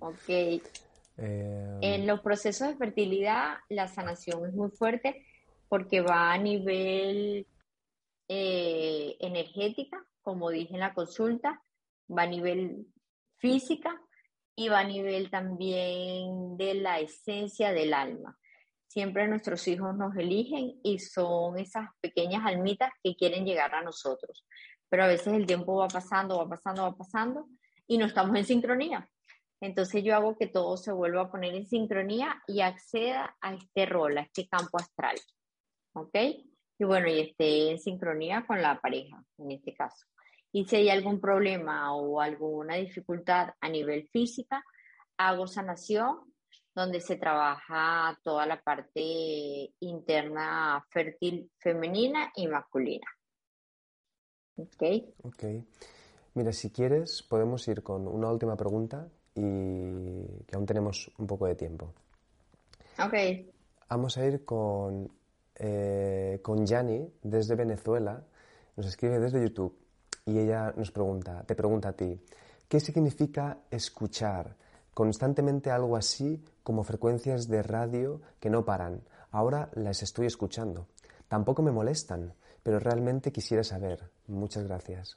Ok. 0.00 0.28
Eh, 0.28 1.78
en 1.80 2.06
los 2.06 2.20
procesos 2.20 2.68
de 2.68 2.76
fertilidad, 2.76 3.58
la 3.68 3.86
sanación 3.88 4.46
es 4.46 4.54
muy 4.54 4.70
fuerte 4.70 5.26
porque 5.68 6.00
va 6.00 6.32
a 6.32 6.38
nivel 6.38 7.46
eh, 8.28 9.16
energética, 9.20 10.04
como 10.22 10.50
dije 10.50 10.74
en 10.74 10.80
la 10.80 10.94
consulta, 10.94 11.62
va 12.10 12.22
a 12.22 12.26
nivel 12.26 12.86
física 13.38 14.00
a 14.70 14.84
nivel 14.84 15.30
también 15.30 16.56
de 16.56 16.74
la 16.74 17.00
esencia 17.00 17.72
del 17.72 17.94
alma. 17.94 18.38
Siempre 18.88 19.26
nuestros 19.26 19.66
hijos 19.68 19.96
nos 19.96 20.14
eligen 20.16 20.78
y 20.82 20.98
son 20.98 21.58
esas 21.58 21.88
pequeñas 22.00 22.44
almitas 22.44 22.92
que 23.02 23.16
quieren 23.16 23.44
llegar 23.44 23.74
a 23.74 23.82
nosotros. 23.82 24.46
Pero 24.88 25.04
a 25.04 25.08
veces 25.08 25.32
el 25.34 25.46
tiempo 25.46 25.76
va 25.76 25.88
pasando, 25.88 26.38
va 26.38 26.48
pasando, 26.48 26.82
va 26.82 26.96
pasando 26.96 27.48
y 27.86 27.98
no 27.98 28.06
estamos 28.06 28.36
en 28.36 28.44
sincronía. 28.44 29.08
Entonces 29.62 30.02
yo 30.02 30.14
hago 30.14 30.36
que 30.36 30.46
todo 30.46 30.76
se 30.76 30.92
vuelva 30.92 31.22
a 31.22 31.30
poner 31.30 31.54
en 31.54 31.66
sincronía 31.66 32.42
y 32.46 32.60
acceda 32.60 33.36
a 33.40 33.54
este 33.54 33.86
rol, 33.86 34.18
a 34.18 34.22
este 34.22 34.48
campo 34.48 34.78
astral. 34.78 35.16
¿Ok? 35.94 36.14
Y 36.78 36.84
bueno, 36.84 37.08
y 37.08 37.20
esté 37.20 37.70
en 37.70 37.78
sincronía 37.78 38.44
con 38.46 38.60
la 38.60 38.80
pareja, 38.80 39.22
en 39.38 39.52
este 39.52 39.72
caso. 39.72 40.04
Y 40.52 40.66
si 40.66 40.76
hay 40.76 40.90
algún 40.90 41.18
problema 41.18 41.94
o 41.94 42.20
alguna 42.20 42.76
dificultad 42.76 43.54
a 43.60 43.68
nivel 43.70 44.06
física, 44.08 44.62
hago 45.16 45.46
sanación, 45.46 46.18
donde 46.74 47.00
se 47.00 47.16
trabaja 47.16 48.18
toda 48.22 48.46
la 48.46 48.62
parte 48.62 49.72
interna 49.80 50.84
fértil 50.90 51.50
femenina 51.58 52.32
y 52.36 52.48
masculina. 52.48 53.06
¿Ok? 54.56 54.82
Ok. 55.22 55.44
Mira, 56.34 56.52
si 56.52 56.70
quieres, 56.70 57.22
podemos 57.22 57.66
ir 57.68 57.82
con 57.82 58.06
una 58.06 58.30
última 58.30 58.56
pregunta 58.56 59.08
y 59.34 60.44
que 60.46 60.54
aún 60.56 60.66
tenemos 60.66 61.10
un 61.18 61.26
poco 61.26 61.46
de 61.46 61.54
tiempo. 61.54 61.92
Ok. 62.98 63.14
Vamos 63.88 64.16
a 64.16 64.26
ir 64.26 64.44
con, 64.44 65.10
eh, 65.56 66.40
con 66.42 66.66
Yani 66.66 67.10
desde 67.22 67.54
Venezuela. 67.54 68.24
Nos 68.76 68.86
escribe 68.86 69.18
desde 69.18 69.42
YouTube 69.42 69.81
y 70.24 70.38
ella 70.38 70.72
nos 70.76 70.90
pregunta, 70.90 71.44
te 71.44 71.54
pregunta 71.54 71.90
a 71.90 71.92
ti, 71.92 72.20
¿qué 72.68 72.80
significa 72.80 73.58
escuchar? 73.70 74.56
Constantemente 74.94 75.70
algo 75.70 75.96
así 75.96 76.44
como 76.62 76.84
frecuencias 76.84 77.48
de 77.48 77.62
radio 77.62 78.20
que 78.40 78.50
no 78.50 78.64
paran. 78.64 79.02
Ahora 79.30 79.70
las 79.74 80.02
estoy 80.02 80.26
escuchando. 80.26 80.86
Tampoco 81.28 81.62
me 81.62 81.72
molestan, 81.72 82.34
pero 82.62 82.78
realmente 82.78 83.32
quisiera 83.32 83.64
saber. 83.64 84.10
Muchas 84.26 84.64
gracias. 84.64 85.16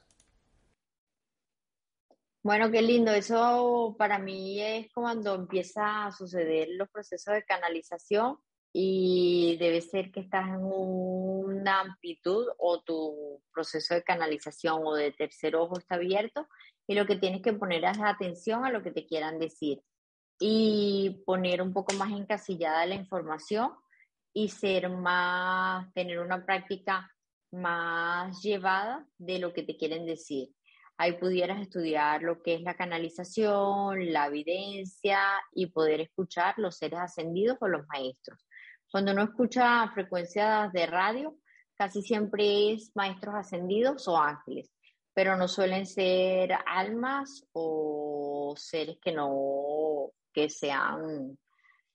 Bueno, 2.42 2.72
qué 2.72 2.82
lindo. 2.82 3.12
Eso 3.12 3.96
para 3.98 4.20
mí 4.20 4.62
es 4.62 4.94
cuando 4.94 5.36
empieza 5.36 6.06
a 6.06 6.12
suceder 6.12 6.70
los 6.72 6.90
procesos 6.90 7.34
de 7.34 7.44
canalización 7.44 8.38
y 8.78 9.56
debe 9.56 9.80
ser 9.80 10.12
que 10.12 10.20
estás 10.20 10.50
en 10.50 10.60
una 10.62 11.80
amplitud 11.80 12.46
o 12.58 12.82
tu 12.82 13.42
proceso 13.54 13.94
de 13.94 14.04
canalización 14.04 14.82
o 14.84 14.94
de 14.96 15.14
tercer 15.14 15.56
ojo 15.56 15.80
está 15.80 15.96
abierto 15.96 16.46
y 16.86 16.94
lo 16.94 17.06
que 17.06 17.16
tienes 17.16 17.42
que 17.42 17.54
poner 17.54 17.86
es 17.86 17.98
atención 18.04 18.66
a 18.66 18.72
lo 18.72 18.84
que 18.84 18.92
te 18.92 19.06
quieran 19.06 19.40
decir 19.40 19.82
y 20.42 21.24
poner 21.26 21.62
un 21.62 21.72
poco 21.72 21.94
más 21.94 22.12
encasillada 22.12 22.86
la 22.86 22.96
información 22.96 23.72
y 24.34 24.50
ser 24.50 24.90
más, 24.90 25.94
tener 25.94 26.20
una 26.20 26.46
práctica 26.46 27.10
más 27.54 28.42
llevada 28.42 29.08
de 29.18 29.40
lo 29.40 29.54
que 29.54 29.64
te 29.64 29.78
quieren 29.78 30.06
decir. 30.06 30.50
Ahí 30.98 31.14
pudieras 31.14 31.62
estudiar 31.62 32.24
lo 32.24 32.42
que 32.44 32.56
es 32.56 32.62
la 32.62 32.76
canalización, 32.76 34.12
la 34.12 34.28
evidencia 34.28 35.22
y 35.54 35.68
poder 35.68 36.02
escuchar 36.02 36.56
los 36.58 36.76
seres 36.76 37.00
ascendidos 37.00 37.58
o 37.62 37.70
los 37.70 37.88
maestros. 37.88 38.46
Cuando 38.96 39.12
uno 39.12 39.24
escucha 39.24 39.92
frecuencias 39.94 40.72
de 40.72 40.86
radio, 40.86 41.36
casi 41.76 42.02
siempre 42.02 42.72
es 42.72 42.96
maestros 42.96 43.36
ascendidos 43.36 44.08
o 44.08 44.18
ángeles, 44.18 44.72
pero 45.14 45.36
no 45.36 45.50
suelen 45.50 45.86
ser 45.86 46.52
almas 46.66 47.46
o 47.52 48.54
seres 48.56 48.98
que 49.04 49.12
no, 49.12 50.12
que 50.32 50.50
sean 50.50 51.38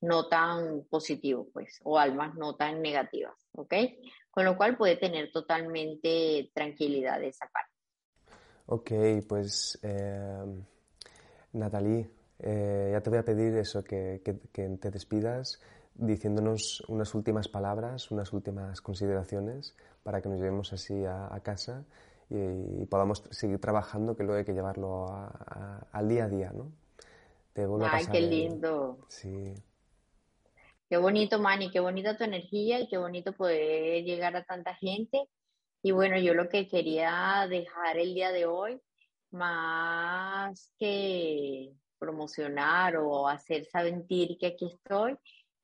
no 0.02 0.28
tan 0.28 0.84
positivos, 0.90 1.46
pues, 1.54 1.80
o 1.84 1.98
almas 1.98 2.34
no 2.34 2.56
tan 2.56 2.82
negativas, 2.82 3.48
¿ok? 3.52 3.72
Con 4.30 4.44
lo 4.44 4.58
cual 4.58 4.76
puede 4.76 4.96
tener 4.96 5.32
totalmente 5.32 6.50
tranquilidad 6.52 7.18
de 7.18 7.28
esa 7.28 7.48
parte. 7.48 7.72
Ok, 8.66 9.26
pues 9.26 9.78
eh, 9.82 10.44
Natalie, 11.54 12.10
eh, 12.40 12.90
ya 12.92 13.00
te 13.00 13.08
voy 13.08 13.20
a 13.20 13.24
pedir 13.24 13.56
eso, 13.56 13.82
que, 13.82 14.20
te 14.22 14.90
despidas 14.90 15.62
diciéndonos 15.94 16.82
unas 16.88 17.14
últimas 17.14 17.48
palabras, 17.48 18.10
unas 18.10 18.32
últimas 18.32 18.80
consideraciones 18.80 19.76
para 20.02 20.22
que 20.22 20.28
nos 20.28 20.38
llevemos 20.38 20.72
así 20.72 21.04
a, 21.04 21.38
casa 21.42 21.84
y, 22.28 22.84
podamos 22.86 23.24
seguir 23.30 23.58
trabajando, 23.60 24.16
que 24.16 24.22
luego 24.22 24.38
hay 24.38 24.44
que 24.44 24.54
llevarlo 24.54 25.06
al 25.92 26.08
día 26.08 26.24
a 26.24 26.28
día, 26.28 26.52
¿no? 26.52 26.72
Te 27.52 27.66
Ay, 27.90 28.06
qué 28.06 28.20
lindo. 28.20 28.98
Sí. 29.08 29.52
Qué 30.88 30.96
bonito, 30.96 31.40
Manny, 31.40 31.70
qué 31.70 31.80
bonita 31.80 32.16
tu 32.16 32.24
energía 32.24 32.80
y 32.80 32.88
qué 32.88 32.96
bonito 32.96 33.32
poder 33.32 34.04
llegar 34.04 34.36
a 34.36 34.44
tanta 34.44 34.74
gente 34.74 35.28
y 35.82 35.92
bueno, 35.92 36.18
yo 36.18 36.34
lo 36.34 36.48
que 36.48 36.68
quería 36.68 37.46
dejar 37.48 37.96
el 37.96 38.14
día 38.14 38.32
de 38.32 38.44
hoy, 38.44 38.80
más 39.30 40.72
que 40.78 41.72
promocionar 41.98 42.96
o 42.96 43.28
hacer 43.28 43.64
sentir 43.64 44.36
que 44.38 44.48
aquí 44.48 44.66
estoy, 44.66 45.16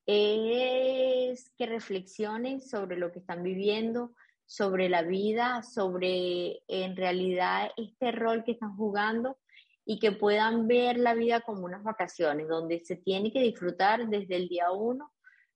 es 0.07 1.51
que 1.59 1.67
reflexionen 1.67 2.61
sobre 2.61 2.97
lo 2.97 3.11
que 3.13 3.19
están 3.19 3.43
viviendo, 3.43 4.15
sobre 4.47 4.89
la 4.89 5.03
vida, 5.03 5.63
sobre 5.63 6.63
en 6.69 6.97
realidad 6.97 7.71
este 7.77 8.13
rol 8.13 8.45
que 8.45 8.53
están 8.53 8.77
jugando 8.77 9.39
y 9.85 9.99
que 9.99 10.13
puedan 10.13 10.67
ver 10.67 10.99
la 10.99 11.15
vida 11.15 11.41
como 11.41 11.65
unas 11.65 11.83
vacaciones, 11.83 12.49
donde 12.49 12.81
se 12.85 12.97
tiene 12.97 13.33
que 13.33 13.41
disfrutar 13.41 14.09
desde 14.09 14.37
el 14.37 14.49
día 14.49 14.71
uno 14.71 15.13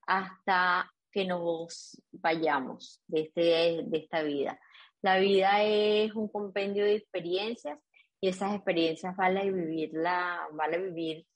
hasta 0.06 0.90
que 1.12 1.24
nos 1.24 2.00
vayamos 2.12 3.02
de, 3.06 3.20
este, 3.22 3.82
de 3.84 3.98
esta 3.98 4.22
vida. 4.22 4.58
La 5.02 5.18
vida 5.18 5.62
es 5.62 6.14
un 6.14 6.28
compendio 6.28 6.84
de 6.84 6.96
experiencias 6.96 7.78
y 8.20 8.28
esas 8.28 8.54
experiencias 8.54 9.16
vale 9.16 9.50
vivirla, 9.50 10.46
vale 10.52 10.78
vivir 10.78 11.26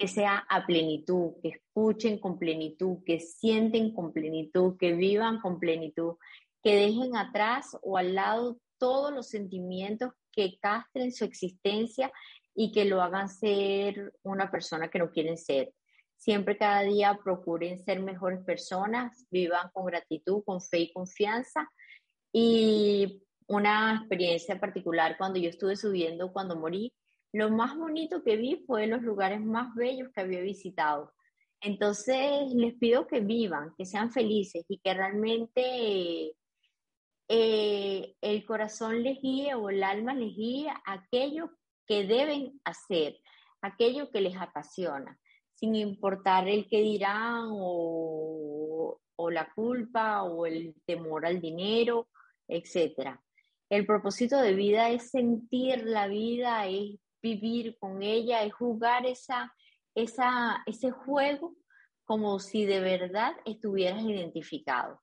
que 0.00 0.08
sea 0.08 0.46
a 0.48 0.64
plenitud, 0.64 1.34
que 1.42 1.48
escuchen 1.48 2.18
con 2.18 2.38
plenitud, 2.38 3.04
que 3.04 3.20
sienten 3.20 3.92
con 3.92 4.14
plenitud, 4.14 4.78
que 4.78 4.94
vivan 4.94 5.40
con 5.40 5.60
plenitud, 5.60 6.14
que 6.62 6.74
dejen 6.74 7.16
atrás 7.16 7.76
o 7.82 7.98
al 7.98 8.14
lado 8.14 8.58
todos 8.78 9.12
los 9.12 9.28
sentimientos 9.28 10.12
que 10.32 10.58
castren 10.58 11.12
su 11.12 11.26
existencia 11.26 12.10
y 12.54 12.72
que 12.72 12.86
lo 12.86 13.02
hagan 13.02 13.28
ser 13.28 14.14
una 14.22 14.50
persona 14.50 14.88
que 14.88 14.98
no 14.98 15.10
quieren 15.10 15.36
ser. 15.36 15.70
Siempre 16.16 16.56
cada 16.56 16.80
día 16.80 17.18
procuren 17.22 17.78
ser 17.84 18.00
mejores 18.00 18.42
personas, 18.42 19.26
vivan 19.30 19.68
con 19.74 19.84
gratitud, 19.84 20.42
con 20.44 20.62
fe 20.62 20.78
y 20.78 20.92
confianza. 20.94 21.70
Y 22.32 23.22
una 23.48 23.96
experiencia 23.96 24.58
particular 24.58 25.18
cuando 25.18 25.38
yo 25.38 25.50
estuve 25.50 25.76
subiendo, 25.76 26.32
cuando 26.32 26.56
morí, 26.56 26.90
lo 27.32 27.50
más 27.50 27.76
bonito 27.76 28.22
que 28.22 28.36
vi 28.36 28.64
fue 28.66 28.86
los 28.86 29.02
lugares 29.02 29.40
más 29.40 29.74
bellos 29.74 30.10
que 30.12 30.20
había 30.20 30.40
visitado. 30.40 31.12
Entonces 31.60 32.52
les 32.54 32.74
pido 32.74 33.06
que 33.06 33.20
vivan, 33.20 33.74
que 33.76 33.84
sean 33.84 34.10
felices 34.10 34.64
y 34.68 34.78
que 34.78 34.94
realmente 34.94 36.32
eh, 37.28 38.14
el 38.20 38.44
corazón 38.44 39.02
les 39.02 39.20
guíe 39.20 39.54
o 39.54 39.70
el 39.70 39.82
alma 39.82 40.14
les 40.14 40.34
guíe 40.34 40.72
aquello 40.86 41.50
que 41.86 42.04
deben 42.04 42.60
hacer, 42.64 43.18
aquello 43.60 44.10
que 44.10 44.20
les 44.20 44.36
apasiona 44.36 45.18
sin 45.60 45.74
importar 45.74 46.48
el 46.48 46.66
que 46.66 46.80
dirán 46.80 47.48
o, 47.50 48.98
la 49.30 49.52
culpa 49.54 50.22
o 50.22 50.46
el 50.46 50.74
temor 50.86 51.26
al 51.26 51.40
dinero, 51.40 52.08
etc. 52.48 53.10
El 53.68 53.84
propósito 53.84 54.40
de 54.40 54.54
vida 54.54 54.88
es 54.88 55.10
sentir 55.10 55.84
la 55.84 56.08
vida, 56.08 56.66
es 56.66 56.98
vivir 57.22 57.76
con 57.78 58.02
ella, 58.02 58.42
es 58.42 58.52
jugar 58.52 59.06
esa, 59.06 59.54
esa, 59.94 60.62
ese 60.66 60.90
juego 60.90 61.54
como 62.04 62.38
si 62.40 62.64
de 62.64 62.80
verdad 62.80 63.34
estuvieras 63.44 64.02
identificado. 64.02 65.00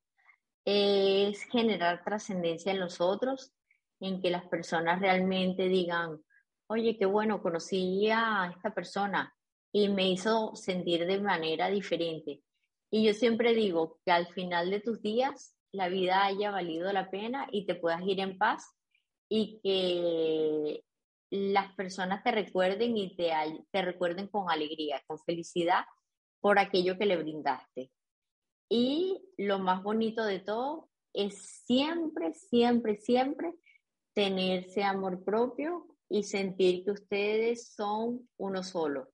Es 0.65 1.43
generar 1.43 2.03
trascendencia 2.03 2.71
en 2.71 2.79
los 2.79 2.99
otros, 2.99 3.53
en 3.99 4.21
que 4.21 4.29
las 4.29 4.45
personas 4.47 4.99
realmente 4.99 5.69
digan, 5.69 6.21
oye, 6.67 6.97
qué 6.97 7.05
bueno, 7.05 7.41
conocí 7.41 8.09
a 8.11 8.51
esta 8.53 8.73
persona, 8.73 9.33
y 9.71 9.89
me 9.89 10.09
hizo 10.09 10.55
sentir 10.55 11.05
de 11.05 11.19
manera 11.19 11.69
diferente. 11.69 12.41
Y 12.91 13.05
yo 13.05 13.13
siempre 13.13 13.53
digo 13.53 13.99
que 14.05 14.11
al 14.11 14.27
final 14.27 14.69
de 14.69 14.79
tus 14.79 15.01
días 15.01 15.55
la 15.71 15.89
vida 15.89 16.23
haya 16.25 16.51
valido 16.51 16.91
la 16.93 17.09
pena 17.09 17.47
y 17.51 17.65
te 17.65 17.75
puedas 17.75 18.01
ir 18.03 18.19
en 18.19 18.37
paz 18.37 18.65
y 19.29 19.59
que 19.61 20.83
las 21.29 21.73
personas 21.75 22.23
te 22.23 22.31
recuerden 22.31 22.97
y 22.97 23.15
te, 23.15 23.31
te 23.71 23.81
recuerden 23.81 24.27
con 24.27 24.49
alegría, 24.49 25.01
con 25.07 25.19
felicidad 25.19 25.85
por 26.39 26.59
aquello 26.59 26.97
que 26.97 27.05
le 27.05 27.17
brindaste. 27.17 27.91
Y 28.69 29.21
lo 29.37 29.59
más 29.59 29.83
bonito 29.83 30.23
de 30.25 30.39
todo 30.39 30.89
es 31.13 31.37
siempre, 31.65 32.33
siempre, 32.33 32.97
siempre 32.97 33.53
tenerse 34.13 34.83
amor 34.83 35.23
propio 35.23 35.87
y 36.09 36.23
sentir 36.23 36.83
que 36.83 36.91
ustedes 36.91 37.73
son 37.73 38.29
uno 38.37 38.63
solo 38.63 39.09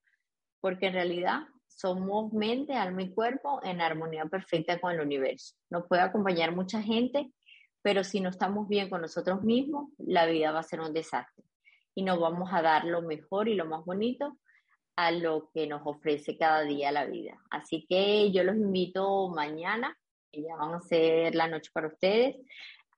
porque 0.63 0.87
en 0.87 0.93
realidad 0.93 1.41
somos 1.67 2.31
mente, 2.31 2.73
alma 2.73 3.01
y 3.01 3.13
cuerpo 3.13 3.59
en 3.63 3.81
armonía 3.81 4.25
perfecta 4.27 4.79
con 4.79 4.93
el 4.93 5.01
universo. 5.01 5.55
Nos 5.69 5.85
puede 5.87 6.03
acompañar 6.03 6.55
mucha 6.55 6.81
gente, 6.81 7.33
pero 7.81 8.05
si 8.05 8.21
no 8.21 8.29
estamos 8.29 8.69
bien 8.69 8.89
con 8.89 9.01
nosotros 9.01 9.43
mismos, 9.43 9.89
la 9.97 10.25
vida 10.25 10.53
va 10.53 10.59
a 10.59 10.63
ser 10.63 10.79
un 10.79 10.93
desastre. 10.93 11.43
Y 11.95 12.03
nos 12.03 12.19
vamos 12.19 12.49
a 12.51 12.61
dar 12.61 12.85
lo 12.85 13.01
mejor 13.01 13.47
y 13.47 13.55
lo 13.55 13.65
más 13.65 13.85
bonito 13.85 14.37
a 14.95 15.11
lo 15.11 15.49
que 15.53 15.67
nos 15.67 15.81
ofrece 15.85 16.37
cada 16.37 16.61
día 16.61 16.91
la 16.91 17.05
vida. 17.05 17.37
Así 17.49 17.85
que 17.87 18.31
yo 18.31 18.43
los 18.43 18.55
invito 18.55 19.29
mañana, 19.29 19.97
que 20.31 20.43
ya 20.43 20.55
van 20.55 20.75
a 20.75 20.81
ser 20.81 21.35
la 21.35 21.47
noche 21.47 21.71
para 21.73 21.87
ustedes, 21.87 22.35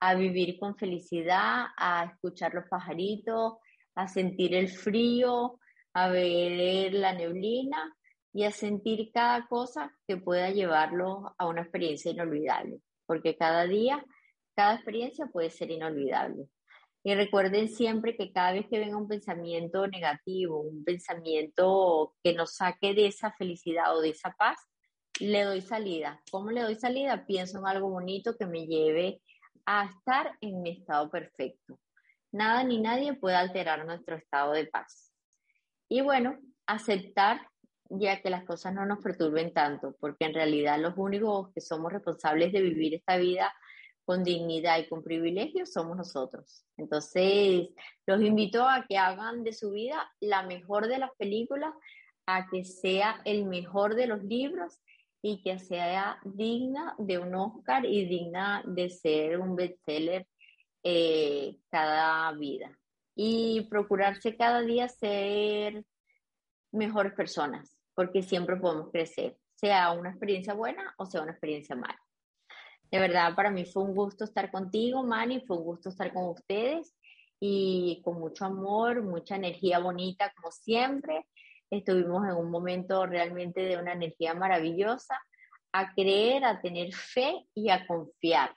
a 0.00 0.14
vivir 0.14 0.58
con 0.58 0.76
felicidad, 0.76 1.66
a 1.76 2.04
escuchar 2.04 2.54
los 2.54 2.68
pajaritos, 2.68 3.54
a 3.94 4.08
sentir 4.08 4.54
el 4.54 4.68
frío, 4.68 5.58
a 5.94 6.08
ver 6.08 6.92
la 6.92 7.14
neblina 7.14 7.96
y 8.32 8.44
a 8.44 8.50
sentir 8.50 9.10
cada 9.12 9.46
cosa 9.46 9.96
que 10.06 10.18
pueda 10.18 10.50
llevarlo 10.50 11.34
a 11.38 11.46
una 11.46 11.62
experiencia 11.62 12.10
inolvidable, 12.10 12.80
porque 13.06 13.36
cada 13.36 13.66
día, 13.66 14.04
cada 14.54 14.74
experiencia 14.74 15.26
puede 15.32 15.48
ser 15.48 15.70
inolvidable. 15.70 16.46
Y 17.06 17.14
recuerden 17.14 17.68
siempre 17.68 18.16
que 18.16 18.32
cada 18.32 18.50
vez 18.50 18.66
que 18.68 18.80
venga 18.80 18.96
un 18.96 19.06
pensamiento 19.06 19.86
negativo, 19.86 20.58
un 20.58 20.82
pensamiento 20.82 22.16
que 22.20 22.34
nos 22.34 22.56
saque 22.56 22.94
de 22.94 23.06
esa 23.06 23.30
felicidad 23.30 23.96
o 23.96 24.00
de 24.00 24.08
esa 24.08 24.32
paz, 24.32 24.58
le 25.20 25.44
doy 25.44 25.60
salida. 25.60 26.20
¿Cómo 26.32 26.50
le 26.50 26.62
doy 26.62 26.74
salida? 26.74 27.24
Pienso 27.24 27.60
en 27.60 27.66
algo 27.68 27.90
bonito 27.90 28.36
que 28.36 28.46
me 28.46 28.66
lleve 28.66 29.22
a 29.66 29.84
estar 29.84 30.36
en 30.40 30.62
mi 30.62 30.70
estado 30.70 31.08
perfecto. 31.08 31.78
Nada 32.32 32.64
ni 32.64 32.80
nadie 32.80 33.14
puede 33.14 33.36
alterar 33.36 33.86
nuestro 33.86 34.16
estado 34.16 34.50
de 34.54 34.66
paz. 34.66 35.12
Y 35.88 36.00
bueno, 36.00 36.40
aceptar 36.66 37.48
ya 37.88 38.20
que 38.20 38.30
las 38.30 38.42
cosas 38.42 38.74
no 38.74 38.84
nos 38.84 38.98
perturben 38.98 39.54
tanto, 39.54 39.94
porque 40.00 40.24
en 40.24 40.34
realidad 40.34 40.80
los 40.80 40.94
únicos 40.96 41.52
que 41.54 41.60
somos 41.60 41.92
responsables 41.92 42.52
de 42.52 42.62
vivir 42.62 42.94
esta 42.94 43.16
vida 43.16 43.54
con 44.06 44.22
dignidad 44.22 44.78
y 44.78 44.88
con 44.88 45.02
privilegios 45.02 45.72
somos 45.72 45.96
nosotros. 45.96 46.64
Entonces, 46.76 47.68
los 48.06 48.22
invito 48.22 48.66
a 48.66 48.86
que 48.88 48.96
hagan 48.96 49.42
de 49.42 49.52
su 49.52 49.72
vida 49.72 50.10
la 50.20 50.44
mejor 50.44 50.86
de 50.86 50.98
las 50.98 51.10
películas, 51.18 51.74
a 52.24 52.48
que 52.48 52.64
sea 52.64 53.20
el 53.24 53.44
mejor 53.46 53.96
de 53.96 54.06
los 54.06 54.22
libros 54.22 54.80
y 55.20 55.42
que 55.42 55.58
sea 55.58 56.20
digna 56.24 56.94
de 56.98 57.18
un 57.18 57.34
Oscar 57.34 57.84
y 57.84 58.06
digna 58.06 58.62
de 58.64 58.88
ser 58.90 59.40
un 59.40 59.56
bestseller 59.56 60.26
eh, 60.84 61.58
cada 61.68 62.30
vida. 62.32 62.78
Y 63.16 63.66
procurarse 63.68 64.36
cada 64.36 64.60
día 64.60 64.88
ser 64.88 65.84
mejores 66.70 67.12
personas, 67.14 67.76
porque 67.94 68.22
siempre 68.22 68.56
podemos 68.56 68.90
crecer, 68.92 69.36
sea 69.54 69.90
una 69.92 70.10
experiencia 70.10 70.54
buena 70.54 70.94
o 70.98 71.06
sea 71.06 71.22
una 71.22 71.32
experiencia 71.32 71.74
mala. 71.74 72.05
De 72.90 72.98
verdad, 72.98 73.34
para 73.34 73.50
mí 73.50 73.64
fue 73.64 73.82
un 73.82 73.94
gusto 73.94 74.24
estar 74.24 74.50
contigo, 74.50 75.02
Manny, 75.02 75.40
fue 75.40 75.56
un 75.56 75.64
gusto 75.64 75.88
estar 75.88 76.12
con 76.12 76.28
ustedes 76.28 76.94
y 77.40 78.00
con 78.04 78.18
mucho 78.20 78.44
amor, 78.44 79.02
mucha 79.02 79.36
energía 79.36 79.78
bonita, 79.78 80.32
como 80.36 80.50
siempre. 80.52 81.26
Estuvimos 81.70 82.24
en 82.26 82.36
un 82.36 82.50
momento 82.50 83.06
realmente 83.06 83.62
de 83.62 83.76
una 83.76 83.92
energía 83.92 84.34
maravillosa, 84.34 85.18
a 85.72 85.92
creer, 85.94 86.44
a 86.44 86.60
tener 86.60 86.94
fe 86.94 87.46
y 87.54 87.70
a 87.70 87.86
confiar, 87.86 88.54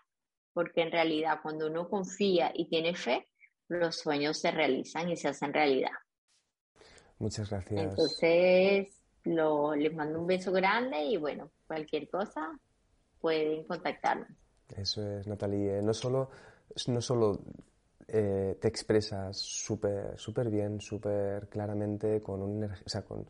porque 0.54 0.82
en 0.82 0.92
realidad 0.92 1.40
cuando 1.42 1.68
uno 1.68 1.90
confía 1.90 2.52
y 2.54 2.70
tiene 2.70 2.96
fe, 2.96 3.28
los 3.68 3.98
sueños 3.98 4.40
se 4.40 4.52
realizan 4.52 5.10
y 5.10 5.18
se 5.18 5.28
hacen 5.28 5.54
realidad. 5.54 5.92
Muchas 7.18 7.50
gracias. 7.50 7.82
Entonces, 7.82 9.04
lo, 9.24 9.76
les 9.76 9.94
mando 9.94 10.22
un 10.22 10.28
beso 10.28 10.52
grande 10.52 11.04
y 11.04 11.18
bueno, 11.18 11.52
cualquier 11.68 12.10
cosa, 12.10 12.58
pueden 13.22 13.64
contactarnos. 13.64 14.28
Eso 14.76 15.02
es, 15.18 15.28
Natalie. 15.28 15.82
No 15.82 15.94
solo, 15.94 16.30
no 16.88 17.02
solo 17.02 17.40
eh, 18.08 18.58
te 18.60 18.68
expresas 18.68 19.38
súper 19.38 20.18
super 20.18 20.50
bien, 20.50 20.80
súper 20.82 21.48
claramente, 21.48 22.22
con, 22.22 22.42
un, 22.42 22.64
o 22.64 22.90
sea, 22.90 23.04
con, 23.04 23.28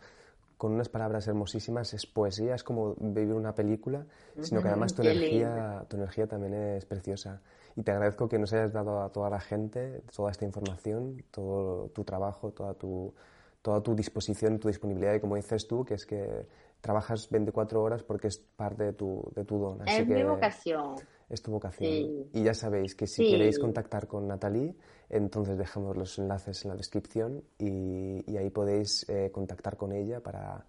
con, 0.58 0.74
unas 0.74 0.90
palabras 0.90 1.28
hermosísimas, 1.28 1.94
es 1.94 2.06
poesía, 2.06 2.56
es 2.56 2.64
como 2.64 2.96
vivir 2.96 3.34
una 3.34 3.54
película, 3.54 4.06
sino 4.42 4.62
que 4.62 4.70
además 4.70 4.94
tu 4.94 5.02
energía, 5.02 5.86
tu 5.90 5.98
energía 5.98 6.28
también 6.28 6.54
es 6.54 6.86
preciosa. 6.86 7.42
Y 7.76 7.84
te 7.84 7.92
agradezco 7.92 8.28
que 8.28 8.40
nos 8.40 8.52
hayas 8.54 8.74
dado 8.74 9.02
a 9.02 9.12
toda 9.12 9.30
la 9.30 9.40
gente 9.40 10.02
toda 10.16 10.32
esta 10.32 10.46
información, 10.46 11.24
todo 11.32 11.90
tu 11.90 12.04
trabajo, 12.04 12.52
toda 12.52 12.74
tu, 12.74 13.14
toda 13.62 13.82
tu 13.82 13.96
disposición, 13.96 14.60
tu 14.60 14.68
disponibilidad 14.68 15.14
y 15.14 15.20
como 15.20 15.36
dices 15.36 15.68
tú, 15.68 15.86
que 15.86 15.96
es 15.96 16.06
que 16.06 16.48
trabajas 16.82 17.30
24 17.30 17.82
horas 17.82 18.04
porque 18.04 18.28
es 18.28 18.38
parte 18.38 18.84
de 18.86 18.94
tu, 18.94 19.32
de 19.36 19.46
tu 19.46 19.58
don. 19.58 19.88
es 19.88 20.08
mi 20.08 20.24
vocación. 20.24 20.96
Es 21.30 21.42
tu 21.42 21.52
vocación. 21.52 22.28
Y 22.34 22.44
ya 22.44 22.54
sabéis 22.54 22.96
que 22.96 23.06
si 23.06 23.30
queréis 23.30 23.60
contactar 23.60 24.08
con 24.08 24.28
Natalie, 24.28 24.76
entonces 25.10 25.58
dejamos 25.58 25.96
los 25.96 26.18
enlaces 26.18 26.64
en 26.66 26.72
la 26.72 26.76
descripción 26.76 27.44
y, 27.58 28.36
ahí 28.36 28.50
podéis 28.50 29.08
eh, 29.10 29.30
contactar 29.32 29.78
con 29.78 29.92
ella 29.92 30.22
para, 30.22 30.66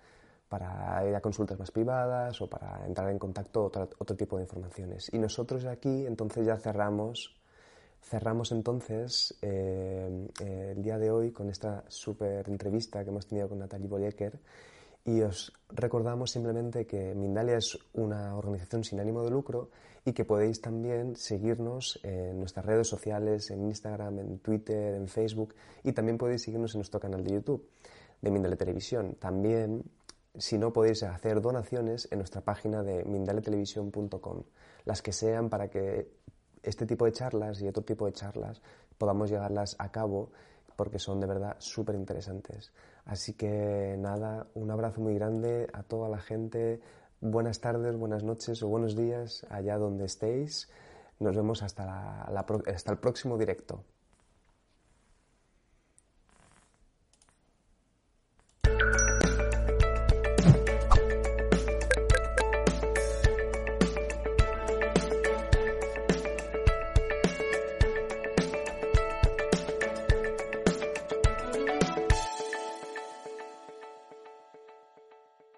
para 0.48 1.06
ir 1.08 1.14
a 1.14 1.20
consultas 1.20 1.58
más 1.58 1.70
privadas 1.70 2.40
o 2.42 2.48
para 2.48 2.84
entrar 2.86 3.10
en 3.10 3.18
contacto 3.18 3.64
otro, 3.64 3.88
otro 3.98 4.16
tipo 4.16 4.36
de 4.36 4.42
informaciones. 4.42 5.08
Y 5.12 5.18
nosotros 5.18 5.64
aquí 5.64 6.04
entonces 6.06 6.46
ya 6.46 6.58
cerramos 6.58 7.40
cerramos 8.02 8.50
entonces 8.52 9.38
eh, 9.42 10.28
eh, 10.42 10.72
el 10.76 10.82
día 10.82 10.98
de 10.98 11.10
hoy 11.10 11.32
con 11.32 11.50
esta 11.50 11.84
súper 11.88 12.48
entrevista 12.48 13.04
que 13.04 13.10
hemos 13.10 13.26
tenido 13.26 13.48
con 13.48 13.58
Natalie 13.58 13.88
Bollecker 13.88 14.38
y 15.04 15.22
os 15.22 15.52
recordamos 15.70 16.30
simplemente 16.30 16.86
que 16.86 17.14
Mindalia 17.14 17.56
es 17.56 17.78
una 17.94 18.36
organización 18.36 18.84
sin 18.84 19.00
ánimo 19.00 19.22
de 19.22 19.30
lucro 19.30 19.70
y 20.04 20.12
que 20.12 20.24
podéis 20.24 20.60
también 20.60 21.16
seguirnos 21.16 22.00
en 22.02 22.38
nuestras 22.38 22.64
redes 22.64 22.88
sociales, 22.88 23.50
en 23.50 23.64
Instagram, 23.64 24.18
en 24.18 24.38
Twitter, 24.38 24.94
en 24.94 25.08
Facebook 25.08 25.54
y 25.84 25.92
también 25.92 26.18
podéis 26.18 26.42
seguirnos 26.42 26.74
en 26.74 26.78
nuestro 26.78 27.00
canal 27.00 27.24
de 27.24 27.32
YouTube 27.32 27.68
de 28.20 28.30
Mindalia 28.30 28.56
Televisión. 28.56 29.16
También, 29.18 29.84
si 30.36 30.58
no, 30.58 30.72
podéis 30.72 31.02
hacer 31.02 31.40
donaciones 31.40 32.08
en 32.10 32.18
nuestra 32.18 32.42
página 32.42 32.82
de 32.82 33.04
mindaletelevisión.com, 33.04 34.42
las 34.84 35.02
que 35.02 35.12
sean 35.12 35.48
para 35.48 35.68
que 35.68 36.10
este 36.62 36.86
tipo 36.86 37.04
de 37.04 37.12
charlas 37.12 37.60
y 37.62 37.68
otro 37.68 37.82
tipo 37.82 38.06
de 38.06 38.12
charlas 38.12 38.60
podamos 38.98 39.30
llevarlas 39.30 39.76
a 39.78 39.90
cabo 39.90 40.30
porque 40.76 40.98
son 40.98 41.20
de 41.20 41.26
verdad 41.26 41.56
súper 41.58 41.94
interesantes. 41.94 42.72
Así 43.10 43.32
que 43.32 43.96
nada, 43.98 44.46
un 44.54 44.70
abrazo 44.70 45.00
muy 45.00 45.14
grande 45.14 45.66
a 45.72 45.82
toda 45.82 46.08
la 46.08 46.20
gente. 46.20 46.80
Buenas 47.20 47.60
tardes, 47.60 47.96
buenas 47.96 48.22
noches 48.22 48.62
o 48.62 48.68
buenos 48.68 48.94
días 48.94 49.44
allá 49.50 49.78
donde 49.78 50.04
estéis. 50.04 50.70
Nos 51.18 51.34
vemos 51.34 51.64
hasta, 51.64 52.22
hasta 52.22 52.92
el 52.92 52.98
próximo 52.98 53.36
directo. 53.36 53.82